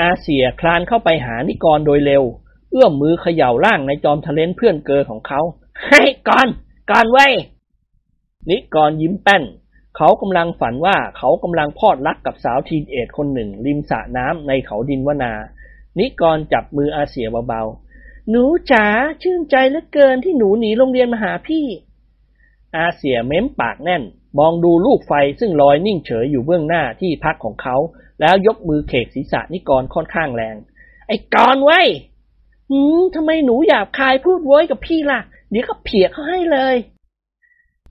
[0.00, 2.24] อาเสียคลานเข้าไปหานิกรโดยเร็ว
[2.70, 5.40] เอื้อมมือเขย่าร่างในจอมทะเลนเพื่อนเกอของเขา
[5.88, 6.48] ให้ก่อน
[6.90, 7.26] ก่อนไว้
[8.50, 9.42] นิกรยิ้มแป้น
[9.96, 15.32] เขากำลังฝันว่าเขากำลังพอดรักกับสาวทีนเอทคนหนึ่ง ริมสระน้ำในเขาดินวนา
[15.98, 18.86] นิกรจับมืออาเสียเบาๆ หนูจ๋า
[19.22, 21.66] ชื่นใจเหลือเกินที่หนูหนีโรงเรียนมาหาพี่
[22.76, 24.02] อาเสียเม้มปากแน่น
[24.38, 27.76] มองดูลูกไฟซึ่งลอยนิ่งเฉยอยู่เบื้องหน้าที่พักของเขา
[28.20, 30.56] แล้วยกมือเขกศีรษะนิกรค่อนข้างแรง
[31.08, 31.80] ไอ้กรไว้
[32.70, 35.20] หืมทำไมหนูหยาบคายพูดโว้ยกับพี่ล่ะ
[35.50, 36.76] เดี๋ยวก็เพียกเขาให้เลย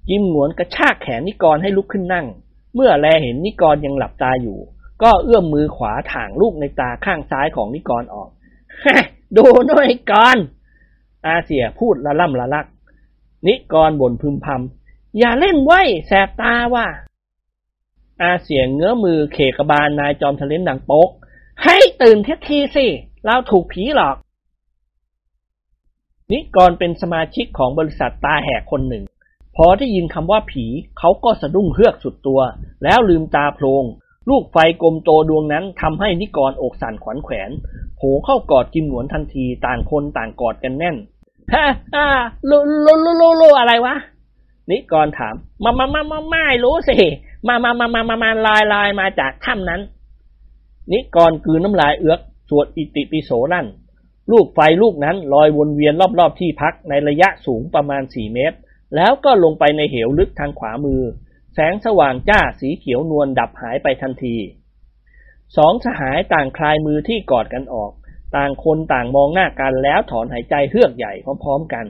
[0.09, 2.25] ยิมหนวนกระชากแขนนิกรให้ลุกขึ้นนั่ง
[2.75, 4.57] เมื่อแลเห็นนิกรยังหลับตาอยู่
[5.03, 8.29] ก็เอื้อมมือขวาถ่างลูกในตาข้างซ้ายของนิกรออก
[9.37, 10.37] ดูหน่อยก่อน
[11.25, 12.65] อาเสียพูดละล่ำละลัก
[13.47, 16.87] นิกรบ่นพึมพำอย่าเล่นไว้แสบตาว่า
[18.21, 21.09] อาเสียงเงื้อมือเขกบาลนายจอมทะเลนดังโป๊ก
[21.63, 22.87] ให้ตื่นเท็ทีสิ
[23.25, 24.17] เราถูกผีหลอก
[26.31, 29.03] นิกรเป็นสมาชิกของบริษัทตาแหกคนหนึ่ง
[29.55, 30.65] พอได้ยินคำว่าผี
[30.99, 32.39] เขาก็สะดุ้งเฮือกสุดตัว
[32.83, 33.83] แล้วลืมตาโพลง
[34.29, 37.49] ลูกไฟกลมโตดวงนั้นทำให้นิกรอกสั่นขวัญแขวน
[37.97, 40.95] โผเข้ากอดกิมหนวนทันทีต่างคนต่างกอดกันแน่น
[41.53, 41.65] ฮ่า
[41.95, 42.05] ฮ่า
[42.49, 43.95] ลูลูลูลูลูอะไรวะ
[44.69, 46.97] นิกรถาม มามามามาไม่รู้สิ
[47.47, 49.81] มามามามามามาลายลายมาจากถ้ำนั้น
[50.91, 52.19] นิกรกืนน้ำลายเอือก
[52.49, 53.65] สวดอิติปิโสนั่น
[54.31, 58.57] ลูกไฟลูกนั้นลอยวนเวียนรอบๆที่พักในระยะสูงประมาณสี่เมตร
[58.95, 61.01] แล้วก็ลงไปในเหวลึกทางขวามือ
[61.53, 64.35] แสงสว่างจ้าสีเขียวนวลดับหายไปทันที
[65.57, 67.91] สองสหายต่างคลายมือที่กอดกันออก
[68.35, 71.85] ต่างคนต่างมองหน้ากันแล้วถอนหายใจเฮือกใหญ่พร้อมๆกัน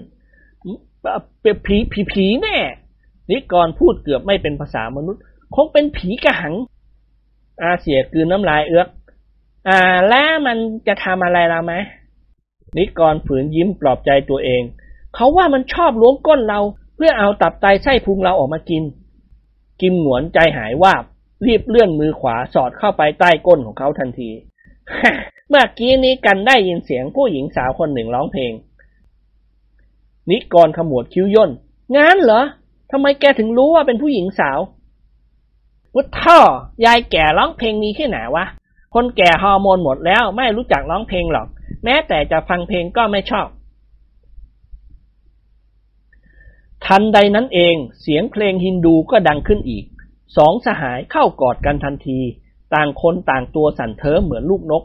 [1.42, 2.58] เป็นผีผีผีแน่
[3.32, 5.22] นิกรพูดเกือบไม่เป็นภาษามนุษย์
[5.56, 6.56] คงเป็นผีกระหัง
[7.62, 8.88] อาเสียกืนน้ำลายเอื้อก
[9.68, 9.80] อ่า
[10.10, 10.58] แล้วมัน
[10.88, 11.74] จะทำอะไรเราไหม
[12.78, 14.62] นิกรฝืนยิ้มปลอบใจตัวเอง
[15.16, 16.60] เขาว่ามันชอบล้วงก้นเรา
[16.96, 18.84] เพื่อเอาตับไตไส้พุงเราออกมากิน
[19.82, 21.04] กิมหนวนใจหายวาบ
[21.46, 24.30] รีบเลื่อนมือขวาสอดเข้าไปใต้ก้นของเขาทันที
[25.50, 28.54] เมื่อกี้นี้กันได้ยินเสียงผู้หญิงสาวคนหนึ่งร้องเพลง
[30.30, 31.52] นิกรขมวดคิ้วย่น
[31.98, 32.42] งานเหรอ
[32.92, 34.60] ทำไมแกถึงรู้ว่าเป็นผู้หญิงสาว
[35.96, 36.40] วุฒท่อ
[36.86, 38.46] ยายแก่ร้องเพลงนี้แค่ไหนวะ
[38.94, 41.48] คนแก่ฮอร์โมนหมดแล้วไม่รู้จักร้องเพลงหรอก
[41.84, 43.48] แม้แต่จะฟังเพลงก็ไม่ชอบ
[46.86, 49.86] ทันใดนั้นเองเสียงเพลงฮินดูก็ดังขึ้นอีก
[50.38, 52.20] สองสหายเข้ากอดกันทันที
[52.74, 54.84] ต่างคนต่างตัวสั่นเทิมเหมือนลูกนก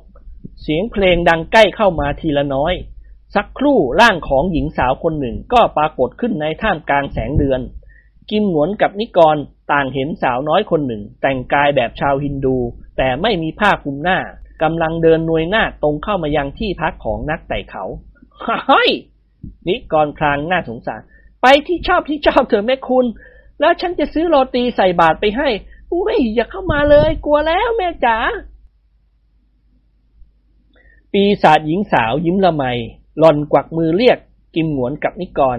[0.62, 2.72] เสียงเพลงดังใกล้เข้ามาทีละน้อย
[3.34, 7.60] สักครู่ร่างของหญิงสาวคนหนึ่งก็ปรากฏขึ้นในท่ามกลางแสงเดือน
[8.30, 9.36] กิมหนวนกับนิกร
[9.72, 12.56] ต่างเห็นสาวน้อยคนหนึ่ง แต่งกายแบบชาวฮินดู
[12.96, 14.18] แต่ไม่มีผ้าคลุมหน้า
[14.62, 17.84] กำลังเดินนวยหน้าตรงเข้ามายังที่พักของนักไต่เขา
[18.68, 18.90] เฮ้ย
[19.68, 21.00] นิกรคลางหน่าสงสาร
[21.42, 23.06] ไปที่ชอบที่ชอบเถอะแม่คุณ
[23.60, 25.48] แล้วฉันจะซื้อโรตีใส่บาตรไปให้
[25.92, 28.16] อุ้ยอย่าเข้ามาเลย กลัวแล้วแม่จ๋า
[31.12, 32.64] ปีศาจหญิงสาวยิ้มละไม
[33.18, 34.18] หล่อนกวักมือเรียก
[34.54, 35.58] กิมหนวนกับนิกร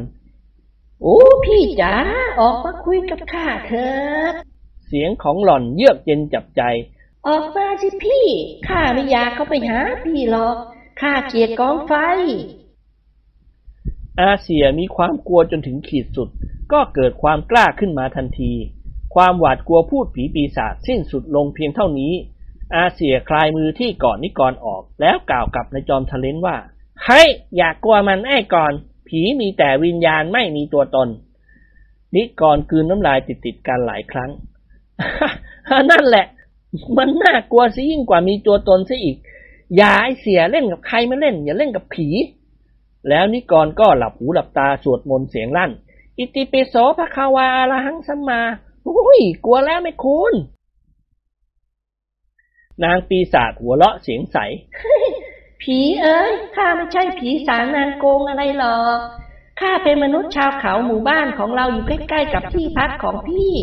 [1.01, 1.93] โอ้พี่จ๋า
[2.39, 3.89] ออกมาคุยกับข้าเถิ
[4.31, 4.33] ด
[4.85, 6.61] เสียงของหล่อนเยือกเย็นจับใจ
[7.27, 8.27] ออกมาสิพี่
[8.67, 10.57] ข้าไม่อยากเข้าไปหาพี่หรอก
[11.01, 11.93] ข้าเกลียดกองไฟ
[14.21, 16.29] อาเซียมีความกลัวจนถึงขีดสุด
[16.71, 18.53] ก็เกิดความกล้าขึ้นมาทันที
[19.13, 22.13] ความหวาดกลัวพูดผีปีศาจสิ้นสุดลงเพียงเท่านี้
[22.75, 26.55] อาเซียคลายมือที่ก่อนนิกรออก แล้วกล่าวกับนายจอมทะเลนว่า
[27.03, 27.27] เฮ้ย
[27.57, 28.73] อย่ากกลัวมันไอ้ก่อน
[29.07, 31.07] ผีมีแต่วิญญาณไม่มีตัวตน
[32.15, 34.31] นิกรคืนน้ำลายติดติดกันหลายครั้ง
[35.91, 36.25] นั่นแหละ
[36.97, 39.17] มันน่ากลัวซะยิ่งกว่ามีตัวตนซะอีก
[39.77, 42.07] อย่าไอเสียเล่นกับใครไม่เล่น อย่าเล่นกับผี
[43.09, 45.71] แล้วนิกรก็หลับหูหลับตาสวดมนต์เสียงลั่น
[46.17, 48.41] อิติปิโสภควาอรหังสัมมา
[48.87, 50.33] อุ้ย กลัวแล้วไม่คุณ
[52.83, 54.37] นางปีศาจหัวเราะเสียงใส
[55.61, 58.97] ผีเอ้ยข้าไม่ใช่ผีสางนางโกงอะไรหรอก
[59.59, 63.53] ข้าเป็นมนุษย์ชาวเขาหมู่บ้านของเราอยู่ใกล้ๆกับที่พักของพี่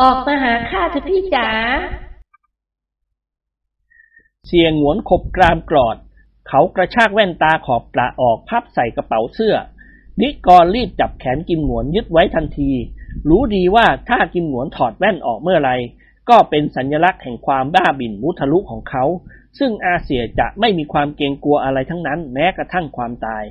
[0.00, 1.48] ออกมาหาข้าเถอะพี่จ๋า
[4.46, 5.96] เสียงหงวนขบกรามกรอด
[6.48, 9.56] เขากระชากแว่นตาขอบปลาออกพับใส่กระเป๋าเสื้อ
[10.20, 12.72] นิกรรีบจับแขนกิมหงวนยึดไว้ทันที
[13.28, 15.70] รู้ดีว่าถ้ากิมหงวนถอดแว่นออกเมื่อไร
[16.28, 19.04] ก็เป็นสัญลักษณ์แห่งความบ้าบิ่นมุทะลุของเขา
[19.58, 23.44] ซึ่งอาเซียจะไม่มีความเกรงกลัวอะไรทั้งนั้น แม้กระทั่งความตาย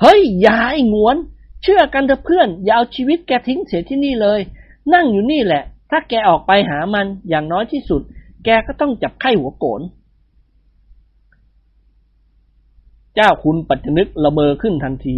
[0.00, 1.16] เฮ้ยอย่าไอ้งวน
[1.62, 4.40] เชื่อกันเถอะเพื่อน อย่าเอาชีวิตแกทิ้งเสียที่นี่เลย
[4.94, 8.02] นั่งอยู่นี่แหละ ถ้าแกออกไปหามันอย่างน้อยที่สุด
[8.44, 9.82] แกก็ต้องจับไข้หัวโกน
[13.14, 15.16] เจ้าคุณปัจจนึกละเมอขึ้นทันที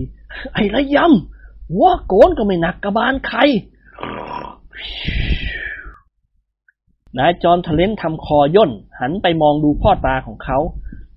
[0.55, 3.41] ไอ้ระยำหัวโกนก็ไม่หนักกระบาลใคร
[7.19, 8.71] นายจอมทะเลนทำคอย่น
[9.01, 10.59] หันไปมองดูพ่อตาของเขา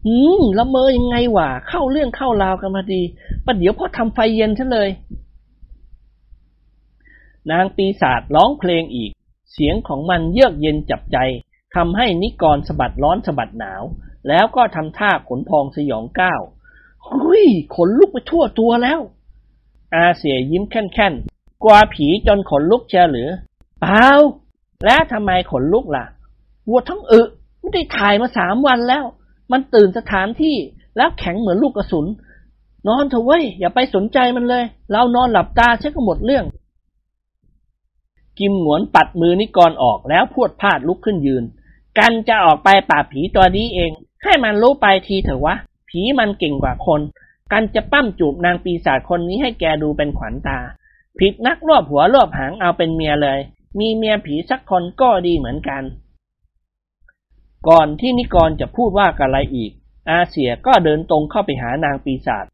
[0.05, 3.01] อืมละเมอยังไงวะ เข้าเรื่องเข้าราวกันพอดี
[3.45, 4.89] ประเดี๋ยวพ่อทำไฟเย็นซะเลย
[7.51, 9.11] นางปีศาจร้องเพลงอีก
[9.51, 11.17] เสียงของมันเยือกเย็นจับใจ
[11.75, 13.83] ทำให้นิกรสะบัดร้อนสะบัดหนาว
[14.27, 16.41] แล้วก็ทำท่าขนพองสยองก้าว
[17.07, 17.45] หุย
[17.75, 18.99] ขนลุกไปทั่วตัวแล้ว
[19.95, 21.13] อาเสียยิ้มแค่น
[21.63, 23.29] กลัวผีจนขนลุกเชียหรือ
[23.81, 24.07] เปล่า
[24.85, 26.05] แล้วทำไมขนลุกล่ะ
[26.69, 27.21] วัวทั้งอึ
[27.59, 29.03] ไม่ได้ถ่ายมาสามวันแล้ว
[29.51, 30.55] มันตื่นสถานที่
[30.97, 32.05] แล้วแข็งเหมือนลูกกระสุน
[32.87, 36.45] นอนเถอะเว้ย อย่าไปสนใจมันเลย เรานอนหลับตาเช่ก็หมดเรื่อง
[38.39, 41.43] กิมหงวนปัดมือนิกรออกแล้วพวดพลาดลุกขึ้นยืน
[41.97, 43.91] กันจะออกไปป่าบผีตัวนี้เอง
[44.23, 45.55] ให้มันรู้ไปทีเถอะวะ
[45.89, 47.01] ผีมันเก่งกว่าคน
[47.51, 50.59] กันจะปั้มจูบนางปีศาจคนนี้ให้แกดูเป็นขวัญตา
[51.19, 53.39] ผิดนักรวบหัวรวบหางเอาเป็นเมียเลย
[53.79, 55.83] มีเมียผีสักคนก็ดีเหมือนกัน
[57.67, 59.71] ก่อนที่นิกรจะพูดว่าอะไรอีก
[60.09, 62.45] อาเสียก็เดินตรงเข้าไปหานางปีศาจ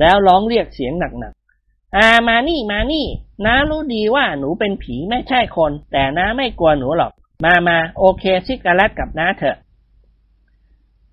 [0.00, 3.06] แล้วร้องเรียกเสียงหนักๆอามานี่มานี่
[3.44, 7.12] น้ารู้ดีว่าหนูเป็นผีไม่ใช่คน แต่น้าไม่กลัวหนูหรอก
[7.44, 9.56] มามาโอเคซิกาเลตกับน้าเถอะ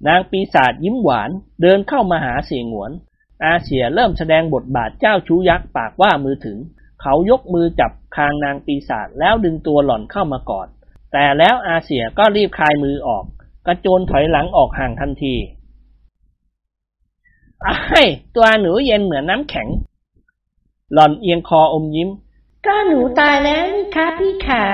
[0.07, 1.29] นางปีศาจยิ้มหวาน
[1.61, 2.91] เดินเข้ามาหาเสียงหวน
[3.43, 6.57] อาเสียเริ่มแสดงบทบาทเจ้าชู้ยักษ์ปากว่ามือถึง
[7.03, 10.67] เขายกมือจับคางนางปีศาจแล้วดึงตัวหล่อนเข้ามากอด
[11.11, 13.23] แต่แล้วอาเสียก็รีบคลายมือออก
[13.67, 15.35] กระโจนถอยหลังออกห่างทันที
[17.63, 18.03] ไอ้
[18.35, 19.67] ตัวหนูเย็นเหมือนน้ำแข็ง
[20.93, 22.09] หล่อนเอียงคออมยิ้ม
[22.65, 24.65] ก็หนูตายแล้วนี่คะพี่ขา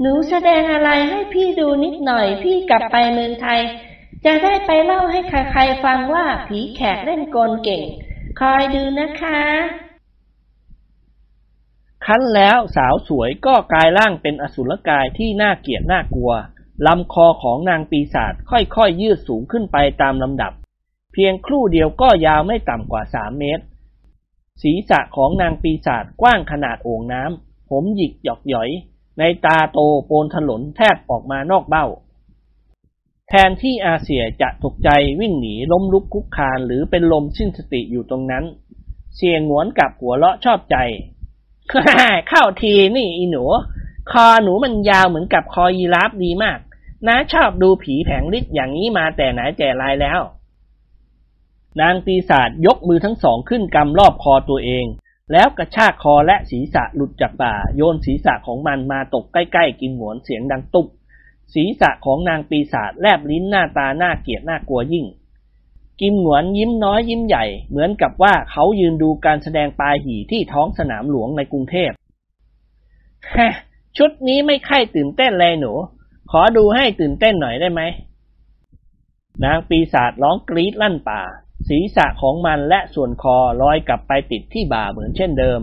[0.00, 3.60] หนูแสดงอะไรให้พี่ดูนิดหน่อย พี่กลับไปเมืองไทย
[4.24, 7.82] จะได้ไปเล่าให้ใครๆฟังว่าผีแขกเล่นกลเก่ง
[8.40, 9.40] คอยดูนะคะ
[12.06, 16.32] คั้นแล้วสาวสวยก็กลายร่างเป็นอสุรกายที่น่าเกลียดน่ากลัว
[16.86, 20.52] ลำคอของนางปีศาจค่อยๆยืดสูงขึ้นไปตามลำดับ
[21.12, 23.64] เพียงครู่เดียวก็ยาวไม่ต่ำกว่าสามเมตร
[24.62, 28.70] ศีรษะของนางปีศาจกว้างขนาดโอ่งน้ำผมหยิกหยอกหย่อย
[29.18, 31.86] ในตาโตโปนถลนแทบออกมานอกเบ้า
[33.28, 34.90] แทนที่อาเซียจะตกใจ
[35.20, 38.44] วิ่งหนีล้มลุกคุกคานหรือเป็นลมสิ้นสติอยู่ตรงนั้น
[39.16, 40.76] เสียงหวนกับหัวเราะชอบใจ
[42.28, 43.44] เข้าทีนี่อีหนู
[44.10, 46.58] คอหนูมันยาวเหมือนกับคอยีราฟดีมาก
[47.06, 50.20] น้าชอบดูผีแผงฤทธิ์อย่างนี้มาแต่ไหนแต่ไรแล้ว
[51.80, 54.86] นางปีศาจยกมือทั้งสองขึ้นกำรอบคอตัวเอง
[55.32, 60.86] แล้วกระชากคอและศีรษะหลุดจากบ่า โยนศีรษะของมันมาตกใกล้ๆกินหวนเสียงดังตุ๊บ
[61.54, 65.06] ศีรษะของนางปีศาจแลบลิ้นหน้าตาหน้าเกลียดน่ากลัวยิ่ง
[66.00, 71.90] กิมหนวนยิ้มน้อยยิ้มใหญ่ เหมือนกับว่าเขายืนดูการแสดงปลาหี่ที่ท้องสนามหลวงในกรุงเทพ
[73.36, 73.52] ฮะ
[73.96, 75.72] ชุดนี้ไม่ค่อยตื่นเต้นเลยหนู
[76.30, 77.82] ขอดูให้ตื่นเต้นหน่อยได้ไหม
[79.44, 81.22] นางปีศาจร้องกรีดลั่นป่า
[81.68, 85.60] ศีรษะของมันและส่วนคอลอยกลับไปติดที่บ่าเหมือนเช่นเดิม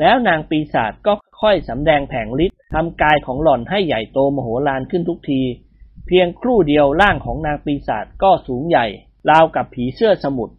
[0.00, 5.40] แล้วนางปีศาจก็ค่อยสำแดงแผงฤทธิ์ทำกายของหล่อนให้ใหญ่โตมโหฬารขึ้นทุกที
[6.06, 8.86] เพียงครู่เดียวร่างของนางปีศาจก็สูงใหญ่
[9.30, 10.54] ราวกับผีเสื้อสมุทร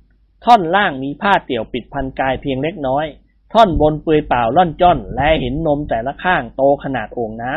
[0.46, 3.06] ท่อนล่างมีผ้าเตี่ยวปิดพันกายเพียงเล็กน้อย
[3.54, 7.54] ท่อนบนเปลือยเปล่าล่อนจ้อน และเห็นนมแต่ละข้างโตขนาดโอ่งน้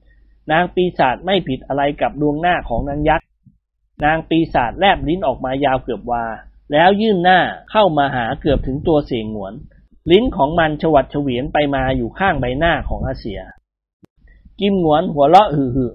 [0.00, 3.26] ำนางปีศาจไม่ผิดอะไรกับดวงหน้าของนางยักษ์
[4.04, 6.24] นางปีศาจแลบลิ้นออกมายาวเกือบวา
[6.72, 7.38] แล้วยื่นหน้า
[7.70, 9.54] เข้ามาหาเกือบถึงตัวเสียงหวน
[10.10, 13.40] ลิ้นของมันชวัดเฉวียนไปมาอยู่ข้างใบหน้าของอาเซีย
[14.60, 15.92] กิมหวนหัวเราะหือหือ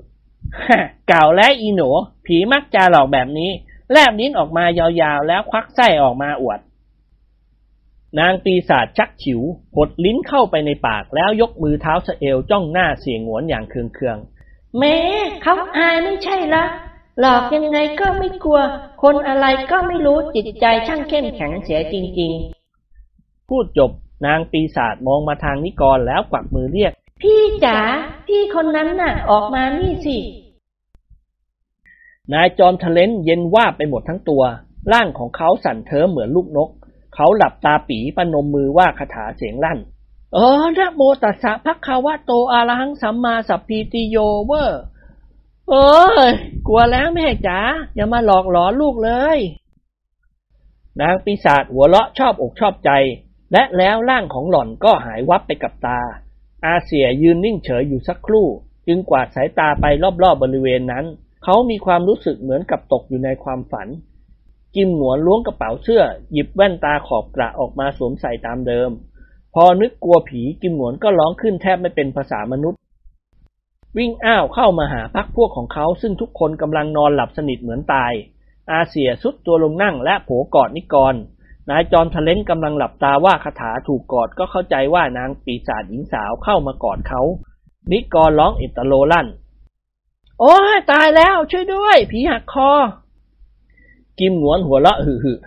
[1.07, 1.89] เก่าและอีหนู
[2.25, 3.49] ผีมักจะหลอกแบบนี้
[3.91, 6.59] แลบลิ้นออกมายาวๆ แล้วควักไส้ออกมาอวด
[8.19, 9.41] นางปีศาจชักฉิว
[9.75, 14.17] หดลิ้นเข้าไปในปากแล้วยกมือเท้าสะเอวจ้องหน้าเสียงหวนอย่างเคือง
[14.77, 14.97] แม้
[15.43, 16.63] เขาอายไม่ใช่ละ
[17.19, 18.59] หลอกยังไงก็ไม่กลัว
[19.01, 23.91] คนอะไรก็ไม่รู้จิตใจช่างเข้มแข็งเสียจริงๆ พูดจบ
[24.25, 27.79] นางปีศาจมองมาทางนิกรแล้วกวักมือเรียกๆพี่จ๋า
[28.27, 30.17] พี่คนนั้นน่ะ ออกมานี่สิ
[32.33, 34.43] นายจอมทะเลนเย็นว่าไปหมดทั้งตัว
[34.91, 36.69] ร่างของเขาสั่นเทิมเหมือนลูกนก
[37.15, 39.79] เขาหลับตาปีปนมมือว่าคาถาเสียงลั่น
[40.33, 44.81] เออนะโมตัสสะภะคะวะโตอะระหังสัมมาสัพพีติโยเวอร์
[45.69, 45.89] เอ้
[46.27, 46.29] ย
[46.67, 47.59] กลัวแล้วแม่จ๋า
[47.95, 49.39] อย่ามาหลอกหลอนลูกเลย
[51.01, 52.91] นางปีศาจหัวเราะชอบอกชอบใจ
[53.51, 55.99] และแล้วร่างของหล่อนก็หายวับไปกับตา
[56.65, 58.47] อาเสียยืนนิ่งเฉยอยู่สักครู่
[58.87, 61.05] จึงกวาดสายตาไปรอบๆบบริเวณนั้น
[61.43, 63.87] เขามีความรู้สึกเหมือนกับตกอยู่ในความฝัน
[64.75, 68.89] กิมหนวนล้วงกระเป๋าเสื้อ หยิบแว่นตาขอบกระออกมาสวมใส่ตามเดิม
[69.53, 72.79] พอนึกกลัวผีกิมหนวนก็ร้องขึ้นแทบไม่เป็นภาษามนุษย์
[73.97, 78.13] วิ่งอ้าวเข้ามาหาพักพวกของเขาซึ่งทุกคนกำลังนอนหลับสนิทเหมือนตาย
[78.71, 81.15] อาเสียสุดตัวลงนั่งและโผกอดนิกร
[81.69, 87.21] นายจอมทะเลนกำลังหลับตาว่าคาถาถูกกอดก็เข้าใจว่านางปีศาจหญิงสาวเข้ามากอดเขา
[87.91, 89.27] นิกรร้องอิตโลลั่น
[90.41, 92.71] โอ้ยตายแล้ว ช่วยด้วย ผีหักคอ
[94.19, 95.37] กิมหนวนหัวเราะหือหือ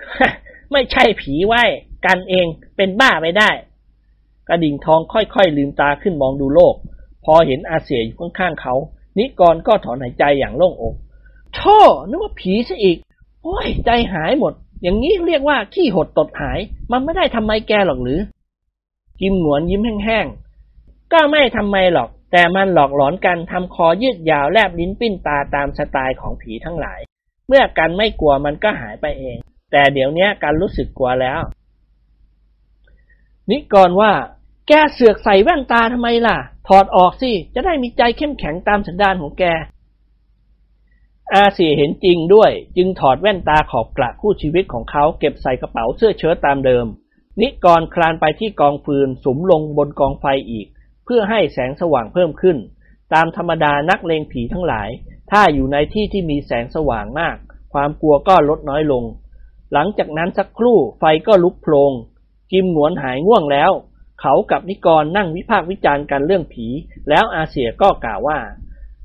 [0.73, 1.63] ไม่ใช่ผีไว้
[2.07, 2.47] กันเอง
[2.77, 3.51] เป็นบ้าไปได้
[4.49, 6.75] กระดิ่งทองค่อยๆลืมตาขึ้นมองดูโลก
[7.25, 8.75] พอเห็นอาเสียอยู่ข้างๆเขา
[9.19, 10.95] นิกรก็ถอนหายใจอย่างโล่งอก
[11.55, 12.97] โธ่นึกว่าผีซะอีก
[13.43, 14.53] โอ้ย ใจหายหมด
[14.83, 16.59] อย่างนี้เรียกว่าขี้หดตดหาย
[16.93, 18.21] มันไม่ได้ทำไมแกหรอกหรือ
[19.21, 27.01] กิมหนวนยิ้มแห้งๆ ก็ไม่ทำไมหรอก แต่มันหลอกหลอนกันทำคอยืดยาวแลบลิ้นปิ้นตาตามสไตล์ของผีทั้งหลาย
[27.49, 29.37] เมื่อกันไม่กลัวมันก็หายไปเอง
[29.73, 31.41] แต่เดี๋ยวนี้การรู้สึกกลัวแล้ว
[33.51, 34.13] นิกรว่า
[34.69, 36.37] แกเสือกใส่แว่นตาทำไมล่ะ
[36.69, 39.45] ถอดออกสิ จะได้มีใจเข้มแข็งตามสันดานของแก
[41.33, 46.87] อาเสียเห็นจริงด้วย จึงถอดแว่นตาขอบกระคู่ชีวิตของเขาเก็บใส่กระเป๋าเสื้อเชิ้ตตามเดิม
[47.41, 50.67] นิกรคลานไปที่กองฟืนสุมลงบนกองไฟอีก
[51.05, 52.59] เพื่อให้แสงสว่างเพิ่มขึ้น
[53.15, 54.89] ตามธรรมดานักเลงผีทั้งหลาย
[55.31, 57.37] ถ้าอยู่ในที่ที่มีแสงสว่างมาก
[57.73, 59.05] ความกลัวก็ลดน้อยลง
[59.73, 61.93] หลังจากนั้นสักครู่ไฟก็ลุกโพลง
[62.53, 63.73] กิมหนวนหายง่วงแล้ว
[64.21, 66.67] เขากับนิกรนั่งวิพากษ์วิจารณ์กันเรื่องผี
[67.09, 68.39] แล้วอาเสียก็กล่าวว่า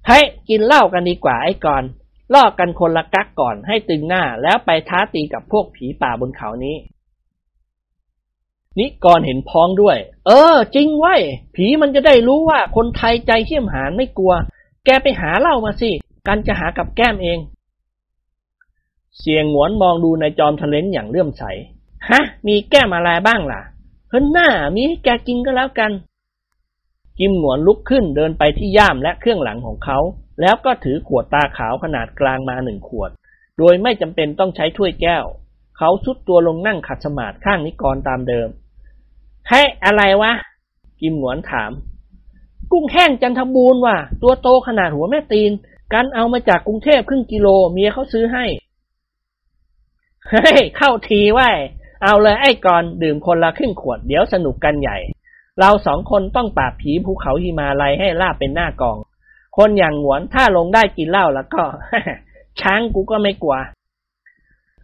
[0.08, 1.84] เฮ้ยกินเหล้ากันดีกว่าไอ้กอน
[2.34, 6.76] ล่อกันคนละกักก่อนให้ตึงหน้าแล้วไปท้าตีกับพวกผีป่าบนเขานี้
[8.78, 9.98] นิกรเห็นพ้องด้วย
[10.28, 11.16] เออ จริงไว้
[11.56, 14.34] ผีมันจะได้รู้ว่าคนไทยใจเขี้ยมหานไม่กลัว
[14.86, 15.92] แกไปหาเหล้ามาสิ
[16.28, 17.40] กันจะหากับแก้มเอง
[19.20, 21.44] เสียงหวนมองดูในจอมทะเลนอย่างเลื่อมใส
[22.10, 23.62] ฮะ มีแก้มอะไรบ้างล่ะ
[24.10, 25.92] เฮ้ยหน้า มีให้แกกินก็แล้วกัน
[27.20, 30.00] กิมหนวนลุกขึ้นเดินไปที่ย่ามและเครื่องหลังของเขา
[30.42, 33.12] แล้วก็ถือขวดตาขาวขนาดกลางมาหนึ่งขวด
[33.58, 35.26] โดยไม่จำเป็นต้องใช้ถ้วยแก้ว
[35.82, 38.50] เขาชุดตัวลงนั่งขัดสมาธิข้างนิกรตามเดิม
[39.50, 40.32] ให้อะไรวะ
[41.02, 41.72] กิมหนวนถาม
[42.72, 45.52] กุ้งแห้งจันทบูรณ์ว่ะ ตัวโตขนาดหัวแม่ตีน
[45.94, 48.46] กันเอามาจากกรุงเทพครึ่งกิโลเมียเขาซื้อให้
[50.30, 51.50] เฮ้ย เข้าทีว่า
[52.04, 54.98] เอาเลยไอ้กอนดื่มคนละครึ่งขวดเดี๋ยวสนุกกันใหญ่
[55.60, 58.98] เราสองคนต้องปราบผีภูเขาหิมาลัยให้ล่าเป็นหน้ากอง
[59.58, 61.64] คนอย่างหวนถ้าลงได้กินเหล้าแล้วก็
[62.62, 63.58] ช้างกูก็ไม่กลัว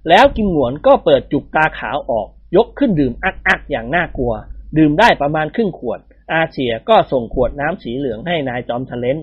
[0.10, 4.34] แล้วกิมหวนก็เปิดจุกตาขาวออก ยกขึ้นดื่มอักอักอย่างน่ากลัว
[4.78, 6.00] ดื่มได้ประมาณครึ่งขวด
[6.32, 9.18] อาเสียก็ส่งขวดน้ำสีเหลืองให้นายจอมทะเลน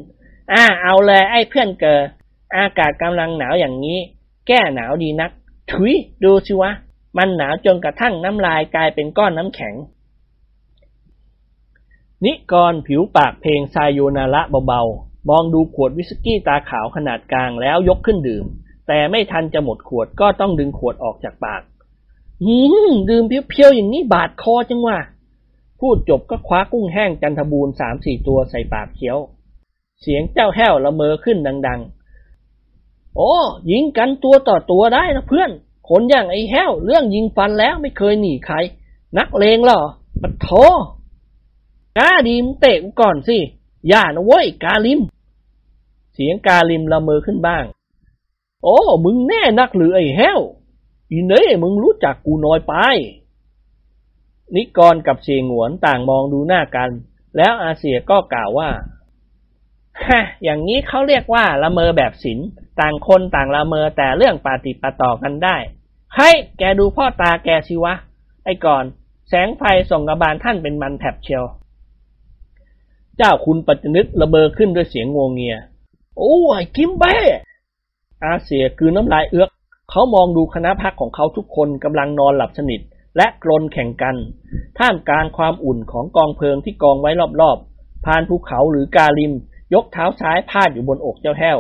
[0.53, 2.01] อ่าเอาเลยไอ้เพื่อนเกอ
[2.57, 3.99] อากาศกำลังหนาวอย่างนี้
[4.47, 5.31] แก้หนาวดีนัก
[5.71, 5.93] ถุย
[6.25, 6.71] ดูสิวะ
[7.19, 9.75] มันหนาวจนกระทั่งน้ำลายกลายเป็นก้อนน้ำแข็ง
[12.25, 18.45] นิกรผิวปากเพลงไซโยนาระเบาๆ มองดูขวดวิสกี้ตาขาวขนาดกลางแล้วยกขึ้นดื่ม
[18.87, 21.63] แต่ไม่ทันจะหมดขวดก็ต้องดึงขวดออกจากปาก
[22.45, 22.59] หื
[22.91, 24.99] มดื่มเพียวๆอย่างนี้บาดคอจังวะ
[25.81, 29.19] พูดจบก็คว้ากุ้งแห้งจันทบูรณ์สามสี่ตัวใส่ปากเคี้ยว
[30.03, 31.81] เสียงเจ้าแห้วละเมอขึ้นดัง
[32.49, 33.33] ๆ โอ้
[33.71, 35.51] ยิงกันตัวต่อตัวได้นะเพื่อน
[35.89, 38.57] คนอย่างไอ้แห้ว เรื่องยิงฟันแล้วไม่เคยหนีใคร
[39.19, 39.81] นักเลงเหรอ
[40.23, 40.49] ปัดโถ
[41.99, 43.39] กล้าดีมเตะกูก่อนสิ
[43.89, 45.01] อย่านะเว้ยกาลิม
[46.15, 47.65] เสียงกาลิมละเมอขึ้นบ้าง
[48.63, 50.41] โอ้มึงแน่นักหรือไอ้แห้ว
[51.11, 52.75] อีเน่มึงรู้จักกูน้อยไป
[54.55, 56.91] นิกรกับเสียงหวนต่างมองดูหน้ากัน
[57.37, 58.71] แล้วอาเสียก็กล่าวว่า
[60.07, 62.39] ฮะอย่างนี้เขาเรียกว่าละเมอแบบศิล
[62.81, 65.57] ต่างคนต่างละเมอแต่เรื่องปาติปต่อกันได้
[66.17, 67.95] ให้แกดูพ่อตาแกสิวะ
[68.45, 68.85] ไอ้ก่อน
[69.29, 71.45] แสงไฟส่องกระบาลท่านเป็นมันแถบเชียว
[73.17, 75.57] เจ้าคุณปัจจนึกระเบอขึ้นด้วยเสียงงวงเงีย
[76.19, 77.17] โอ้ยกิมเบ้
[78.25, 79.49] อาเสี่ยกลืนน้ำลายเอื้อก
[79.91, 82.81] เขามองดูคณะพรรคของเขาทุกคนกำลังนอนหลับสนิท
[83.17, 84.17] และกรนแข่งกัน
[84.79, 89.33] ท่ามกลางความอุ่นของกองเพลิงที่กองไว้รอบๆพรานภูเขาหรือกาลิม
[89.75, 91.59] ยกเท้าซ้ายพาดอยู่บนอกเจ้าแห้ว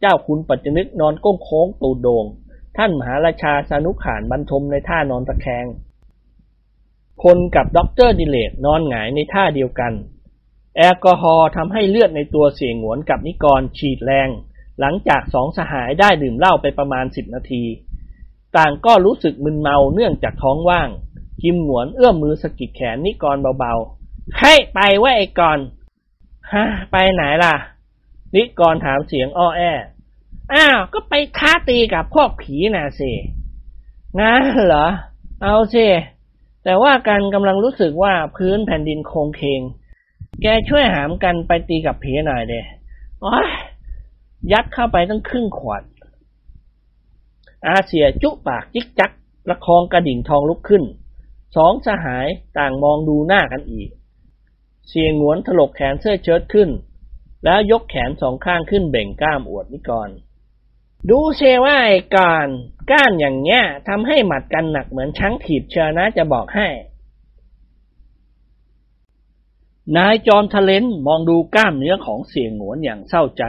[0.00, 2.24] เจ้าคุณปัจจนึกนอนโก้งโค้งตูดโด่ง
[2.76, 5.66] ท่านมหาราชาสนุขานบรรทมในท่านอนตะแคง
[7.24, 9.92] พลกับด็อกเตอร์ดิเรกนอนหงายในท่าเดียวกัน
[10.76, 14.28] แอลกอฮอล์ทำให้เลือดในตัวเสียงหวนกับนิกรฉีดแรง
[14.80, 17.64] หลังจากสองสหายได้ดื่มเหล้าไปประมาณสิบนาที
[18.56, 20.88] ต่างก็รู้สึกมึนเมาเนื่องจากท้องว่าง
[21.42, 25.58] กิมหวนเอื้อมมือสกิดแขนนิกรเบาๆ ให้ไปว่าไอ้กร
[26.52, 27.54] ฮะไปไหนล่ะ
[28.34, 29.62] นิกรถามเสียงอ้อแอ
[30.52, 33.12] อ้าว ก็ไปท้าตีกับพวกผีน่ะสิ
[34.20, 34.86] งั้นเหรอ
[35.42, 35.86] เอาสิ
[36.64, 39.60] แต่ว่ากันกำลังรู้สึกว่าพื้นแผ่นดินโคงเคง
[40.42, 42.54] แกช่วยหามกันไปตีกับผีหน่อยเด
[43.20, 43.34] โอ้
[44.52, 45.82] ยัดเข้าไปตั้งครึ่งขวด
[47.66, 49.10] อาเสียจุปากจิกจัก
[49.46, 50.84] ประคองกระดิ่งทองลุกขึ้น
[51.56, 52.26] สองสหาย
[52.58, 53.88] ต่างมองดูหน้ากันอีก
[54.88, 56.70] เสียงหวนถลกแขนเสื้อเชิ้ตขึ้น
[57.44, 60.08] แล้วยกแขนสองข้างขึ้นเบ่งกล้ามอวดนิกร
[61.10, 62.48] ดูเชว่าไอ้ก่อน
[62.90, 66.68] ก้านอย่างเงี้ยทำให้หมัดกันหนักเหมือนช้างถีบเชียนะจะบอกให้
[69.96, 73.44] นายจอมทะเลนมองดูกล้ามเนื้อของเสียงหวนอย่างเศร้าใจ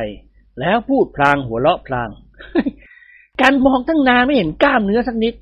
[0.60, 2.10] แล้วพูดพลางหัวเราะพลาง
[3.42, 5.34] การมองตั้งนานไม่เห็นกล้ามเนื้อสักนิด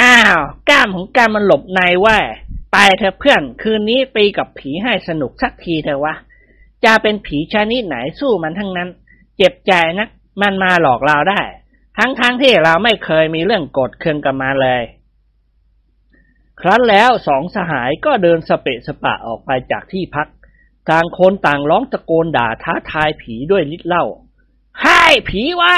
[0.00, 0.38] อ้าว
[0.70, 2.18] กล้ามของการมันหลบในว่า
[2.72, 6.14] ไปเถอะเพื่อนคืนนี้ตีกับผีให้สนุกสักทีเถอะวะ
[6.84, 8.88] จะเป็นผีชนิดไหนสู้มันทั้งนั้น
[9.36, 10.08] เจ็บใจนะ
[10.42, 11.40] มันมาหลอกเราได้
[11.98, 14.82] ทั้งๆทที่เราไม่เคยมีเรื่องกดเคืองกับมาเลย
[16.60, 20.28] ครั้นแล้วสองสหายก็เดินสเปะสปะออกไปจากที่พัก
[20.90, 24.04] ต่างคนต่างร้องตะโกนด่าท้าทายผีด้วยลิดเล่า
[24.82, 25.76] ให้ผีไว้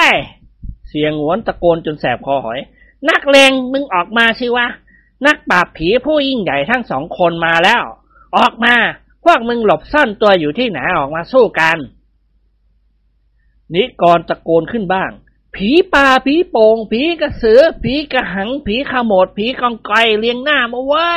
[0.89, 2.61] เสียงหวนตะโกนจนแสบคอหอย
[3.09, 4.67] นักเลงมึงออกมาสิวะ
[5.27, 7.83] นักปราบผีผู้ยิ่งใหญ่ทั้งสองคนมาแล้ว
[8.37, 8.75] ออกมา
[9.25, 11.79] พวกมึงหลบซ่อนตัวอยู่ที่ไหนออกมาสู้กัน
[13.75, 15.11] นิกรตะโกนขึ้นบ้าง
[15.55, 21.13] ผีป่าผีโป่งผีกระสือ ผีกระหัง ผีขโมด ผีกองไกเลียงหน้ามาไว้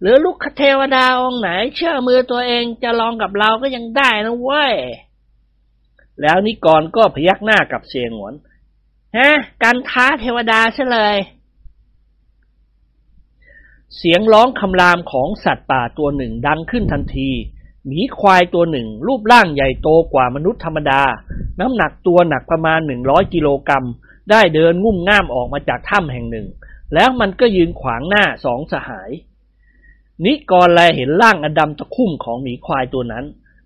[0.00, 4.74] หรือลูกคเทวดาองค์ไหน เชื่อมือตัวเองจะลองกับเราก็ยังได้นะเว้ย
[6.22, 8.34] แล้วนิกรก็พยักหน้ากับเสียงหวน
[9.16, 9.30] ฮะ
[9.62, 11.16] การท้าเทวดาใช่เลย
[13.96, 17.30] เสียงร้องคำรามของสัตว์ป่าตัวหนึ่งดังขึ้นทันที
[17.86, 21.02] หมีควายตัวหนึ่ง รูปร่างใหญ่โตกว่ามนุษย์ธรรมดา
[21.60, 23.86] น้ำหนักตัวหนักประมาณหนึ่งร้อยกิโลกรัม
[24.30, 26.46] ได้เดินงุ่มง่ามออกมาจากถ้ำแห่งหนึ่ง
[26.94, 29.10] แล้วมันก็ยืนขวางหน้าสองสหาย
[30.24, 33.24] นิกรแลเห็นร่างอดำตะคุ่มของหมีควายตัวนั้น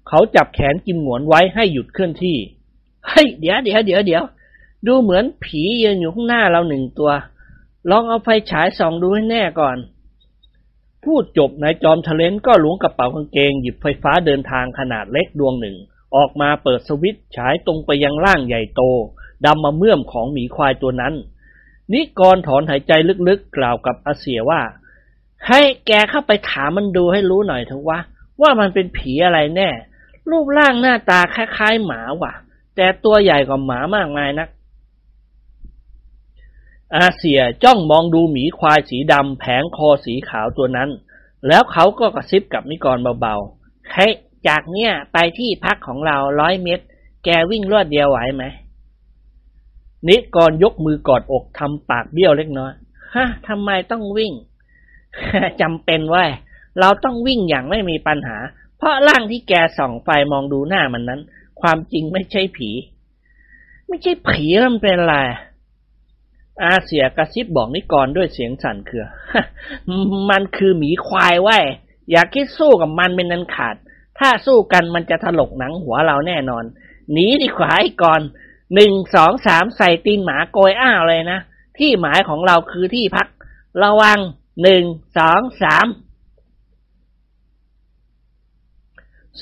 [0.08, 2.36] เขาจับแขนกิมหงวนไว้ให้หยุดเคลื่อนที่
[3.06, 4.24] เฮ้ย เดี๋ยวเดี๋ยวเดี๋ยวเดี๋ยว
[4.86, 7.10] ดูเหมือนผียืนอยู่ข้างหน้าเราหนึ่งตัว
[7.90, 9.76] ลองเอาไฟฉายส่องดูให้แน่ก่อน
[11.04, 15.76] พูดจบนายจอมทะเลนก็หลวงกระเป๋ากางเกงหยิบไฟฟ้าเดินทางขนาดเล็กดวงหนึ่ง
[16.16, 18.82] ออกมาเปิดสวิตช์ฉายตรงไปยังร่างใหญ่โต
[19.46, 21.14] ดำมาเมื่อมของหมีควายตัวนั้น
[21.92, 22.92] นิกรถอนหายใจ
[23.28, 24.60] ลึกๆกล่าวกับอาเสียว่า
[25.48, 28.00] ให้แกเข้าไปถามมันดูให้รู้หน่อยเถอะวะ
[28.40, 29.68] ว่ามันเป็นผีอะไรแน่
[30.30, 32.32] รูปร่างหน้าตาคล้ายๆหมาว่ะ
[32.76, 34.48] แต่ตัวใหญ่กว่าหมามากมายนัก
[36.94, 40.90] อาเสียจ้องมองดูหมีควายสีดำแผงคอสีขาวตัวนั้น
[41.48, 44.12] แล้วเขาก็กระซิบกับนิกรเบาๆเฮ้ย
[44.48, 46.84] จากเนี่ยไปที่พักของเราร้อยเมตร
[47.24, 48.44] แกวิ่งรวดเดียวไหวไหม
[50.08, 52.72] นิกรยกมือกอดอกทำปากเบี้ยวเล็กน้อย
[53.14, 54.32] ฮะทำไมต้องวิ่ง
[55.60, 56.24] จำเป็นว่า
[56.80, 58.36] เราต้องวิ่งอย่างไม่มีปัญหา
[58.78, 61.20] เพราะร่างที่แกส่องไฟมองดูหน้ามันนั้น
[61.60, 62.70] ความจริงไม่ใช่ผี
[63.88, 65.16] ไม่ใช่ผีแล้วมันเป็นอะไร
[66.62, 69.06] อาเสียกระซิบบอกนิกรด้วยเสียงสั่นเครือ
[70.30, 71.58] มันคือหมีควายไว้
[72.10, 73.76] อย่าคิดสู้กับมันเป็นนันขาด
[74.18, 76.64] ถ้าสู้กันมันจะถลกหนังหัวเราแน่นอน
[77.12, 78.20] หนีดีกว่าไอ้ก่อน
[78.74, 81.38] หนึ่งสองสามใส่ตีนหมาโกยอ้าวเลยนะ
[81.78, 83.28] ที่หมายของเราคือที่พัก
[83.82, 84.18] ระวัง
[84.62, 84.82] หนึ่ง
[85.18, 85.86] สองสาม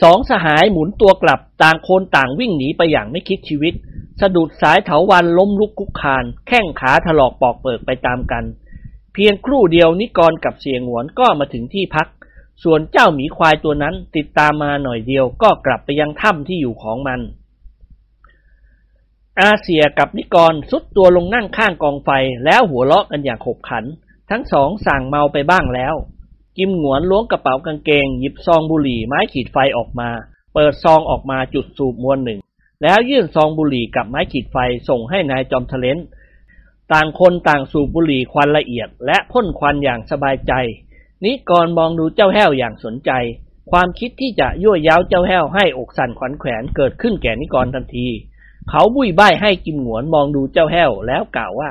[0.02, 3.74] สองสหายหมุนตัวกลับต่างคนต่างวิ่งหนีไปอย่างไม่คิดชีวิต
[4.20, 8.44] สะดุดสายเถาวันล้มลุกคุกคาน แข้งขาถลอกปอกเปิกไปตามกัน
[9.12, 12.09] เพียงครู่เดียวนิกรกับเสียงหวนก็มาถึงที่พัก
[12.62, 17.20] ส่วนเจ้าหมีควายตัวนั้นติดตามมาหน่อยเดียวก็กลับไปยังถ้ำที่อยู่ของมัน
[19.40, 22.10] อาเซียกับนิกรสุดตัวลงนั่งข้างกองไฟ
[22.44, 23.85] แล้วหัวเราะกันอย่างขบขัน
[24.31, 25.94] ทั้งสองสั่งเมาไปบ้างแล้ว
[26.59, 30.09] กิมหงวนล้วงกระเป๋ากางเกง หยิบซองบุหรี่ไม้ขีดไฟออกมา
[30.55, 32.41] เปิดซองออกมาจุดสูบมวลหนึ่ง
[32.83, 34.57] แล้วยื่นซองบุหรี่กับไม้ขีดไฟ
[34.89, 35.99] ส่งให้นายจอมทะเลน
[36.93, 40.53] ต่างคนต่างสูบบุหรี่ควันละเอียด และพ่นควันอย่างสบายใจ
[41.24, 43.11] นิกรมองดูเจ้าแห้วอย่างสนใจ
[43.70, 48.07] ความคิดที่จะยั่วย้าวเจ้าแห้วให้อกสั่นขวัญแขวนเกิดขึ้นแก่นิกรทันที
[48.70, 51.70] เขาบุยบ้ายให้กิมหงวนมองดูเจ้าแห้วแล้วกล่าวว่า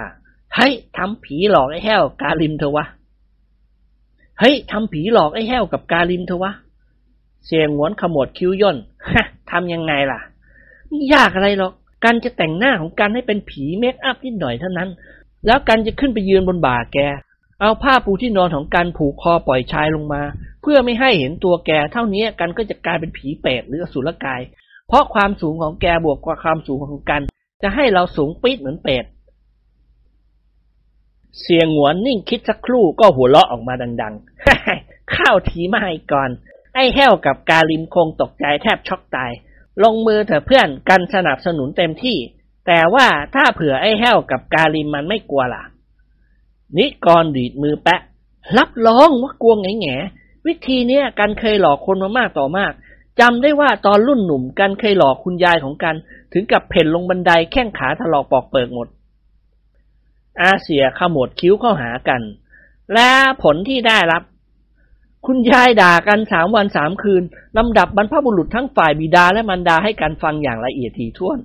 [0.54, 2.86] เฮ้ยทำผีหลอกไอ้แห้วกาลิมเถอะวะ
[4.40, 6.54] เฮ้ยทำผีหลอกไอ้แห้วกับกาลิมเถอะวะ
[7.46, 8.78] เสี่ยหงวนขมวดคิ้วย่น
[9.14, 10.20] ฮะทำยังไงล่ะ
[10.88, 14.90] ไม่ยากอะไรหรอกกันจะแต่งหน้าของกันให้เป็นผี make up นิดหน่อยเท่านั้น
[15.46, 16.98] แล้วกันจะขึ้นไปยืนบนบ่าแก
[17.62, 20.22] เอาผ้าปูที่นอนของกันผูกคอปล่อยชายลงมา
[20.62, 24.42] เพื่อไม่ให้เห็นตัวแก เท่านี้กันก็จะกลายเป็นผีเปรตหรืออสุรกาย
[24.88, 27.22] เพราะความสูงของแกบวกกับความสูงของกัน
[27.62, 29.06] จะให้เราสูงปี๊ดเหมือนเปรต
[31.42, 36.30] เสียงหัวนนิ่งคิดสักครู่ก็หัวเราะออกมาดังๆ ข้าวทีมาให้ก่อน
[36.76, 39.32] ไอ้แห้วกับกาลิมคงตกใจแทบช็อกตาย
[39.84, 42.18] ลงมือเถอะเพื่อนกันสนับสนุนเต็มที่
[42.68, 45.64] แต่ว่าถ้าเผื่อไอ้แห้วกับกาลิมมันไม่กลัวล่ะ
[46.78, 48.02] นิกรดีดมือแปะ
[48.58, 49.88] รับรองว่ากลัวไงแง
[50.48, 52.74] วิธีเนี้ยกันเคยหลอกคนมามากต่อมาก
[53.20, 55.96] จำได้ว่าตอนรุ่นหนุ่มกันเคยหลอกคุณยายของกัน
[56.34, 58.88] ถึงกับเพ่นลงบันไดแข้งขาถลอกปอกเปิกหมด
[60.42, 62.22] อาเสียขมวดคิ้วเข้าหากัน
[62.94, 63.10] และ
[63.44, 64.24] ผลที่ได้รับ
[65.26, 67.24] คุณยายด่ากันสามวันสามคืน
[67.58, 71.40] ลำดับบรรพบุรุษทั้งฝ่ายบิดาและมารดาให้กันฟังอย่างละเอียดถี่ถ้วน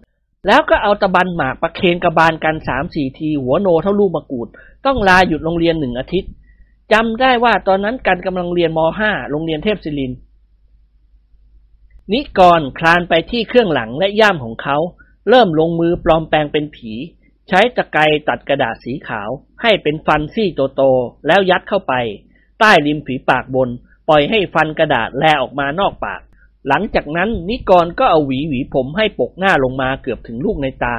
[0.47, 4.49] แล้วก็เอาตะบันหมากประเคนกระบาลกันสามสี่ที หัวโนเท่าลูกมะกรูด
[4.87, 6.31] ต้องลาหยุดโรงเรียนหนึ่งอาทิตย์
[6.93, 10.13] จำได้ว่าตอนนั้นกันกำลังเรียนมห้าโรงเรียนเทพศิริน
[12.13, 14.77] นิกรคลานไปที่เครื่องหลังและย่ามของเขา
[15.29, 16.93] เริ่มลงมือปลอมแปลงเป็นผี
[17.53, 19.31] ใช้ตะไคร้ตัดกระดาษสีขาว
[19.63, 21.95] ให้เป็นฟันซี่โตๆแล้วยัดเข้าไป
[22.61, 23.69] ใต้ริมฝีปากบน
[24.09, 26.21] ปล่อยให้ฟันกระดาษแลออกมานอกปาก
[26.69, 30.97] หลังจากนั้นนิกรก็เอาหวีหวีผมให้ปกหน้าลงมาเกือบถึงลูกในตา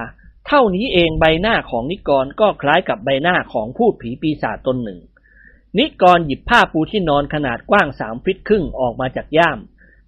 [0.47, 4.99] เท่านี้เองใบหน้าของนิกรก็คล้ายกับใบหน้าของพูดผีปีศาจตนหนึ่ง
[5.77, 9.59] นิกรหยิบผ้าปูที่นอนขนาดกว้างสามฟิตครึ่งออกมาจากย่าม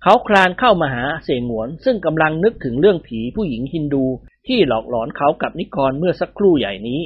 [0.02, 4.06] เขาคลานเข้ามาหาเสงวน ซึ่งกำลังนึกถึงเรื่องผีผู้หญิงฮินดู
[4.48, 7.02] ที่หลอกหลอนเขากับนิกรเมื่อสักครู่ใหญ่นี้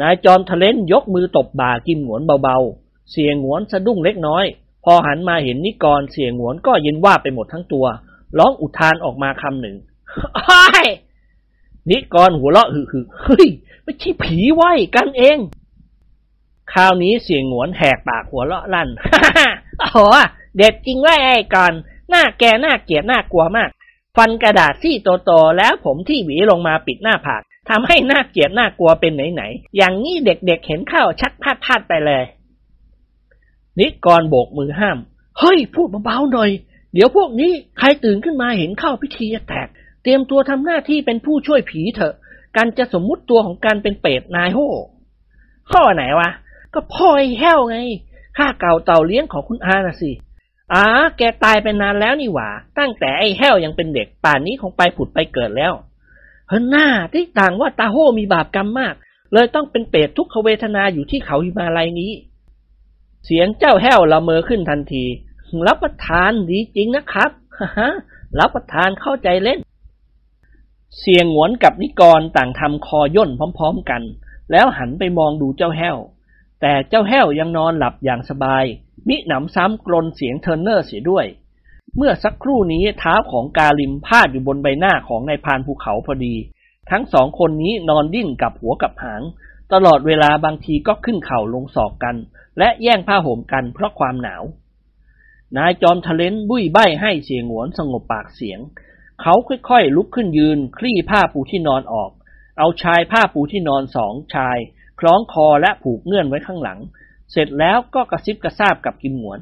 [0.00, 4.44] นายจอมทะเลนยกมือตบบ่ากิมหวนเบาๆ เสียงหวนสะดุ้งเล็กน้อย
[4.84, 7.86] พอหันมาเห็นนิกรเสียงหวนก็เย็นว่าไปหมดทั้งตัว
[8.38, 9.76] ร้องอุทานออกมาคำหนึ่ง
[10.36, 10.60] อ้
[11.90, 13.48] นิกรหัวเราะหึหึเฮ้ย
[13.82, 15.38] ไม่ใช่ผีไว้กันเอง
[16.72, 18.88] คราวนี้เสียงหวนแหกปากหัวเราะลั่น
[19.78, 19.98] โอ้โห
[20.56, 21.72] เด็ดจริงว่าไอ้ก่อน
[22.08, 23.68] หน้าแกหน้าเกลียดหน้ากลัวมาก
[24.18, 32.24] ฟันกระดาษซี่โตๆแล้วผมที่หวีลงมาปิดหน้าผากทำให้หน้าเกลียดหน้ากลัวเป็นไหนๆอย่างนี้เด็กๆเห็นเข้าชักพลาดพลาดไปเลย
[33.78, 34.98] นิกรโบกมือห้าม
[35.38, 36.50] เฮ้ย พูดเบาๆหน่อย
[36.94, 39.68] เดี๋ยวพวกนี้ใครตื่นขึ้นมาเห็นเข้าพิธีแตก
[40.02, 42.14] เตรียมตัวทำหน้าที่เป็นผู้ช่วยผีเถอะ
[42.56, 44.58] การจะสมมุติตัวของการเป็นเป็ดนายโฮ
[45.72, 46.30] ข้อไหนวะ
[46.74, 47.78] ก็พ่อไอ้แห้วไง
[48.38, 50.10] ข้าเก่าเต่าเลี้ยงของคุณอาน่ะสิ
[50.72, 50.84] อ๋า
[51.18, 55.72] แกตายไปนานแล้วนี่หว่า ตั้งแต่ไอ้แห้วยังเป็นเด็กป่านนี้คงไปผุดไปเกิดแล้ว
[56.48, 58.94] เฮ้ยหน้าที่ต่างว่าตาโฮมีบาปกรรมมาก
[59.32, 62.12] เลยต้องเป็นเปรตทุกขเวทนาอยู่ที่เขาหิมาลัยนี้
[63.24, 65.04] เสียงเจ้าแห้วละเมอขึ้นทันที
[65.66, 67.88] รับประทานดีจริงนะครับฮ่าฮะ
[68.38, 69.58] รับประทานเข้าใจเล่น
[70.98, 74.02] เสียงหวนกับนิกรต่างทำคอย่นพร้อม ๆกัน
[74.52, 75.96] แล้วหันไปมองดูเจ้าแห้ว
[76.60, 78.64] แต่เจ้าแห้วยังนอนหลับอย่างสบาย
[79.08, 81.26] มิหนำซ้ำกลนเสียงเทอร์เนอร์เสียด้วย
[81.96, 86.34] เมื่อสักครู่นี้เท้าของกาลิมพาดอยู่บนใบหน้าของนายพานภูเขาพอดี
[86.90, 89.22] ทั้งสองคนนี้นอนดิ้นกับหัวกับหาง
[89.72, 92.16] ตลอดเวลาบางทีก็ขึ้นเข่าลงศอกกัน
[92.58, 94.42] และแย่งผ้าห่มกันเพราะความหนาว
[95.56, 98.60] นายจอมทะเลนบุ้ยใบให้เสียงหวนสงบปากเสียง
[99.22, 102.10] เขาค่อยๆลุกขึ้นยืน คลี่ผ้าปูที่นอนออก
[102.58, 104.58] เอาชายผ้าปูที่นอนสองชาย
[105.00, 106.78] คล้องคอและผูกเงื่อนไว้ข้างหลัง
[107.32, 109.38] เสร็จแล้วก็กระซิบกระซาบกับกิมหวน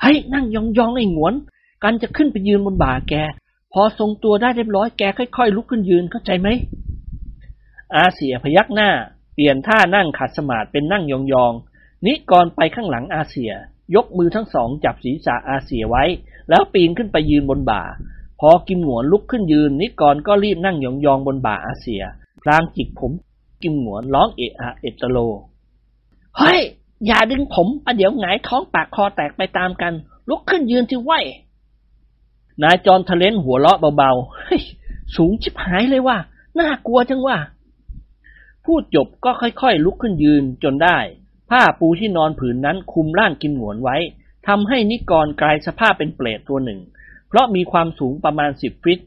[0.00, 1.34] เฮ้ยนั่งยองๆไอ้หวน
[1.82, 3.14] กันจะขึ้นไปยืนบนบ่าแก
[3.72, 6.48] พอทรงตัวได้เรียบร้อยแกค่อยๆ ลุกขึ้นยืนเข้าใจไหม
[7.94, 8.90] อาเสียพยักหน้า
[9.34, 11.14] เปลี่ยนท่านั่งขัดสมาธิเป็นนั่งย
[11.44, 13.52] องๆนิกรไปข้างหลังอาเสีย
[13.94, 16.04] ยกมือทั้งสองจับศีรษะอาเสียไว้
[16.50, 17.82] แล้วปีนขึ้นไปยืนบนบ่า
[18.40, 22.02] พอกิมหวนลุกขึ้นยืน นิกรก็รีบนั่งยองๆบนบ่าอาเสีย
[22.42, 23.12] พลางจิกผม
[23.62, 25.18] กิมหวนร้องเอะอะเอตโล
[26.38, 26.60] เฮ้ย
[27.06, 29.92] อย่าดึงผมประเดี๋ยวหงายท้องปากคอแตกไปตามกัน
[30.28, 31.12] ลุกขึ้นยืนที่ไหว
[32.62, 34.62] นายจอมทะเลนหัวเราะเบาๆเฮ้ย
[35.16, 36.16] สูงชิบหายเลยว่า
[36.58, 37.36] น่ากลัวจังว่า
[38.64, 40.98] พูดจบก็ค่อยๆ ลุกขึ้นยืนจนได้
[41.50, 43.96] ผ้าปูที่นอนผืนนั้นคุมร่างกิมหนวนไว้
[44.48, 46.80] ทำให้นิกรกลายสภาพเป็นเปรตตัวหนึ่ง
[47.28, 49.00] เพราะมีความสูงประมาณสิบฟิต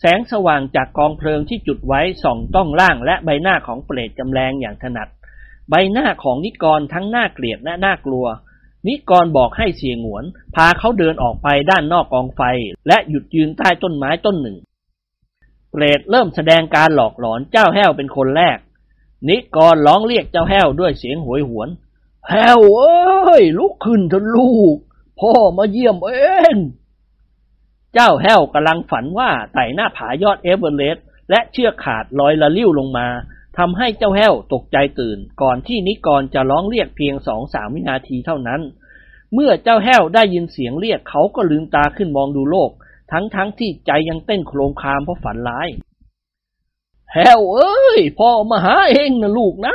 [0.00, 5.08] แสงสว่างจากกองเพลิงที่จุดไว้ส่องต้องล่างและใบหน้าของเปรตจำแรงอย่างถนัด
[5.70, 8.26] ใบหน้าของนิกรทั้งหน่าเกลียดและหน่ากลัว
[8.88, 12.42] นิกรบอกให้เสียงหวน พาเขาเดินออกไปด้านนอกกองไฟ
[12.88, 14.56] และหยุดยืนใต้ต้นไม้ต้นหนึ่ง
[15.70, 18.58] เปรตเริ่มแสดงการหลอกหลอนเจ้าแห้วเป็นคนแรก
[19.28, 21.68] นิกรร้องเรียกเจ้าแห้วด้วยเสียงโหยหวน
[22.30, 24.76] แห้วเอ้ยลุกขึ้นเถอะลูก
[25.20, 26.10] พ่อมาเยี่ยมเอ
[26.54, 26.56] ง
[27.94, 33.08] เจ้าแห้วกำลังฝันว่าไต่หน้าผายอดเอเวอเรสต์และเชือกขาดลอยละลิ่วลงมา
[33.58, 38.60] ทำให้เจ้าแห้วตกใจตื่น ก่อนที่นิกรจะร้องเรียกเพียงสองสามวินาทีเท่านั้น
[39.34, 42.70] เมื่อเจ้าแห้วได้ยินเสียงเรียกเขาก็ลืมตาขึ้นมองดูโลก
[43.12, 45.68] ทั้งทั้งที่ใจยังเต้นโครมคามเพราะฝันร้าย
[47.12, 49.74] แห้วเอ้ยพ่อมาหาเองนะลูกนะ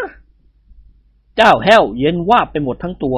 [1.38, 3.18] เจ้าแห้วเย็นว่าไปหมดทั้งตัว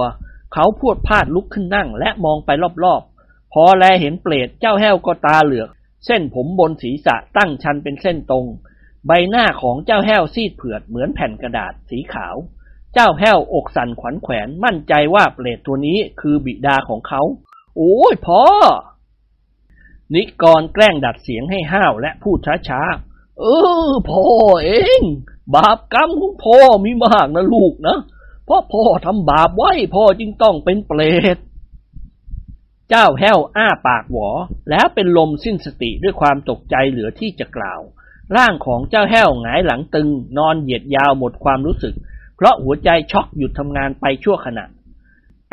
[0.53, 2.49] เขาพวดพลาดลุกขึ้นนั่งและมองไป
[2.83, 3.10] รอบๆ
[3.53, 5.69] พอแลเห็นเปรตเจ้าแห้วก็ตาเหลือก
[6.05, 8.45] เส้นผมบนศีรษะตั้งชันเป็นเส้นตรง
[9.07, 12.35] ใบหน้าของเจ้าแห้วซีดเผือดเหมือนแผ่นกระดาษสีขาว
[12.93, 17.21] เจ้าแห้วอกสั่นขวัญแขวนมั่นใจว่าเปรตตัวนี้คือบิดาของเขา
[17.77, 18.41] โอ้ยพ่อ
[20.13, 22.37] นิกรแกล้งดัดเสียงให้ห้าวและพูด
[22.69, 23.43] ช้าๆ เอ
[23.87, 24.23] อพ่อ
[24.65, 24.69] เอ
[24.99, 25.01] ง
[25.55, 27.97] บาปกรรมของพ่อมีมากนะลูกนะ
[28.45, 31.01] เพราะพ่อทำบาปไว้พ่อจึงต้องเป็นเปร
[31.35, 31.37] ต
[32.93, 34.29] เจ้าแห้วอ้าปากหวอ
[34.69, 37.81] แล้วเป็นลมสิ้นสติด้วยความตกใจเหลือที่จะกล่าว
[38.37, 40.07] ร่างของเจ้าแห้วหงายหลังตึง
[40.37, 41.95] นอนเหยียดยาวหมดความรู้สึก
[42.35, 44.65] เพราะหัวใจช็อกหยุดทำงานไปชั่วขณะ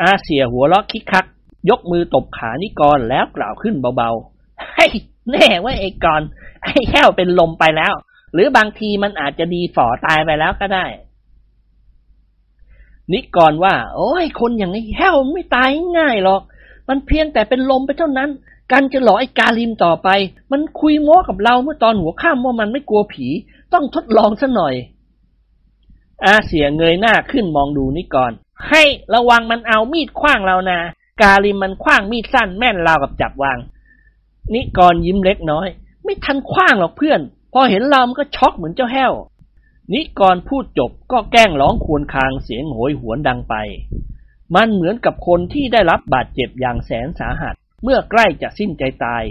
[0.01, 1.25] อาเสียหัวเราะคิกคัก
[1.69, 4.91] ยกมือตบขานิกรแล้วกล่าวขึ้นเบาๆเฮ้ย
[5.31, 6.21] แน่ว่าไอ้กร
[6.63, 7.93] ไอ้แห้วเป็นลมไปแล้ว
[8.33, 10.85] หรือบางทีมันอาจจะดีฝ่อตายไปแล้วก็ได้
[13.13, 16.41] นิกรว่า โอ้ยคนอย่างไอ้แห้วไม่ตายง่ายหรอก
[16.89, 18.29] มันเพียงแต่เป็นลมไปเท่านั้น
[18.71, 20.09] กันจะหลอกไอ้กาลิมต่อไป
[20.51, 23.27] มันคุยโม้กับเราเมื่อตอนหัวข้ามว่ามันไม่กลัวผี
[23.73, 24.75] ต้องทดลองซะหน่อย
[26.25, 28.31] อาเสียเงยหน้าขึ้นมองดูนิกร
[28.69, 28.83] ให้
[29.13, 30.79] ระวังมันเอามีดคว้างเรานะ
[31.21, 33.57] กาลิมมันคว้างมีดสั้นแม่นราวกับจับวาง
[34.53, 35.67] นิกรยิ้มเล็กน้อย
[36.03, 37.19] ไม่ทันคว้างหรอกเพื่อน
[37.53, 39.13] พอเห็นเรามันก็ช็อกเหมือนเจ้าแห้ว
[39.93, 43.55] นิกรพูดจบก็แกล้งร้องควญคางเสียงโหยหวนดังไป
[44.55, 49.23] มันเหมือนกับคนที่ได้รับบาดเจ็บอย่างแสนสาหัส เมื่อใกล้จะสิ้นใจตาย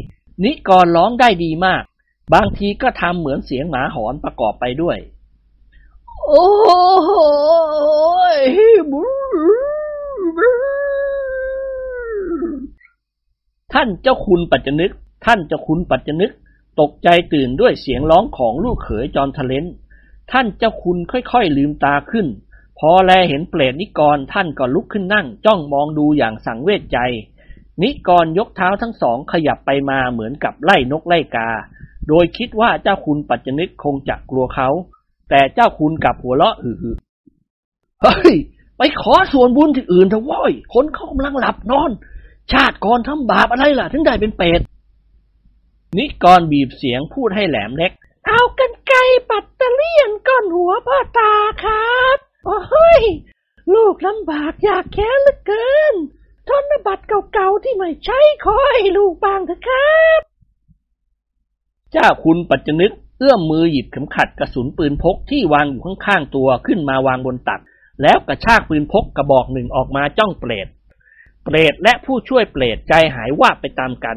[0.45, 1.83] นิกรร้องได้ดีมาก
[2.35, 4.99] บางทีก็ทำเหมือนเสียงหมาหอนประกอบไปด้วย
[6.27, 6.49] โอ้
[7.03, 7.11] โห
[13.73, 14.93] ท่านเจ้าคุณปัจจนึก
[15.27, 16.33] ท่านเจ้าคุณปัจจนึก
[16.81, 19.65] ตกใจตื่นด้วยเสียงร้องของลูกเขยจอมทะเลน
[20.33, 22.27] ท่านเจ้าคุณค่อยๆลืมตาขึ้น
[22.79, 26.99] พอแลเห็นเปรตนิกรท่านก็ลุกขึ้นนั่ง จ้องมองดูอย่างสังเวชใจ
[27.83, 31.49] นิกรยกเท้าทั้งสองขยับไปมาเหมือนกับไล่นกไล่กา
[32.09, 34.69] โดยคิดว่าเจ้าคุณปัจจนึกคงจะกลัวเขา
[35.31, 36.97] แต่เจ้าคุณกลับหัวเราะฮือ
[38.03, 38.35] เฮ้ย
[38.79, 41.91] ไปขอส่วนบุญที่อื่นเถอะว้อยคนเขากำลังหลับนอน
[42.53, 44.61] ชาติก่อนทำบาปอะไรล่ะ ถึงได้เป็นเปรต
[45.99, 47.93] นิกรบีบเสียงพูดให้แหลมเล็ก
[48.27, 48.95] เอากันไก
[49.31, 51.33] ปัตเตอเลียนก้อนหัวพ่อตา
[51.63, 53.03] ครับ โอ้ย
[53.75, 55.95] ลูกลำบากอยากแค้นเหลือเกิน
[56.49, 60.21] ธนบัตรเก่าๆที่ไม่ใช้ขอให้ลูกบางเถอะครับ
[61.93, 67.61] เจ้าคุณปัจจนึกเอื้อมมือหยิบเข็มขัดกระสุนปืนพกที่วางอยู่ข้างๆตัวขึ้นมาวางบนตัก
[68.03, 70.69] แล้วกระชากปืนพกกระบอกหนึ่งออกมาจ้องเปรต
[71.45, 74.17] เปรตและผู้ช่วยเปรตใจหายว่าไปตามกัน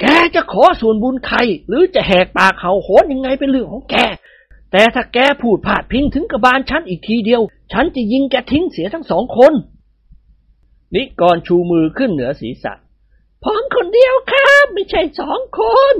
[0.00, 0.04] แก
[0.34, 3.96] จะขอส่วนบุญใคร หรือจะแหกปากเขาโหนยังไงเป็นเรื่องของแก
[4.72, 7.42] แต่ถ้าแกพูดพาดพิงถึงกระบาลฉันอีกทีเดียว
[7.72, 9.52] ฉันจะยิงแกทิ้งเสียทั้งสองคน
[10.94, 12.72] นิกรชูมือขึ้นเหนือศีรษะ
[13.42, 15.60] พร้อมคนเดียวครับ ไม่ใช่สองค
[15.94, 15.96] น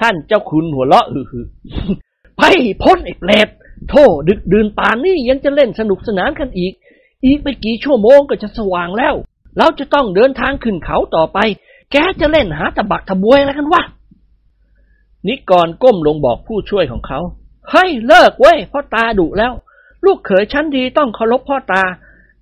[0.00, 1.46] ท่านเจ้าคุณหัวเราะอือหือ
[2.36, 2.42] ไป
[2.82, 3.48] พ้นไอ้เปรต
[3.88, 6.72] โธ่ดึกดื่นป่านนี้ยังจะเล่นสนุกสนานกันอีก
[7.24, 9.14] อีกไม่กี่ชั่วโมงก็จะสว่างแล้ว
[9.58, 11.38] เราจะต้องเดินทางขึ้นเขาต่อไป
[11.92, 13.82] แกจะเล่นหาตะบักตะบวยอะไรกันวะ
[15.26, 17.20] นิกรก้มลงบอกผู้ช่วยของเขา
[17.70, 19.52] เฮ้ยเลิกเว้ยพ่อตาดุแล้ว
[20.04, 21.82] ลูกเขยชั้นดีต้องเคารพพ่อตา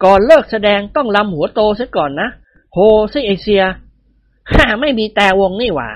[0.05, 2.28] ก่อนเลิกแสดงต้องลำหัวโตซะก่อนนะ
[2.73, 2.78] โห
[3.12, 3.65] ซิเอเชีย
[4.53, 5.90] ฮ่าไม่มีแต่วงนี่หว่า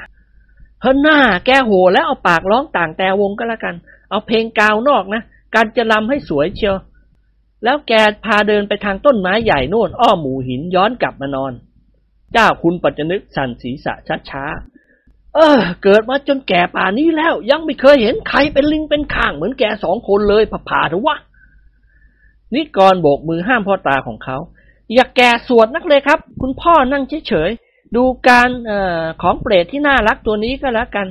[0.82, 3.74] เฮ้หน้าแกโหแล้วเอาปากร้องต่างแต่วงก็แล้วกัน
[4.10, 5.22] เอาเพลงกาวนอกนะ
[5.54, 6.76] การจะลำให้สวยเชียว
[7.64, 7.92] แล้วแก
[8.24, 11.52] พาเดินไปทางต้นไม้ใหญ่โน่นอ้อมหมูหินย้อนกลับมานอน
[12.32, 13.94] เจ้าคุณปัจจนึกสั่นศีรษะ
[14.30, 14.75] ช้าๆ
[15.36, 21.16] เออ เกิดมาจนแก่ป่านี้แล้ว ยังไม่เคยเห็นใครเป็นลิงเป็นข้างเหมือนแกสองคนเลยผ่าผ่าเถอะวะ
[22.54, 24.36] นิกรโบกมือห้ามพ่อตาของเขา
[24.94, 31.06] อย่าแก่สวดนักเลยครับ คุณพ่อนั่งเฉยๆดูการเออของเปรตที่น่ารักตัวนี้ก็แล้วกัน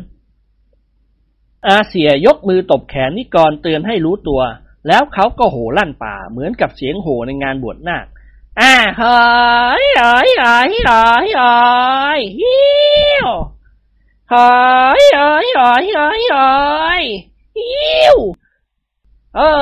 [1.67, 4.41] อาเสียยกมือตบแขนนิกรเตือนให้รู้ตัว
[4.87, 8.05] แล้วเขาก็โห่ลั่นป่าเหมือนกับเสียงโห่ในงานบวชนาค
[8.59, 9.17] อ่าเฮ้
[9.83, 12.57] ยเฮ้ยเฮ้ยเฮ้ยเฮ้ยฮิ
[13.25, 13.27] ว
[14.31, 14.47] เฮ้
[15.01, 17.03] ยเฮ้ยเฮ้ยเฮ้ยเฮ้ย
[17.57, 18.17] ฮิว
[19.35, 19.53] เฮ้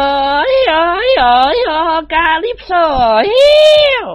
[0.52, 2.72] ยเฮ้ยเฮ้ยเฮ้ยกาลิปโซ
[3.30, 3.52] ฮิ
[4.06, 4.08] ว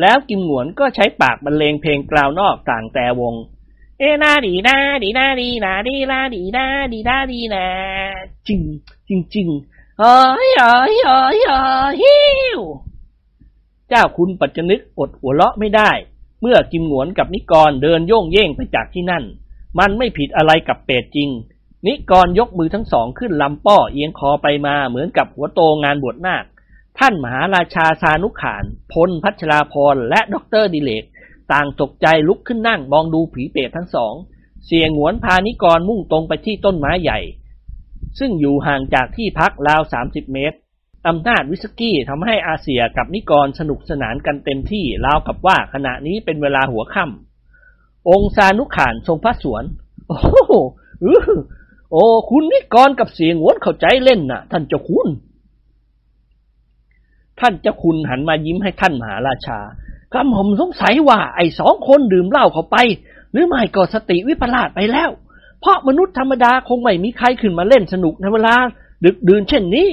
[0.00, 3.34] แล้วกิมหวนก็ใช้ปากบรรเลงเพลงกล่าวนอกต่างแต่วง
[3.98, 7.64] เอนาดีนาดีนาดีนาดีลาดีนาดีนาดีนา
[8.46, 8.62] จริง
[9.08, 9.48] จริงจริง
[9.98, 11.62] เฮ้ยเฮ้ยเฮ้ยเฮ้
[11.92, 12.16] ยฮิ
[12.58, 12.60] ว
[13.88, 15.90] เจ้าคุณปัจจนึกอดหัวเราะไม่ได้
[16.46, 19.24] เมื่อกิมหวนกับนิกรเดินโย่งเย่งไปจากที่นั่น
[19.78, 21.30] มันไม่ผิดอะไรกับเป็ดจริง
[21.86, 26.44] นิกรยกมือทั้งสองขึ้นลำป้อเอียงคอไปมาเหมือนกับหัวโตงานบวชนาค
[26.98, 31.04] ท่านมหาราชาสานุขาน พลพัชราพรและด็อกเตอร์ดิเลก
[31.52, 34.14] ต่างตกใจลุกขึ้นนั่งมองดูผีเปรตทั้งสอง
[34.66, 37.20] เสียงหวนพานิกรมุ่งตรงไปที่ต้นไม้ใหญ่
[38.18, 40.58] ซึ่งอยู่ห่างจากที่พักราว30เมตร
[41.08, 49.64] อำนาจวิสกี้ทำให้อาเซียกับนิกรสนุกสนานกันเต็มที่ราวกับว่าขณะนี้เป็นเวลาหัวค่ำองค์สานุขานทรงพระสวน
[50.08, 50.52] โอ้โห
[51.04, 51.22] อื้อ
[51.92, 55.08] โอ้ คุณนิกรกับเสียงหวนเข้าใจเล่นน่ะ ท่านเจ้าคุณ
[57.40, 59.58] ท่านเจ้าคุณหันมายิ้มให้ท่านมหาราชา
[60.12, 62.76] กระหม่อมสงสัยว่า ไอ้สองคนดื่มเหล้าเข้าไป
[63.32, 65.10] หรือไม่ก็สติวิปลาสไปแล้ว
[65.60, 68.54] เพราะมนุษย์ธรรมดาคงไม่มีใครขึ้นมาเล่นสนุกในเวลา
[69.04, 69.90] ดึกดื่นเช่นนี้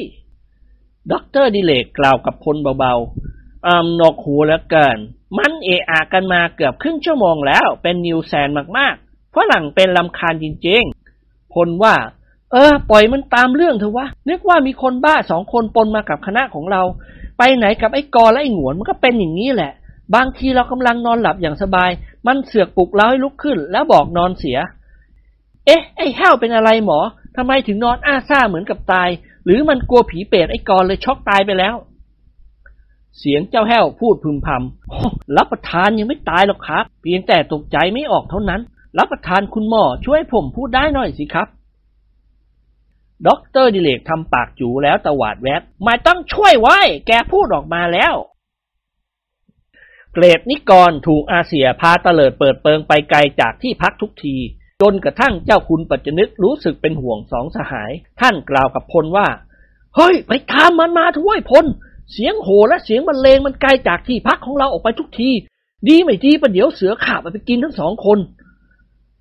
[1.11, 4.98] ด็อกเตอร์ดิเรกกล่าวกับพลเบาๆอา หนวกหูเหลือเกิน
[5.38, 11.95] มันเอะอากันมาเกือบครึ่งชั่วโมงแล้ว เป็น nuisance มากๆฝรั่งเป็นรำคาญจริงๆพลว่า
[12.52, 16.82] เออ ปล่อยมันตามเรื่องเถอะวะ นึกว่ามีคนบ้าสองคนปนมากับคณะของเรา
[17.38, 19.72] ไปไหนกับไอ้กอและไอ้หงวนมันก็เป็นอย่างนี้แหละ
[20.15, 21.90] บางทีเรากำลังนอนหลับอย่างสบาย
[22.28, 24.57] มันเสือกปลุกเราให้ลุกขึ้น แล้วบอกนอนเสีย
[25.65, 26.99] เอ๊ะ ไอ้แห้วเป็นอะไรหมอ
[27.36, 29.10] ทำไมถึงนอนอ้าซ่าเหมือนกับตาย
[29.45, 31.76] หรือมันกลัวผีเปรตไอ้กรเลยช็อกตายไปแล้ว
[33.19, 38.61] เสียงเจ้าแห้วพูดพึมพำรับประทานยังไม่ตายหรอกครับ เพียงแต่ตกใจไม่ออกเท่านั้น
[38.97, 41.47] รับประทานคุณหมอช่วยผมพูดได้หน่อยสิครับ
[43.27, 48.13] ด็อกเตอร์ดิเรกทำปากจู๋แล้วตวาดแว้ดไม่ต้องช่วยโว้ย แกพูดออกมาแล้ว
[50.13, 54.38] เกรดนิกรถูกอาเสี่ยพาเตลิดเปิดเปิงไปไกลจากที่พักทุกที
[54.82, 57.91] จนกระทั่งเจ้าคุณปัจจนึกรู้สึกเป็นห่วงสองสหาย
[58.22, 59.28] ท่านกล่าวกับพลว่า
[59.95, 61.66] เฮ้ย ไปตามมันมาทุ้ยพล
[62.14, 65.32] เสียงโห่และเสียงบรรเลงมันไกลจากที่พักของเราออกไปทุกที
[65.88, 68.20] ดีไม่ดีประเดี๋ยวเสือขาบไปกินทั้งสองคน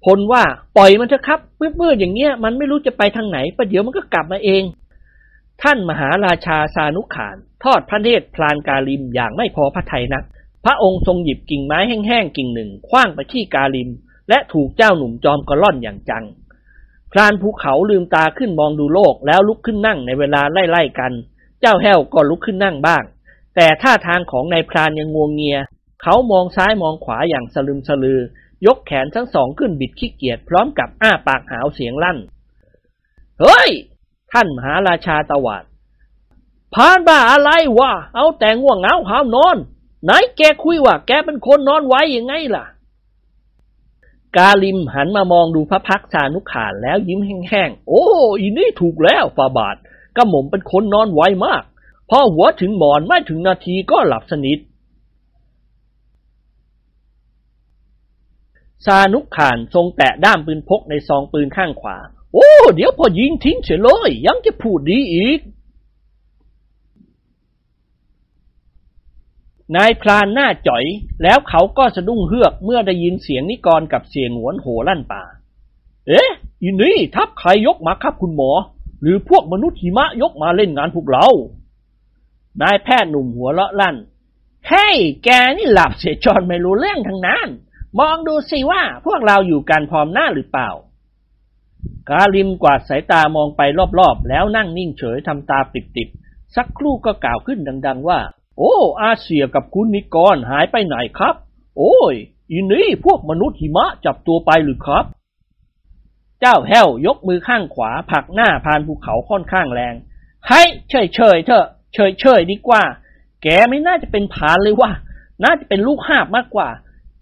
[0.04, 0.42] พลว่า
[0.76, 4.62] ปล่อยมันเถอะครับเมืดๆอย่างเงี้ยมันไม่รู้จะไปทางไหนประเดี๋ยวมันก็กลับมาเอง
[5.62, 10.24] ท่านมหาราชาสานุขาน ทอดพระเนตรพลานกาลิมอย่างไม่พอพระทัยนัก
[10.64, 13.90] พระองค์ทรงหยิบกิ่งไม้แห้งๆกิ่งหนึ่งคว้างไปที่กาลิม
[14.30, 16.24] และถูกเจ้าหนุ่มจอมกระล่อนอย่างจัง
[17.12, 21.12] พรานภูเขาลืมตาขึ้นมองดูโลกแล้วลุกขึ้นนั่งในเวลาไล่ๆกัน
[21.60, 23.04] เจ้าแห้วก็ลุกขึ้นนั่งบ้าง
[23.56, 25.58] แต่ท่าทางของนายพรานยังงวงเงีย
[26.02, 28.20] เขามองซ้ายมองขวาอย่างสลึมสลือ
[28.66, 32.18] ยกแขนทั้งสองขึ้นบิดขี้เกียจพร้อมกับอ้าปากหาวเสียงลั่น
[33.40, 33.70] เฮ้ย
[34.32, 35.64] ท่านมหาราชาตวาด
[36.74, 39.56] พานบ้าอะไรวะ เอาแต่ง่วงเหงาหาวนอน
[40.04, 42.64] ไหนแกคุยว่าแกเป็นคนนอนไว้ยังไงล่ะ
[44.36, 48.04] กาลิมหันมามองดูพระพักชานุขานแล้วยิ้มแห้งๆ โอ้
[48.40, 49.76] อีนี่ถูกแล้วฟาบาท
[50.16, 51.64] กระหม่อมเป็นคนนอนไวมาก
[52.10, 54.58] พอหัวถึงหมอนไม่ถึงนาทีก็หลับสนิท
[58.86, 61.96] ซานุกขานทรงแตะด้ามปืนพกในซองปืนข้างขวา
[62.34, 65.38] โอ้ เดี๋ยวพอยิงทิ้งเสียเลย ยังจะพูดดีอีก
[69.76, 70.84] นายพรานหน้าจ่อย
[71.22, 75.22] แล้วเขาก็สะดุ้งเฮือกเมื่อได้ยินเสียงนิกรกับเสียงหวนโหลั่นป่า
[76.08, 76.30] เอ๊ะ
[76.62, 78.50] อีนี่ทับใครยกมาครับคุณหมอ
[79.02, 81.26] หรือพวกมนุษย์หิมะยกมาเล่นงานพวกเรา
[82.62, 83.96] นายแพทย์หนุ่มหัวเลาะลั่น
[84.68, 87.48] เฮ้ยแกนี่หลับเสียจอนไม่รู้เรื่องทั้งนั้น
[87.98, 90.70] มองดูสิว่าพวกเราอยู่กันพร้อมหน้าหรือเปล่า
[92.08, 93.60] กาลิมกวาดสายตามองไป
[93.98, 98.18] รอบๆ แล้วนั่งนิ่งเฉยทำตาปิดๆสักครู่ก็กล่าวขึ้นดัง ๆ ว่า
[98.60, 101.34] โอ้ อาเซียกับคุณนิกรหายไปไหนครับ
[101.78, 102.14] โอ้ย
[102.50, 105.04] อีนี่พวกมนุษย์หิมะจับตัวไปหรือครับ
[106.40, 109.94] เจ้าแห้วยกมือข้างขวาผักหน้าพานภูเขาค่อนข้างแรง
[110.48, 112.82] ให้เฉยเฉยเถอะ เฉยเฉยดีกว่า
[113.42, 114.90] แกไม่น่าจะเป็นผานเลยว่า
[115.44, 116.68] น่าจะเป็นลูกหาบมากกว่า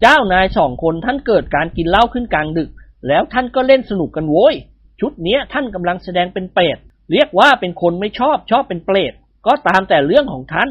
[0.01, 2.69] เจ้านายสองคนท่านเกิดการกินเหล้าขึ้นกลางดึก
[3.07, 4.55] แล้วท่านก็เล่นสนุกกันโว้ย
[4.99, 6.77] ชุดเนี้ยท่านกำลังแสดงเป็นเปรต
[7.11, 9.13] เรียกว่าเป็นคนไม่ชอบชอบเป็นเปรต
[9.45, 10.69] ก็ตามแต่เรื่องของท่าน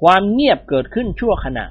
[0.00, 1.64] ความเงียบเกิดขึ้นชั่วขณะ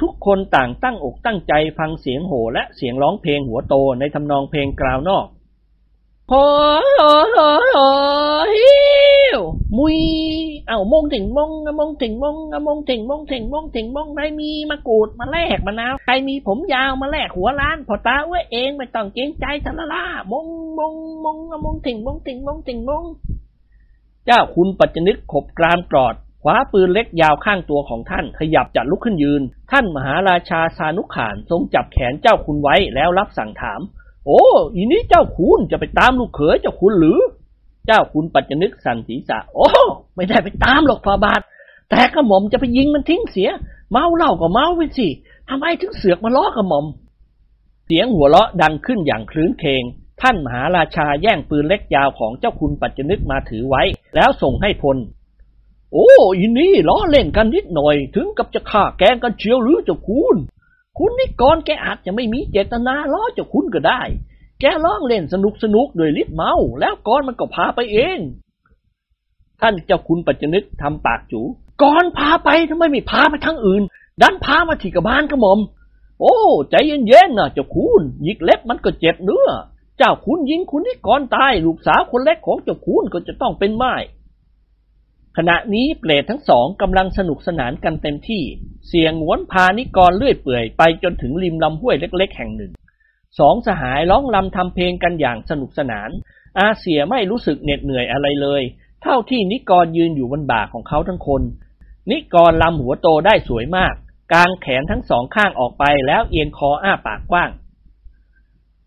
[0.00, 5.26] ทุกคนต่างตั้งอกตั้งใจฟังเสียงโห่และเสียงร้องเพลงหัวโตในทำนองเพลงกล่าว นอก
[6.28, 6.44] โอ้
[6.94, 7.00] โห
[7.34, 7.76] โอ้โห
[8.54, 8.72] ฮิ
[9.36, 9.40] ว
[9.76, 9.98] มุย
[10.66, 12.36] เอามงถึงมงมงถึงมง
[12.66, 20.46] มงถึงมงถึงมงถึงมงใครมีมะกรูดมาแลกมะนาวใครมีผมยาวมาแลกหัวล้านพอตาไว้เองไม่ต้องเกรงใจทะละล่ามง
[20.78, 20.94] มง
[21.24, 23.04] มงมงถึงมงถึงมงถึงมง
[24.26, 26.14] เจ้าคุณปัจจนึกขบกรามกรอด
[26.46, 33.80] คว้าปืนเล็กยาวข้างตัวของท่านขยับจะลุกขึ้นยืน ท่านมหาราชาสานุขานทรงจับแขนเจ้าคุณไว้แล้วรับสั่งถาม
[34.26, 34.42] โอ้
[34.74, 37.18] อีนี้เจ้าคุณจะไปตามลูกเขยเจ้าคุณหรือ
[37.86, 39.68] เจ้าคุณปัจจนึกสันศีษะ โอ้
[40.14, 41.40] ไม่ได้ไปตามหรอกฟาบาท
[41.90, 43.50] แต่กระหม่อมจะไปยิงมันทิ้งเสีย
[43.90, 45.08] เมาเหล้าก็เมาไปสิ
[45.48, 46.86] ทำไมถึงเสือกมาล้อกระหม่อม
[47.86, 49.82] เสียงหัวเราะดังขึ้นอย่างคลื้นเคง
[50.22, 53.82] ท่านมหาราชาแย่งปืนเล็กยาวของเจ้าคุณปัจจนึกมาถือไว้
[54.14, 54.96] แล้วส่งให้พล
[55.94, 60.36] โอ้อีนี่ล้อเล่นกันนิดหน่อย ถึงกับจะฆ่าแกงกันเชียวหรือเจ้าคุณ
[60.98, 64.02] คุณนิกรแกอาจจะไม่มีเจตนาล้อเจ้าคุณก็ได้
[64.60, 68.18] แกร้องเล่นสนุกสนุกโดยลิดเมา แล้วกรมันก็พาไปเอง
[69.60, 71.40] ท่านเจ้าคุณปัจจนึกทำปากจู
[71.82, 73.82] กรพาไปทำไมไม่พาไปทางอื่น
[74.22, 75.60] ดันพามาที่กระบาลกระหม่อม
[76.20, 76.36] โอ้
[76.70, 79.48] ใจเย็นๆนะเจ้าคุณยิกเล็บมันก็เจ็บเนื้อ
[79.98, 83.94] เจ้าคุณยิงคุณนิกรตายลูกสาวคนเล็กของเจ้าคุณก็จะต้องเป็นไม้
[85.38, 88.42] ขณะนี้เปรตทั้งสองกำลังสนุกสนานกันเต็มที่
[88.88, 92.72] เสียงหวนพานิกรเลื่อยเปื่อยไปจนถึงริมลำห้วยเล็กๆ แห่งหนึ่ง
[93.38, 96.10] สองสหายร้องลำทำเพลงกันอย่างสนุกสนาน
[96.58, 98.62] อาเสียไม่รู้สึกเหน็ดเหนื่อยอะไรเลย
[99.02, 101.42] เท่าที่นิกรยืนอยู่บนบ่าของเขาทั้งคน
[102.10, 103.94] นิกรลำหัวโตได้สวยมาก
[104.32, 107.50] กางแขนทั้งสองข้างออกไปแล้วเอียงคออ้าปากกว้าง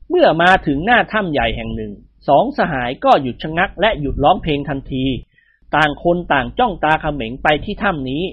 [0.10, 1.92] เมื่อมาถึงหน้าถ้ำใหญ่แห่งหนึ่ง
[2.28, 5.06] สองสหายก็หยุดชะงักและหยุดร้องเพลงทันที
[5.76, 8.24] ต่างคนต่างจ้องตาเขม็งไปที่ถ้ำนี้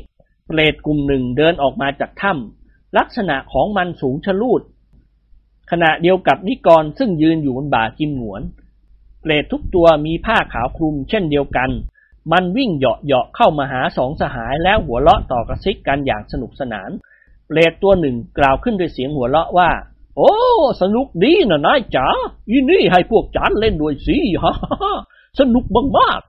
[0.47, 4.63] เปรตกลุ่มหนึ่งเดินออกมาจากถ้ำลักษณะของมันสูงชะลูด
[5.71, 8.43] ขณะเดียวกับนิกรซึ่งยืนอยู่บนบ่ากิมหนวน
[9.21, 11.71] เปรตทุกตัวมีผ้าขาวคลุมเช่นเดียวกัน
[12.33, 16.91] มันวิ่งเหาะเหาะเข้ามาหาสองสหายแล้วหัวเราะต่อกระซิกกันอย่างสนุกสนาน
[17.47, 19.71] เปรตตัวหนึ่งกล่าวขึ้นด้วยเสียงหัวเราะว่า
[20.17, 20.33] โอ้
[20.83, 22.07] สนุกดีนะนายจ๋า
[22.51, 24.53] อีนี่ให้พวกจานเล่นด้วยสิฮ่า
[25.41, 25.65] สนุก
[25.99, 26.21] มาก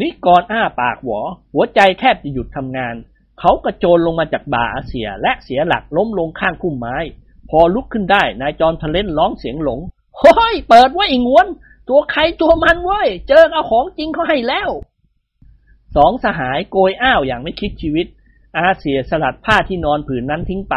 [0.00, 1.20] นิกรอ้าปากหวอ
[1.52, 2.94] หัวใจแทบจะหยุดทำงาน
[3.40, 6.96] เขากระโจนลงมาจากบ่าอาเสีย และเสียหลักล้มลงข้างคุ้มไม้
[7.50, 9.80] พอลุกขึ้นได้นายจอมทะเลนร้องเสียงหลง
[10.18, 11.46] เฮ้ยเปิดไว้อีงวน
[11.88, 14.70] ตัวใครตัวมันเว้ย เจอเอาของจริงเขาให้แล้ว
[15.96, 18.06] สองสหายโกยอ้าวอย่างไม่คิดชีวิต
[18.58, 20.76] อาเสียสลัดผ้าที่นอนผืนนั้นทิ้งไป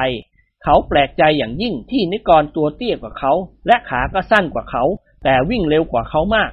[0.64, 3.34] เขาแปลกใจอย่างยิ่งที่นิกรตัวเตี้ยกว่าเขา
[3.68, 4.84] และขาก็สั้นกว่าเขา
[5.23, 6.52] แต่วิ่งเร็วกว่าเขามาก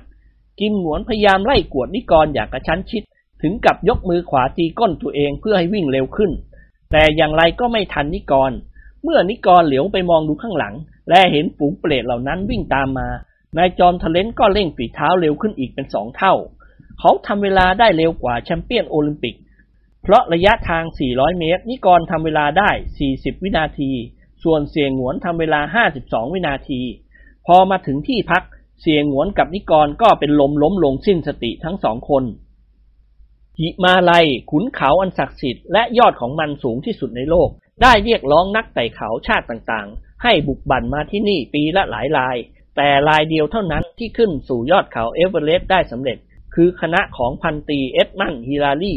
[0.60, 3.02] กิมหนวนพยายามไล่กวดนิกรอย่างกระชั้นชิด
[3.42, 6.30] ถึงกับยกมือขวาตีก้นตัวเองเพื่อให้วิ่งเร็วขึ้น
[6.90, 8.52] แต่อย่างไรก็ไม่ทันนิกร
[9.02, 10.74] เมื่อนิกรเหลียวไปมองดูข้างหลัง
[11.08, 13.08] และเห็นฝูงเปรตเหล่านั้นวิ่งตามมา
[13.56, 16.34] นายจอมทะเลนก็เร่งฝีเท้าเร็วขึ้นอีกเป็นสองเท่า
[16.98, 19.36] เขาทำเวลาได้เร็วกว่าแชมเปี้ยนโอลิมปิก
[20.02, 22.70] เพราะระยะทาง 400 เมตร นิกรทำเวลาได้
[23.06, 23.90] 40 วินาที
[24.42, 25.60] ส่วนเสียงหวนทำเวลา
[25.92, 26.80] 52 วินาที
[27.46, 28.42] พอมาถึงที่พัก
[28.82, 32.24] เสียงหวนกับนิกรก็เป็นลมล้มลงสิ้นสติทั้งสองคน
[33.58, 37.48] หิมาลัยขุนเขาอันศักดิ์สิทธิ์และยอดของมันสูงที่สุดในโลก
[37.82, 42.36] ได้เรียกร้องนักไต่เขาชาติต่างๆ ให้บุกบั่นมาที่นี่ปีละหลายราย
[42.76, 46.18] แต่รายเดียวเท่านั้นที่ขึ้นสู่ยอดเขาเอเวอเรสต์ได้สำเร็จ
[46.54, 48.94] คือคณะของพันตรีเอ็ดมันฮิลารี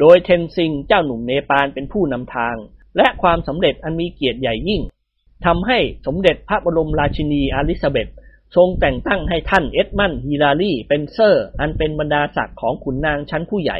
[0.00, 2.56] โดยเทนซิงเจ้าหนุ่มเนปาลเป็นผู้นำทาง
[2.96, 4.82] และความสำเร็จอันมีเกียรติใหญ่ยิ่ง
[5.46, 8.08] ทำให้สมเด็จพระบรมราชินีอลิซาเบธ
[8.56, 13.78] ทรงแต่งตั้งให้ท่านเอ็ดมันฮิลารีเป็นเซอร์ อันเป็นบรรดาศักดิ์ของขุนนางชั้นผู้ใหญ่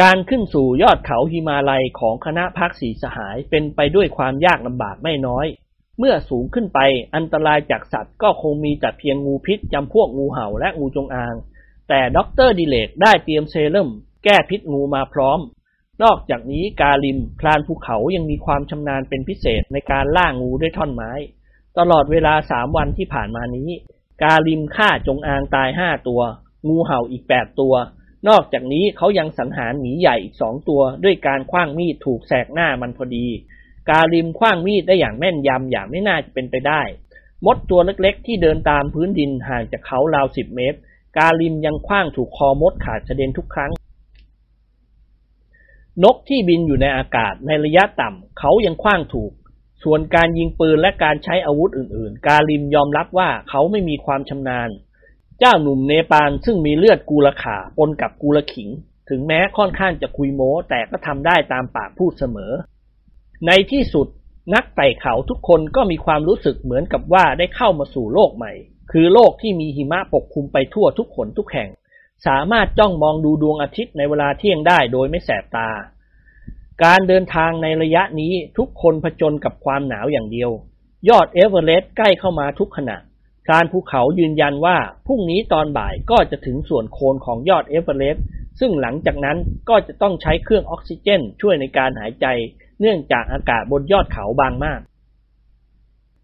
[0.00, 5.46] การขึ้นสู่ยอดเขาฮิมาลัยของคณะพรรคสี่สหายเป็นไปด้วยความยากลำบากไม่น้อย
[5.98, 6.78] เมื่อสูงขึ้นไป
[7.14, 11.34] อันตรายจากสัตว์ก็คงมีแต่เพียงงูพิษจำพวกงูเห่าและงูจงอาง
[11.88, 13.88] แต่ด็อกเตอร์ดิเรกได้เตรียมเซรั่ม
[14.24, 15.40] แก้พิษงูมาพร้อม
[16.02, 21.12] นอกจากนี้กาลิมพรานภูเขายังมีความชำนาญเป็นพิเศษในการล่างูด้วยท่อนไม้
[21.78, 23.68] ตลอดเวลาสามวันที่ผ่านมานี้
[24.22, 26.20] กาลิมฆ่าจงอางตายห้าตัว
[26.68, 27.74] งูเห่าอีกแปดตัว
[28.28, 33.26] นอกจากนี้เขายังสังหารหมีใหญ่อีกสองตัวด้วยการคว้างมีดถูกแสกหน้ามันพอดี
[33.90, 36.82] กาลิมคว้างมีดได้อย่างแม่นยำอย่างไม่น่าจะเป็นไปได้
[37.46, 40.78] มดตัวเล็กๆ ที่เดินตามพื้นดินห่างจากเขาราวสิบเมตร
[41.16, 43.72] กาลิมยังคว้างถูกคอมดขาดกระเด็นทุกครั้ง
[46.04, 49.32] นกที่บินอยู่ในอากาศในระยะต่ำเขายังคว้างถูก
[49.84, 54.70] ส่วนการยิงปืนและการใช้อาวุธอื่นๆ กาลิมยอมรับว่าเขาไม่มีความชำนาญ
[55.38, 58.68] เจ้าหนุ่มเนปาลซึ่งมีเลือดกูละขาปนกับกูละขิง
[59.08, 62.52] ถึงแม้ค่อนข้างจะคุยโม้ แต่ก็ทำได้ตามปากพูดเสมอ
[63.46, 64.06] ในที่สุด
[64.54, 68.52] นักไต่เขาทุกคนก็มีความรู้สึกเหมือนกับว่าได้เข้ามาสู่โลกใหม่
[68.92, 71.68] คือโลกที่มีหิมะปกคลุมไปทั่วทุกขนทุกแห่ง
[72.26, 75.68] สามารถจ้องมองดูดวงอาทิตย์ในเวลาเที่ยงได้โดยไม่แสบตา
[76.84, 80.50] การเดินทางในระยะนี้ทุกคนผจญกับความหนาวอย่างเดียว
[81.08, 82.96] ยอดเอเวอเรสต์ใกล้เข้ามาทุกขณะ
[83.44, 84.76] พรานภูเขายืนยันว่า
[85.06, 88.24] พรุ่งนี้ตอนบ่ายก็จะถึงส่วนโคนของยอดเอเวอเรสต์
[88.60, 89.38] ซึ่งหลังจากนั้น
[89.68, 92.26] ก็จะต้องใช้เครื่องออกซิเจนช่วยในการหายใจ
[92.80, 94.80] เนื่องจากอากาศบนยอดเขาบางมาก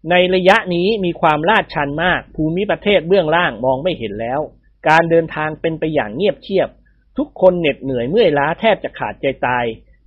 [0.09, 4.41] ในระยะนี้มีความลาดชันมาก ภูมิประเทศเบื้องล่างมองไม่เห็นแล้ว
[4.89, 6.69] การเดินทางเป็นไปอย่างเงียบเชียบ
[7.17, 9.65] ทุกคนเหน็ดเหนื่อยเมื่อยล้าแทบจะขาดใจตาย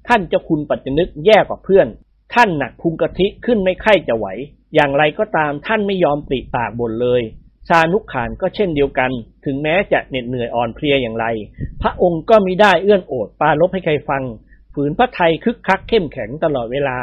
[0.09, 1.87] ท่านเจ้าคุณปัจจนึกแย่กว่าเพื่อน
[2.35, 4.27] ท่านหนักพุงกะทิขึ้นไม่ไข้จะไหว
[4.75, 7.23] อย่างไรก็ตามท่านไม่ยอมปริปากบ่นเลย
[7.69, 9.11] ชานุขานก็เช่นเดียวกัน
[9.45, 11.27] ถึงแม้จะเหน็ดเหนื่อยอ่อนเพลียอย่างไร
[11.83, 14.23] พระองค์ก็มิได้เอื้อนโอดปาลบให้ใครฟัง
[14.75, 16.99] ฝืนพระไทยคึกคักเข้มแข็งตลอดเวลา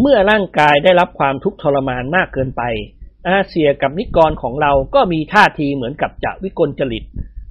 [0.00, 2.62] เมื่อร่างกายได้รับความทุกข์ทรมานมากเกินไป
[3.28, 7.04] อาเซียกับนิกรของเราก็มีท่าทีเหมือนกับจะวิกลจริต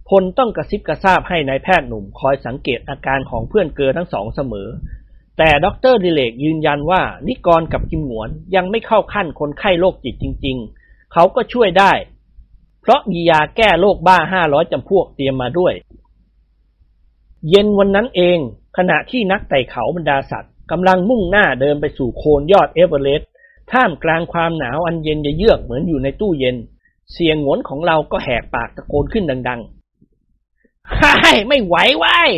[0.10, 4.68] พลต้องกระซิบกระซาบให้นายแพทย์หนุ่มคอยสังเกตอาการของเพื่อนเกลอทั้งสองเสมอ
[5.38, 11.92] แต่ด็อกเตอร์ดิเรกยืนยันว่านิกรกับกิมหงวนยังไม่เข้าขั้นคนไข้โรคจิตจริง ๆ เขาก็ช่วยได้
[12.82, 15.74] เพราะมียาแก้โรคบ้าห้าร้อยจำพวกเตรียมมาด้วย
[17.50, 18.38] เย็นวันนั้นเอง
[18.78, 23.30] ขณะที่นักไต่เขาบรรดาศักดิ์กำลังมุ่งหน้าเดินไปสู่โคนยอดเอเวอเรสต์
[23.72, 26.56] ท่ามกลางความหนาวอันเย็นยะเยือกเหมือนอยู่ในตู้เย็น
[27.14, 29.85] เสียงหวนของเราก็แหกปากตะโกนขึ้นดังๆ
[31.00, 32.30] ฮ่ายไม่ไหวไว้ย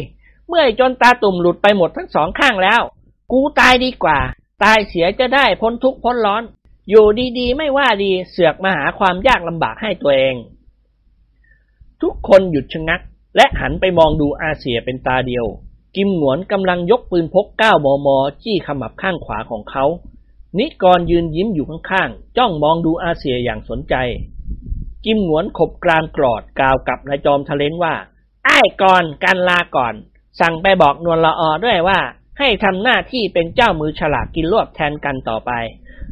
[0.47, 2.81] เมื่อยจนตาตุ่มหลุดไปหมดทั้งสองข้างแล้ว
[3.31, 4.19] กูตายดีกว่า
[4.63, 6.43] ตายเสียจะได้พ้นทุกข์พ้นร้อน
[6.89, 7.05] อยู่
[7.39, 10.35] ดีๆ ไม่ว่าดีเสือกมาหาความยากลำบากให้ตัวเอง
[12.01, 13.01] ทุกคนหยุดชะงัก
[13.35, 15.45] และหันไปมองดูอาเซียเป็นตาเดียว
[15.95, 18.07] กิมหนวนกำลังยกปืนพก 9 มม
[18.43, 19.85] จี้ขมับข้างขวาของเขา
[20.57, 23.95] นิกรยืนยิ้มอยู่ข้างๆ จ้องมองดูอาเซียอย่างสนใจ
[25.05, 27.93] กิมหงวนขบกรานกรอดกล่าวกับนายจอมทะเลนว่า
[28.47, 29.93] ไอ้ก่อนกันลาก่อน
[30.39, 31.99] สั่งไปบอกนวลละออด้วยว่า
[32.39, 35.51] ให้ทำหน้าที่เป็นเจ้ามือฉลากกินรวบแทนกันต่อไป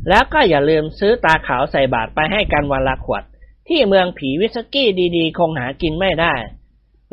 [0.10, 3.24] แล้วก็อย่าลืมซื้อตาขาวใส่บาทไปให้กันวันละขวด
[3.68, 4.88] ที่เมืองผีวิสกี้
[5.18, 6.34] ดีๆ คงหากินไม่ได้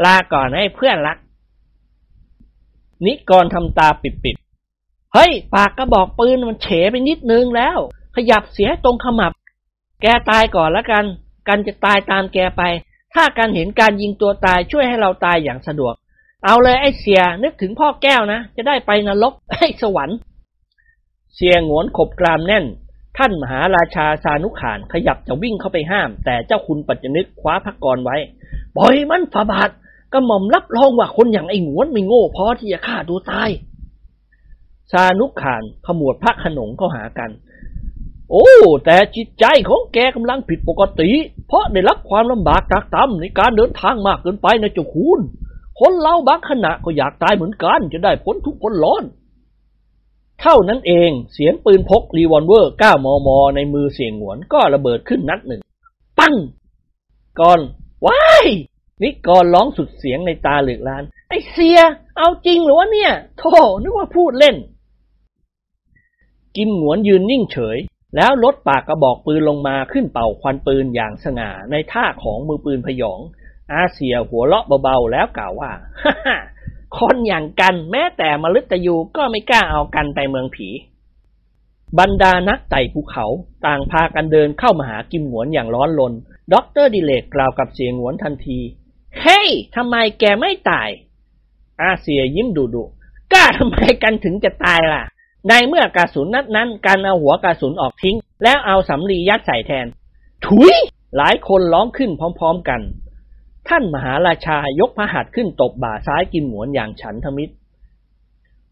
[0.04, 1.18] ลาก่อนให้เพื่อนรัก
[3.06, 7.78] นิกรทำตาปิดๆเฮ้ย ปากกระบอกปืนมันเฉไปนิดนึงแล้ว
[8.16, 9.32] ขยับเสียตรงขมับ
[10.02, 11.04] แกตายก่อนละกัน
[11.48, 12.62] กันจะตายตามแกไป
[13.14, 15.94] ถ้ากันเห็นการยิงตัวตายช่วยให้เราตายอย่างสะดวก
[16.44, 20.18] เอาเลยไอ้เสียนึกถึงพ่อแก้วนะ จะได้ไปนรกไอ้สวรรค์
[21.36, 22.64] เสียงวนขบกรามแน่น
[23.18, 28.16] ท่านมหาราชาสานุขานขยับจะวิ่งเข้าไปห้าม แต่เจ้าคุณปัจจนึกคว้าพักกรไว้
[28.76, 29.70] ปล่อยมันฝ่าบาท
[30.12, 33.50] กระหม่อมรับรองว่าคนอย่างไอ้หงวนไม่โง่พอที่จะฆ่าตัวตาย
[34.92, 37.30] สานุขานขมวดพระขนงเข้าหากัน
[38.30, 38.48] โอ้
[38.84, 41.10] แต่จิตใจของแกกำลังผิดปกติ
[41.52, 45.20] เพราะได้รับความลำบากตรากตรำในการเดินทางมากเกินไปนะเจ้าคุณ
[45.80, 49.02] คนเราบางขณะก็อยากตายเหมือนกัน จะได้พ้นทุกข์พ้นร้อน
[50.40, 55.60] เท่านั้นเองเสียงปืนพกรีวอลเวอร์ 9 มม ในมือเสี่ยหงวนก็ระเบิดขึ้นนัดหนึ่ง
[56.18, 56.34] ปั้ง
[57.40, 57.60] ก่อน
[58.06, 58.46] ว้าย
[59.02, 61.78] นิกรร้องสุดเสียงในตาเหลือกลาน ไอเสีย
[62.18, 64.56] เอาจริงหรือวะเนี่ย โธ่นึกว่าพูดเล่น
[66.56, 67.78] กิมหงวนยืนนิ่งเฉย
[68.16, 73.20] แล้วลดปากกระบอกปืนลงมาขึ้นเป่าควันปืนอย่างสง่าในท่าของมือปืนพยอง
[73.74, 75.70] อาเซียหัวเราะเบาๆแล้วกล่าวว่า
[76.02, 76.36] ฮ่าฮ่า
[76.98, 80.68] คนอย่างกันแม้แต่มฤตยูก็ไม่กล้าเอากันไปเมืองผี
[81.98, 83.26] บรรดานักไต่ภูเขา
[83.66, 86.12] ต่างพากันเดินเข้ามาหากิมหงวนอย่างร้อนรน
[86.52, 88.58] ด็อกเตอร์ดิเรกกล่าวกับเสี่ยหงวนทันที
[89.20, 90.88] เฮ้ยทำไมแกไม่ตาย
[91.82, 92.84] อาเสี่ยยิ้มดุดุ
[93.32, 95.02] กล้าทำไมกันถึงจะตายล่ะ
[95.48, 99.86] ในเมื่อกระสุนนัดนั้นกันเอาหัวกระสุนออกทิ้ง แล้วเอาสำลียัดใส่แทน
[100.44, 100.74] ถุย
[101.16, 102.80] หลายคนร้องขึ้นพร้อมๆกัน
[103.68, 107.54] ท่านมหาราชายกพระหัตถ์ขึ้นตบบ่าซ้ายกิมหงวนอย่างฉันทมิตร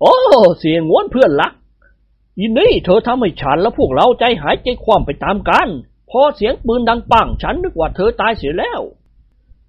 [0.00, 0.14] โอ้
[0.58, 1.52] เสียงหงวนเพื่อนรัก
[2.40, 5.68] ยินนี่เธอทำให้ฉันและพวกเราใจหายใจความไปตามกัน
[6.10, 8.80] พอเสียงปืนดังปังฉันนึกว่าเธอตายเสียแล้ว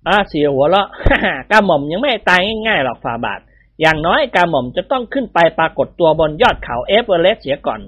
[0.07, 1.19] อาเสียหัวละฮ่า
[1.49, 3.39] กาหม่อมยังไม่ตายง่ายๆหรอกฝ่าบาท
[3.81, 7.81] อย่างน้อยกาหม่อมจะต้องขึ้นไปปรากฏตัวบนยอดเขาเอเวอเรสต์เสียก่อน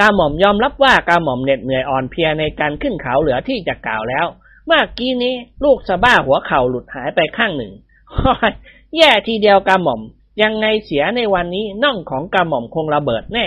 [0.00, 4.26] กาหม่อมยอมรับว่ากาหม่อมเหน็ดเหนื่อยอ่อนเพลียในการขึ้นเขาเหลือที่จะกล่าวแล้ว
[4.66, 7.72] เมื่อกี้นี้ลูกสะบ้าหัวเข่าหลุดหายไปข้างหนึ่ง
[8.14, 8.52] ฮ้ย
[8.96, 10.00] แย่ทีเดียวกาหม่อม
[10.42, 13.46] ยังไงเสียในวันนี้น่องของกาหม่อมคงระเบิดแน่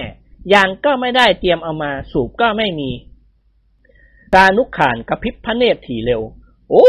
[0.53, 2.89] ยางก็ไม่ได้เตรียมเอามาสูบก็ไม่มี
[4.34, 6.22] ตานุขานกระพริบพระเนตรถี่เร็ว
[6.72, 6.88] โอ้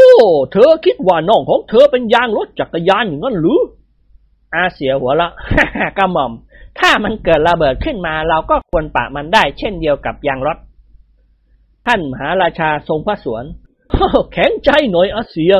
[0.51, 3.59] เธอคิดว่าน้องของเธอเป็นยางรถจักรยานอย่างนั้นหรือ
[4.55, 5.29] อาเสียหัวละ
[5.97, 6.31] กระหม่อม
[6.79, 10.57] ถ้ามันเกิดระเบิดขึ้นมา เราก็ควรปะมันได้ เช่นเดียวกับยางรถ
[11.85, 13.43] ท่านมหาราชาทรงพระสวน
[14.33, 15.53] แข็งใจหน่อยอาเสี่ย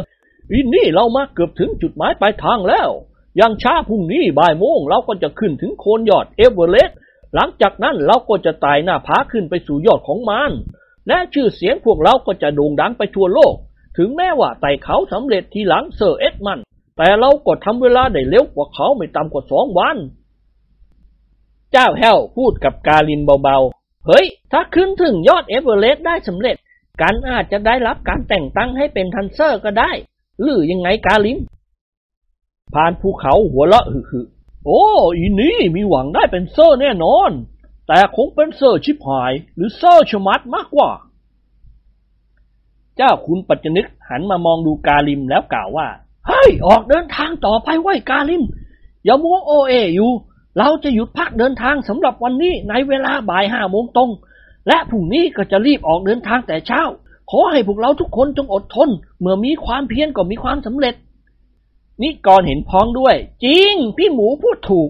[0.52, 2.90] อีนี่เรามาเกือบถึงจุดหมายปลายทางแล้ว
[3.40, 6.98] อย่างช้าพรุ่งนี้บ่ายโมงเราก็จะขึ้นถึงโคนยอดเอเวอเรสต์
[7.34, 10.52] หลังจากนั้นเราก็จะไต่หน้าผาขึ้นไปสู่ยอดของมัน
[11.08, 13.54] และชื่อเสียงพวกเราก็จะโด่งดังไปทั่วโลก
[13.98, 16.60] ถึงแม้ว่าไต่เขาสำเร็จทีหลังเซอร์เอ็ดมัน
[16.98, 19.98] แต่เราก็ทำเวลาได้เร็วกว่าเขาไม่ต่ำกว่าสองวัน
[21.72, 26.56] เจ้าแห้วพูดกับกาลิมเบาๆ เฮ้ย ถ้าขึ้นถึงยอดเอเวอเรสต์ได้สำเร็จ
[27.02, 29.92] กันอาจจะได้รับการแต่งตั้งให้เป็นท่านเซอร์ก็ได้
[30.42, 31.38] หรือยังไงกาลิม
[32.74, 34.84] พรานภูเขาหัวเราะหึๆโอ้
[35.18, 37.32] อีนี่มีหวังได้เป็นเซอร์แน่นอน
[37.88, 40.92] แต่คงเป็นเซอร์ชิบหาย หรือเซอร์ชะมัดมากกว่า
[42.98, 45.88] เจ้าคุณปัจจนึกหันมามองดูกาลิมแล้วกล่าวว่า
[46.28, 48.44] เฮ้ย ออกเดินทางต่อไปโว้ยกาลิม
[49.06, 50.12] อย่ามัวโอ้เอ้อยู่
[50.58, 54.10] เราจะหยุดพักเดินทางสำหรับวันนี้ในเวลาบ่ายห้าโมงตรง
[54.68, 56.82] และพรุ่งนี้ก็จะรีบออกเดินทางแต่เช้า
[57.32, 58.90] ขอให้พวกเราทุกคนจงอดทน
[59.20, 60.96] เมื่อมีความเพียรก็มีความสำเร็จ
[62.02, 64.90] นิกรเห็นพ้องด้วย จริง พี่หมูพูดถูก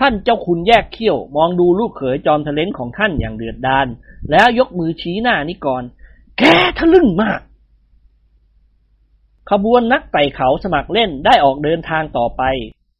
[0.00, 3.86] ท่านเจ้าคุณแยกเขี้ยว มองดูลูกเขยจอมทะเลนของท่านอย่างเดือดดาล
[4.30, 5.82] แล้วยกมือชี้หน้านิกร
[6.38, 6.44] แก
[6.78, 7.40] ทะลึ่งมาก
[9.50, 12.42] ขบวนนักไต่เขาสมัครเล่นได้ออกเดินทางต่อไป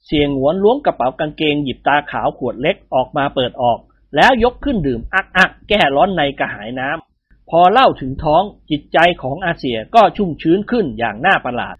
[0.07, 3.79] เสี่ยหงวนล้วงกระเป๋ากางเกงหยิบตราขาวขวดเล็กออกมาเปิดออก
[4.17, 11.77] แล้วยกขึ้นดื่มอักอักแก้ร้อนในกระหายน้ำพอเหล้าถึงท้องจิตใจของอาเสี่ยก็ชุ่มชื้นขึ้นอย่างน่าประหลาด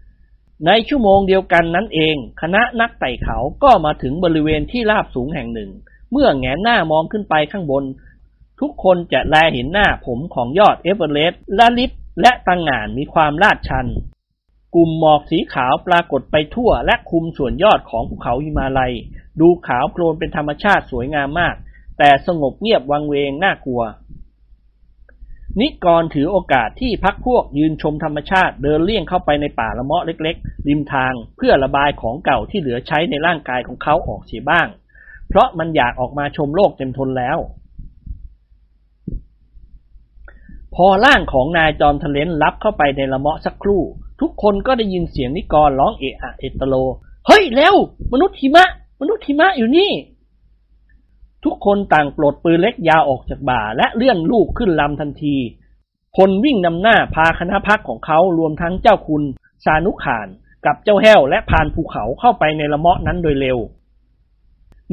[0.65, 5.71] ในชั่วโมงเดียวกันนั้นเอง คณะนักไต่เขาก็มาถึงบริเวณที่ราบสูงแห่งหนึ่ง
[6.11, 7.83] เมื่อแหงนหน้ามองขึ้นไปข้างบน
[8.59, 11.91] ทุกคนจะแลเห็นหน้าผาของยอดเอเวอเรสต์แลลิบ
[12.21, 13.87] และตระหง่านมีความลาดชัน
[14.75, 18.93] กลุ่มหมอกสีขาวปรากฏไปทั่วและคุมส่วนยอดของภูเขาหิมาลัย
[19.39, 21.55] ดูขาวโพลนเป็นธรรมชาติสวยงามมาก
[21.97, 23.83] แต่สงบเงียบวังเวงน่ากลัว
[25.59, 34.67] นิกรถือโอกาสที่พักพวกยืนชมธรรมชาติเดินเลี่ยงเข้าไปในป่าละเมาะเล็กๆ ริมทางเพื่อระบายของเก่าที่เหลือใช้ในร่างกายของเขาออกเสียบ้าง
[35.29, 37.37] เพราะมันอยากออกมาชมโลกเต็มทนแล้ว
[40.75, 43.83] พอร่างของนายจอมทะเลนรับเข้าไปในละเมาะสักครู่
[44.21, 46.75] ทุกคนก็ได้ยินเสียงนิกรร้องเอะอะเอตโล
[47.27, 47.75] เฮ้ยเร็ว
[48.13, 48.65] มนุษย์หิมะ
[49.01, 49.91] มนุษย์หิมะอยู่นี่
[51.43, 55.35] ทุกคนต่างปลดปืนเล็กยาวออกจากบ่า และเลื่อนลูกขึ้นลำทันที
[56.17, 59.23] คนวิ่งนำหน้าพาคณะพักของเขารวมทั้งเจ้าคุณ
[59.65, 60.27] สานุขาน
[60.65, 63.57] กับเจ้าแห้วและพานภูเขาเข้าไปในละเมาะนั้นโดยเร็ว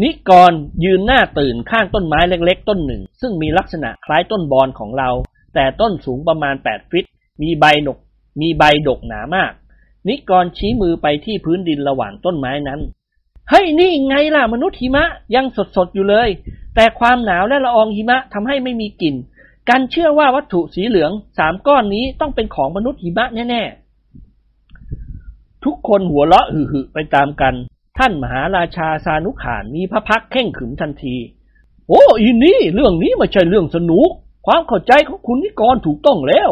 [0.03, 0.53] นิกร
[0.85, 5.11] ยืนหน้าตื่นข้างต้นไม้เล็กๆ ต้นหนึ่ง ซึ่งมีลักษณะคล้ายต้นบอนของเรา
[5.55, 7.05] แต่ต้นสูงประมาณ 8 ฟิต
[7.43, 7.99] มีใบดก
[8.41, 9.53] มีใบดกหนามาก
[10.09, 12.81] นิกรชี้มือไปที่พื้นดินระหว่างต้นไม้นั้น
[13.51, 15.05] เฮ้ยนี่ไงล่ะมนุษย์หิมะ
[15.35, 15.47] ยัง
[15.77, 16.29] สดๆอยู่เลย
[16.75, 19.15] แต่ความหนาวและละอองหิมะทำให้ไม่มีกลิ่น
[19.71, 27.55] การเชื่อว่าวัตถุสีเหลืองสามก้อนนี้ต้องเป็นของมนุษย์หิมะแน่ๆ ทุกคนหัวเราะหึ่ๆไปตามกัน
[27.99, 31.17] ท่านมหาราชาสานุขานมีพระพักตร์เข่งขึมทันที
[31.89, 34.09] โอ้อีนี่เรื่องนี้ไม่ใช่เรื่องสนุก
[34.47, 36.51] ความเข้าใจของคุณนิกรถูกต้องแล้ว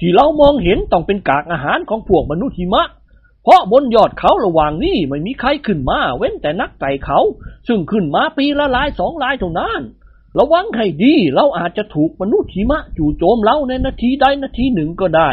[0.00, 2.84] ที่เรามองเห็นต้องเป็นกากอาหารของพวกมนุษย์หิมะ
[3.42, 7.18] เพราะบนยอดเขาระหว่างนี้ไม่มีใครขึ้นมาเว้นแต่นักไต่เขา
[7.68, 9.80] ซึ่งขึ้นมาปีละลายสองลายเท่านั้น
[10.38, 15.30] ระวังให้ดีเราอาจจะถูกมนุษย์หิมะจู่โจมเราในนาทีใดนาทีหนึ่งก็ได้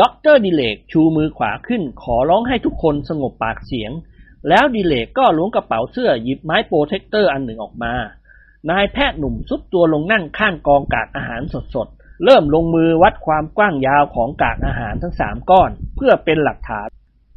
[0.00, 3.92] ด็อกเตอร์ดิเรกชูมือขวาขึ้นขอร้องให้ทุกคนสงบปากเสียง
[4.48, 7.94] แล้วดิเรกก็ล้วงกระเป๋าเสื้อหยิบไม้ protractor อันหนึ่งออกมา
[8.70, 11.42] นายแพทย์หนุ่มทรุดตัวลงนั่งข้างกองกากอาหาร
[11.74, 11.88] สด
[12.24, 16.88] เริ่มลงมือวัดความกว้างยาวของกากอาหารทั้งสามก้อน เพื่อเป็นหลักฐาน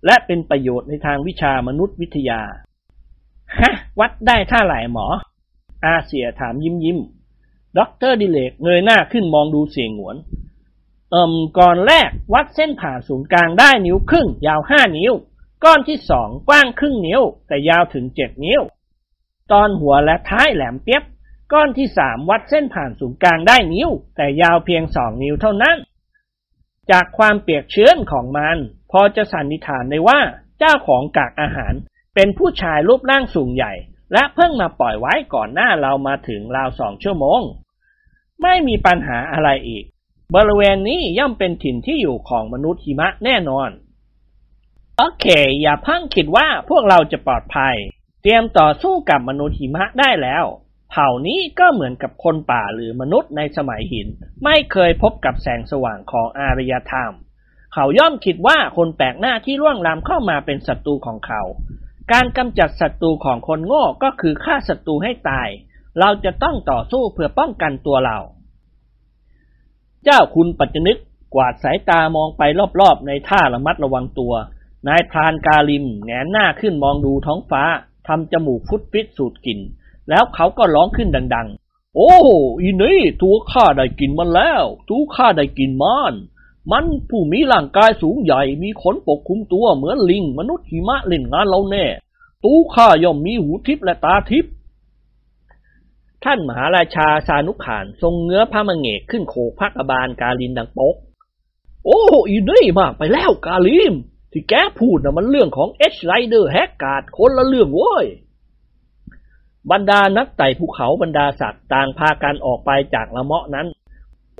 [0.05, 2.41] และเป็นประโยชน์ในทางวิชามนุษยวิทยา
[3.59, 5.07] ฮะ วัดได้เท่าไหร่หมอ
[5.85, 6.99] อาเสี่ยถามยิ้มยิ้ม
[7.77, 10.17] ด็อกเตอร์ดิเลกเงยหน้าขึ้นมองดูเสี่ยหงวน
[11.11, 15.13] เอิ่มก้อนแรกวัดเส้นผ่าศูนย์กลางได้นิ้วครึ่ง ยาวห้านิ้ว
[15.63, 18.61] ก้อนที่สองกว้างครึ่งนิ้ว แต่ยาวถึงเจ็ดนิ้ว
[19.51, 21.03] ตอนหัวและท้ายแหลมเปี๊ยบ
[21.53, 25.77] ก้อนที่สามวัดเส้นผ่านศูนย์กลางได้นิ้ว แต่ยาวเพียงสองนิ้วเท่านั้น
[26.91, 28.57] จากความเปียกชื้นของมัน
[28.91, 30.19] พอจะสันนิษฐานได้ว่า
[30.59, 31.73] เจ้าของกากอาหาร
[32.15, 33.73] เป็นผู้ชายรูปร่างสูงใหญ่
[34.13, 37.41] และเพิ่งมาปล่อยไว้ก่อนหน้าเรามาถึงราวสองชั่วโมง
[38.41, 39.85] ไม่มีปัญหาอะไรอีก
[40.35, 43.69] บริเวณนี้ย่อมเป็นถิ่นที่อยู่ของมนุษย์หิมะแน่นอน
[44.97, 45.25] โอเค
[45.61, 47.75] อย่าเพิ่งคิดว่าพวกเราจะปลอดภัย
[48.21, 50.45] เตรียมต่อสู้กับมนุษย์หิมะได้แล้ว
[50.95, 54.07] เผ่านี้ก็เหมือนกับคนป่าหรือมนุษย์ในสมัยหิน
[54.43, 57.11] ไม่เคยพบกับแสงสว่างของอารยธรรม
[57.73, 61.41] เขาย่อมคิดว่าคนแปลกหน้าที่ล่วงล้ำเข้ามาเป็นศัตรูของเขา
[62.11, 65.49] การกำจัดศัตรูของคนโง่ก็คือฆ่าศัตรูให้ตาย
[65.99, 68.17] เราจะต้องต่อสู้เพื่อป้องกันตัวเรา
[70.03, 70.99] เจ้าคุณปัจจนึก
[71.33, 72.41] กวาดสายตามองไป
[72.79, 74.33] รอบๆ ในท่าระมัดระวังตัว
[74.87, 77.63] นายพรานกาลิมแงนหน้าขึ้นมองดูท้องฟ้า
[78.07, 79.59] ทำจมูกฟุดฟิตสูดกลิ่น
[80.09, 82.13] แล้วเขาก็ร้องขึ้นดัง ๆ โอ้
[82.61, 86.13] อีนี่ตัวข้าได้กินมันแล้ว ตัวข้าได้กินมัน
[86.71, 91.85] มันผู้มีร่างกายสูงใหญ่มีขนปกคลุมตัวเหมือนลิง มนุษย์หิมะเล่นงานเราแน่
[92.43, 94.45] ตูข้าย่อมมีหูทิพและตาทิพ
[96.23, 100.95] ท่านมหาราชาสานุขานทรงเงื้อพระมังเงกขึ้นโขกพระกบาลกาลินดังปก
[101.85, 103.93] โอ้อีนี่มากไปแล้วกาลิม
[104.31, 108.05] ที่แกพูดน่ะมันเรื่องของเอชไรเดอร์แฮกการ์ดคนละเรื่องเว้ย
[109.71, 113.67] บรรดานักไต่ภูเขาบรรดาสัตว์ต่างพากันออกไปจากละเมาะนั้น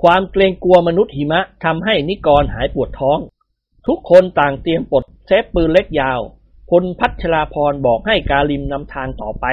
[0.02, 3.20] ความเกรงกลัวมนุษย์หิมะทำให้นิกรหายปวดท้อง
[3.88, 6.20] ทุกคนต่างเตรียมปลดเซฟปืนเล็กยาว
[6.70, 9.46] พลพัชราพรบอกให้กาลิมนำทางต่อไป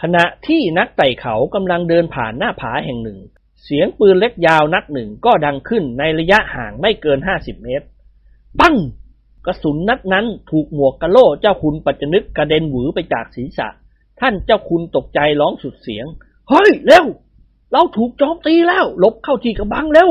[0.00, 3.18] ขณะที่นักไต่เขากำลังเดินผ่านหน้าผาแห่งหนึ่ง
[3.64, 7.86] เสียงปืนเล็กยาวนัดหนึ่งก็ดังขึ้นในระยะห่างไม่เกินห้าสิบเมตร
[8.60, 8.74] ปัง
[9.46, 13.68] กระสุนนัดนั้นถูกหมวกกะโหลเจ้าคุณปัจจนึกกระเด็นหวือไปจากศีรษะ
[14.20, 16.06] ท่านเจ้าคุณตกใจร้องสุดเสียง
[16.48, 17.06] เฮ้ย เร็ว
[17.72, 20.10] เราถูกโจมตีแล้ว หลบเข้าที่กำบังเร็ว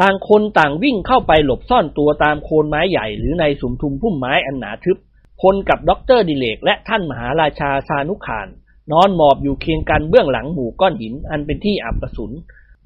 [0.00, 4.96] ต่างคนต่างวิ่งเข้าไปหลบซ่อนตัวตามโคนไม้ใหญ่หรือในสุมทุมพุ่มไม้อันหนาทึบ
[5.40, 8.48] พลกับด็อกเตอร์ดิเลกและท่านมหาราชาซานุขาน
[8.92, 12.32] นอนหมอบอยู่เคียงกันเบื้องหลังหมู่ก้อนหิน อันเป็นที่อับกระสุน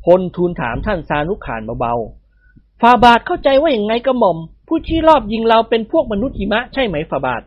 [0.05, 7.43] พลทูลถามท่านซานุขานเบาๆ ฝ่าบาทเข้าใจว่าอย่างไงกระหม่อม ผู้ที่ลอบยิงเราเป็นพวกมนุษย์หิมะใช่ไหมฝ่าบาท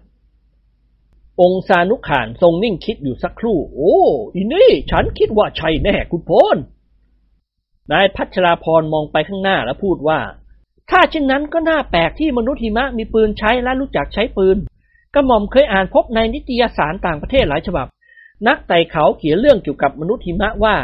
[1.41, 3.95] องซานุขานทรงนิ่งคิดอยู่สักครู่ โอ้
[4.35, 6.57] อีนี่ ฉันคิดว่าใช่แน่คุณพล
[7.91, 10.19] นายพัชราพรมองไปข้างหน้าแล้วพูดว่า
[10.89, 14.57] ถ้าเช่นนั้นก็น่าแปลกที่มนุษย์หิมะมีปืนใช้และรู้จักใช้ปืน
[15.13, 17.87] กระหม่อมเคยอ่านพบในนิตยสารต่างประเทศหลายฉบับ
[18.47, 20.75] นักไต่เขาเขียนเรื่องเกี่ยวกับมนุษย์หิมะว่า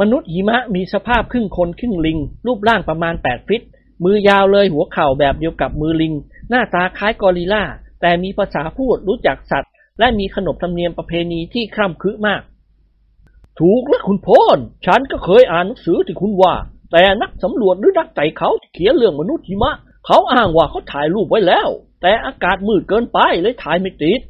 [0.00, 3.62] มนุษย์หิมะมีสภาพครึ่งคนครึ่งลิง รูปร่างประมาณ8ฟิต
[4.04, 6.12] มือยาวเลยหัวเข่าแบบเดียวกับมือลิง
[6.50, 7.62] หน้าตาคล้ายกอริลลา
[8.00, 9.68] แต่มีภาษาพูดรู้จักสัตว
[10.00, 12.42] และมีขนบธรรมเนียมประเพณีที่คร่ำครึมาก
[13.60, 16.54] ถูกแล้วคุณพลฉันก็เคยอ่านหนังสือที่คุณว่า
[16.92, 19.72] แต่นักสำรวจหรือนักไต่เขาเขียนเรื่องมนุษย์หิมะ
[20.06, 21.68] เขาอ้างว่าเขาถ่ายรูปไว้แล้ว
[22.02, 24.20] แต่อากาศมืดเกินไปเลยถ่ายไม่ติด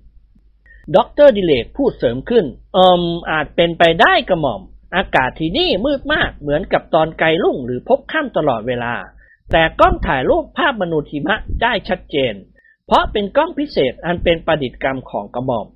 [0.97, 2.45] ด็อกเตอร์ดิเลกพูดเสริมขึ้น
[2.75, 4.63] เอิมอาจเป็นไปได้กระหม่อม
[4.97, 8.93] อากาศที่นี่มืดมากเหมือนกับตอนใกล้รุ่งหรือพลบค่ำตลอดเวลา
[9.53, 12.35] แต่กล้องถ่ายรูปภาพมนุษย์หิมะได้ชัดเจน
[12.91, 15.67] เพราะเป็นกล้องพิเศษอันเป็นประดิษฐ์กรรมของกระหม่อม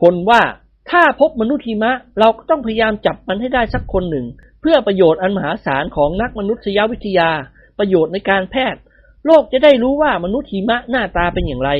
[0.00, 0.42] ผลว่า
[0.90, 4.26] ถ้าพบมนุษย์หิมะ เราก็ต้องพยายามจับมันให้ได้สักคนหนึ่ง
[4.60, 7.30] เพื่อประโยชน์อันมหาศาลของนักมนุษยวิทยา
[7.78, 8.80] ประโยชน์ในการแพทย์
[9.26, 11.70] โลกจะได้รู้ว่ามนุษย์หิมะหน้าตาเป็นอย่างไร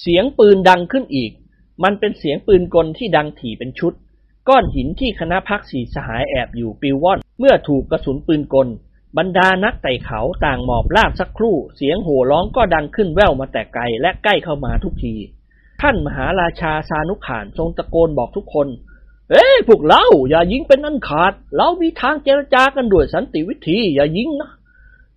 [0.00, 1.30] เสียงปืนดังขึ้นอีก
[1.84, 3.92] มันเป็นเสียงปืนกลที่ดังถี่เป็นชุด
[4.48, 8.68] ก้อนหินที่คณะพักสีสหายแอบอยู่ปิวว่อน เมื่อถูกกระสุนปืนกล
[9.16, 15.14] บรรดานักไต่เขาต่างหมอบราบสักครู่ เสียงโห่ร้องก็ดังขึ้นแว่วมาแต่ไกลและใกล้เข้ามาทุกที
[15.80, 18.68] ท่านมหาราชาซานุขานทรงตะโกนบอกทุกคน
[19.30, 24.50] เอ้พวกเราอย่ายิงเป็นอันขาด เรามีทางเจรจากันด้วยสันติวิธีอย่ายิงนะ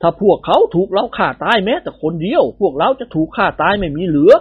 [0.02, 4.34] ถ้าพวกเขาถูกเราฆ่าตายแม้แต่คนเดียว พวกเราจะถูกฆ่าตายไม่มีเหลือ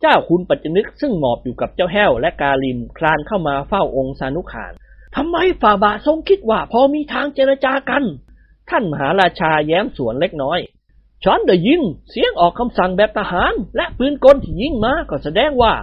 [0.00, 4.72] เจ้าคุณปัจจนึกซึ่งหมอบอยู่กับเจ้าแห้วและกาลิมคลานเข้ามาเฝ้าองค์ซานุขาน
[5.16, 8.04] ทำไมฝ่าบาททรงคิดว่าพอมีทางเจรจากัน
[8.70, 10.60] ท่านมหาราชาแย้มสวนเล็กน้อย
[11.24, 11.80] ฉันได้ยิน
[12.10, 15.74] เสียงออกคำสั่งแบบทหาร และปืนกลที่ยิงมาก็แสดงว่า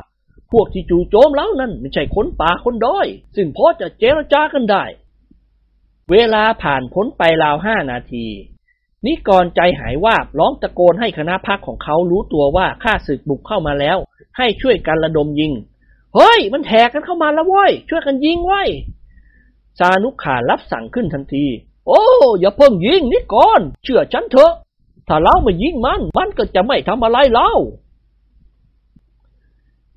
[0.52, 4.84] พวกที่จู่โจมแล้วนั้นไม่ใช่คนป่าคนดอย ซึ่งพอจะเจรจากันได้
[6.12, 8.26] เวลาผ่านพ้นไปราวห้านาที
[9.06, 13.98] นิกรใจหายวาบร้องตะโกนให้คณะพักของเขารู้ตัวว่าข้าศึกบุกเข้ามาแล้ว
[14.38, 15.52] ให้ช่วยกันระดมยิง
[16.16, 18.64] เฮ้ย มันแหกกันเข้ามาแล้วว้ยช่วยกันยิงว้
[19.80, 21.46] ซานุขารับสั่งขึ้นทันที
[21.88, 22.04] โอ้
[22.40, 24.54] อย่าเพิ่งยิงนิกรเชื่อฉันเถอะ
[25.08, 27.52] ถ้าเราไม่ยิงมัน มันก็จะไม่ทำอะไรเรา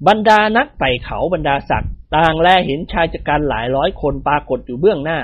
[0.06, 5.20] บรรดานักไต่เขาบรรดาศักดิ์ต่างแลเห็นชายจักรหลายร้อยคนปรากฏอยู่เบื้องหน้า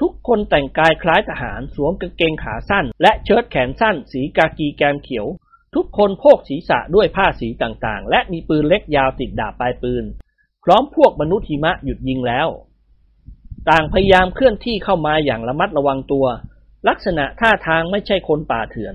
[0.00, 5.26] ทุกคนแต่งกายคล้ายทหารสวมกางเกงขาสั้น และเชิ้ตแขนสั้น สีกากีแกมเขียว
[5.74, 10.04] ทุกคนโพกศีรษะด้วยผ้าสีต่างๆ และมีปืนเล็กยาวติดดาบปลายปืน
[10.64, 12.48] พร้อมพวกมนุษย์หิมะหยุดยิงแล้ว
[13.70, 16.26] ต่างพยายามเคลื่อนที่เข้ามาอย่างระมัดระวังตัว
[16.88, 18.94] ลักษณะท่าทางไม่ใช่คนป่าเถื่อน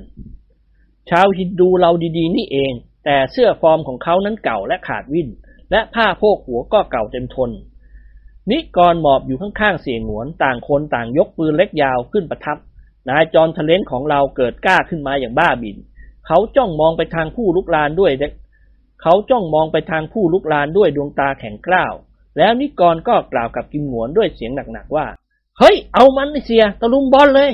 [1.10, 2.73] ชาวฮินดูเราดีๆ นี่เอง
[3.06, 5.27] แต่เสื้อฟอร์มของเขานั้นเก่าและขาดวิ่น
[5.72, 7.52] และผ้าโพกหัวก็เก่าเต็มทน
[8.52, 12.57] นิกรหมอบอยู่ข้างๆเสียงหวน ต่างคนต่างยกปืนเล็กยาวขึ้นประทับ
[13.10, 15.77] นายจอมทะเลนของเราเกิดกล้าขึ้นมาอย่างบ้าบิน
[16.27, 18.31] เขาจ้องมองไปทางผู้ลุกลานด้วยเด็ก
[19.02, 21.94] เขาจ้องมองไปทางผู้ลุกลานด้วยดวงตาแข็งกร้าว
[22.38, 25.05] แล้วนิกรก็กล่าวกับกิมหงวนด้วยเสียงหนักๆว่า
[25.59, 27.51] เฮ้ย เอามันไอเสียตะลุมบอลเลย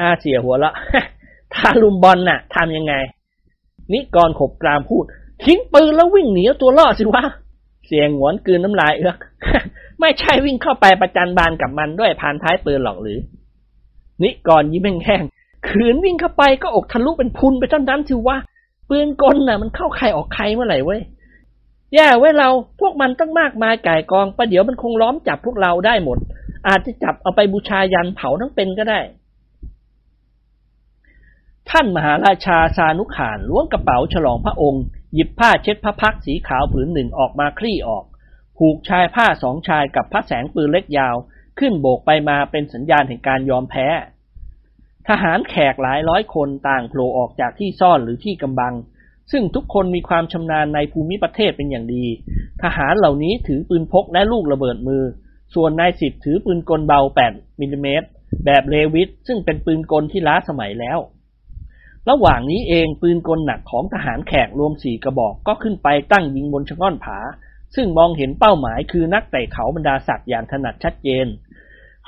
[0.00, 0.72] อาเสียหัวละ
[1.54, 2.94] ถ้าลุมบอลน่ะทำยังไง
[3.92, 5.04] นิกรขบกรามพูด
[5.44, 7.24] ทิ้งปืนแล้ววิ่งหนีเอาตัวรอสิวะ
[7.86, 9.18] เสียงหวนกืนน้ำลายเอือก
[10.00, 13.18] ไม่ใช่วิ่งเข้าไปประจันบานกับมันด้วยพานท้ายปืนหรอกหรือ
[14.22, 18.36] นิกรยิ้มแห้งๆขืนวิ่งเข้าไปก็อกทะลุเป็นพุนไปเท่านั้นสิวะ
[18.90, 21.00] ปืนกลน่ะ มันเข้าใครออกใครเมื่อไหร่เว้ย
[21.94, 22.48] แย่ไว้เรา
[22.80, 26.18] พวกมันตั้งมากมายก่ายกองประเดี๋ยวมันคงล้อมจับพวกเราได้หมด
[26.68, 29.00] อาจจะจับเอาไปบูชายันเผาทั้งเป็นก็ได้
[31.70, 34.84] ท่านมหาราชาซานุขานล้วงกระเป๋าฉลองพระองค์
[35.14, 38.04] หยิบผ้าเช็ดพระพักสีขาวผืนหนึ่งออกมาคลี่ออก
[38.58, 41.16] ผูกชายผ้าสองชายกับพระแสงปืนเล็กยาว
[41.58, 43.86] ขึ้นโบกไปมาเป็นสัญญาณแห่งการยอมแพ้
[45.08, 48.74] ทหารแขกหลายร้อยคนต่างโผล่ออกจากที่ซ่อนหรือที่กำบัง
[49.32, 52.04] ซึ่งทุกคนมีความชำนาญในภูมิประเทศเป็นอย่างดี
[52.62, 55.02] ทหารเหล่านี้ถือปืนพกและลูกระเบิดมือ
[55.54, 58.06] ส่วนนายสิบถือปืนกลเบา 8มิลลิเมตร
[58.44, 60.98] แบบเลวิสซึ่งเป็นปืนกลที่ล้าสมัยแล้ว
[62.10, 67.18] ระหว่างนี้เองปืนกลหนักของทหารแขกรวมสี่กระบอกก็ขึ้นไปตั้งยิงบนชะง่อนผา
[67.74, 71.26] ซึ่งมองเห็นเป้าหมายคือนักไต่เขาบรรดาศักดิ์อย่างถนัดชัดเจน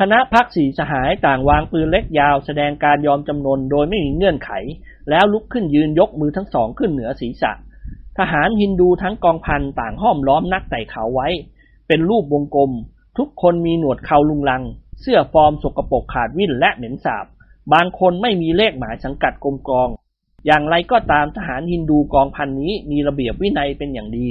[0.01, 4.51] คณะพักสีสหายต่างวางปืนเล็กยาวแสดงการยอมจำนนโดยไม่มีเงื่อนไข
[5.11, 7.53] แล้วลุกขึ้นยืนยกมือทั้งสองขึ้นเหนือศีรษะ
[8.19, 11.29] ทหารฮินดูทั้งกองพันต่างห้อมล้อมนักไต่เขาไว้
[11.89, 12.71] เป็นรูปวงกลม
[13.19, 14.63] ทุกคนมีหนวดเขาลุงลัง
[15.01, 17.27] เสื้อฟอร์มสกปรกขาดวิ่นและเหม็นสาบ
[17.73, 19.89] บางคนไม่มีเลขหมายสังกัดกรมกอง
[20.47, 24.31] อย่างไรก็ตามทหารฮินดูกองพันนี้มีระเบียบวินัยเป็นอย่างดี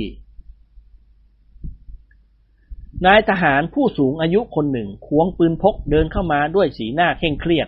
[3.04, 7.68] นายทหารผู้สูงอายุคนหนึ่งควงปืนพกเดินเข้ามาด้วยสีหน้าเคร่งเครียด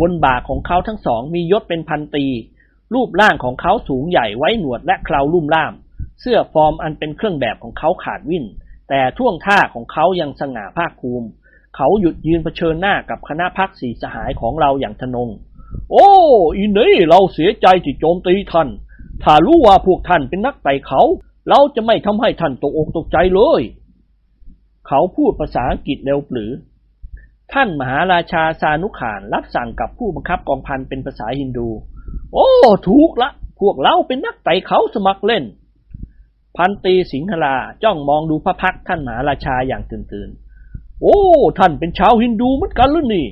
[0.00, 2.26] บนบ่าของเขาทั้งสองมียศเป็นพันตี
[2.94, 5.72] รูปร่างของเขาสูงใหญ่ไว้หนวดและเคราลุ่มล่าม
[6.20, 8.44] เสื้อฟอร์มอันเป็นเครื่องแบบของเขาขาดวิ่น
[8.88, 11.28] แต่ท่วงท่าของเขายังสง่าภาคภูมิ
[11.76, 15.28] เขาหยุดยืนเผชิญหน้ากับคณะพักสีสหายของเราอย่างทนง
[15.90, 16.08] โอ้
[16.56, 18.68] อีนี่เราเสียใจที่โจมตีท่าน
[19.22, 21.02] ถ้ารู้ว่าพวกท่านเป็นนักไต่เขา
[21.48, 23.62] เราจะไม่ทำให้ท่านตกอกตกใจเลย
[24.88, 26.50] เขาพูดภาษาอังกฤษเร็วปรือ
[27.52, 31.68] ท่านมหาราชาซานุขานรับสั่งกับผู้บังคับกองพันเป็นภาษาฮินดู
[32.32, 32.48] โอ้
[32.88, 35.44] ถูกละ พวกเราเป็นนักไต่เขาสมัครเล่น
[36.56, 40.28] พันตีสิงหราจ้องมองดูพระพักท่านมหาราชาอย่างตื่นตื่น
[41.02, 41.18] โอ้
[41.58, 43.26] ท่านเป็นชาวฮินดูเหมือนกันหรือนี่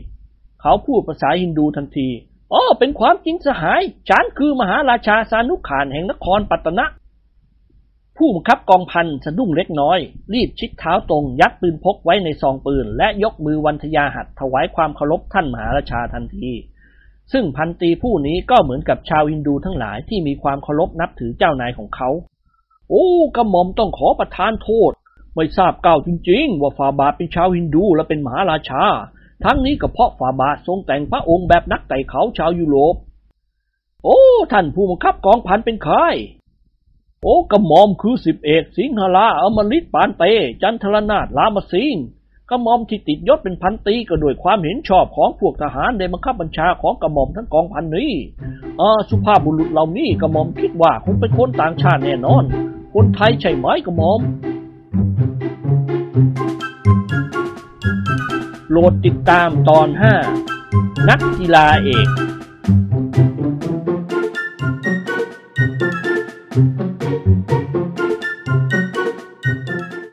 [0.61, 2.09] เขาพูดภาษาฮินดูทันที
[2.53, 6.87] อ๋อเป็นความจริงสหาย ฉันคือมหาราชาซานุขานแห่งนครปัตตนะ
[8.21, 9.99] ผู้บังคับกองพันสะดุ้งเล็กน้อย
[10.35, 16.51] รีบชิดเท้าตรง ยัดปืนพกไว้ในซองปืน และยกมือวันทยาหัดถวายความเคารพท่านมหาราชาทันที
[17.33, 22.11] ซึ่งพันตีผู้นี้ก็เหมือนกับชาวฮินดูทั้งหลายที่มีความเคารพนับถือเจ้านายของเขา
[22.89, 23.07] โอ้
[23.37, 24.93] กระหม่อมต้องขอประทานโทษ
[25.35, 28.83] ไม่ทราบเก้าจริง ๆ ว่าฟาบาทเป็นชาวฮินดูและเป็นมหาราชา
[29.45, 32.95] ทั้งนี้ก็เพราะฟาบาททรงแต่งพระองค์แบบนักไต่เขาชาวยุโรป
[34.05, 34.21] โอ้
[34.53, 35.97] ท่านผู้บังคับกองพันเป็นใคร
[37.23, 40.25] โอ้กระหม่อมคือสิบเอกสิงหราอมฤตปานเต
[40.63, 42.05] จันทรนาถรามสิงห์
[42.51, 48.13] กระหม่อมที่ติดยศเป็นพันตีก็ด้วยความเห็นชอบของพวกทหารในบังคับบัญชาของกระหม่อมทั้งกองพันนี้
[48.81, 52.45] อ่าสุภาพบุรุษเหล่านี้กระหม่อมคิดว่าคงเป็นคนต่างชาติแน่นอน
[52.95, 54.21] คนไทยใช่ไหมกระหม่อม
[58.71, 59.89] โหลดติดตามตอน
[60.45, 62.09] 5 นักกีฬาเอก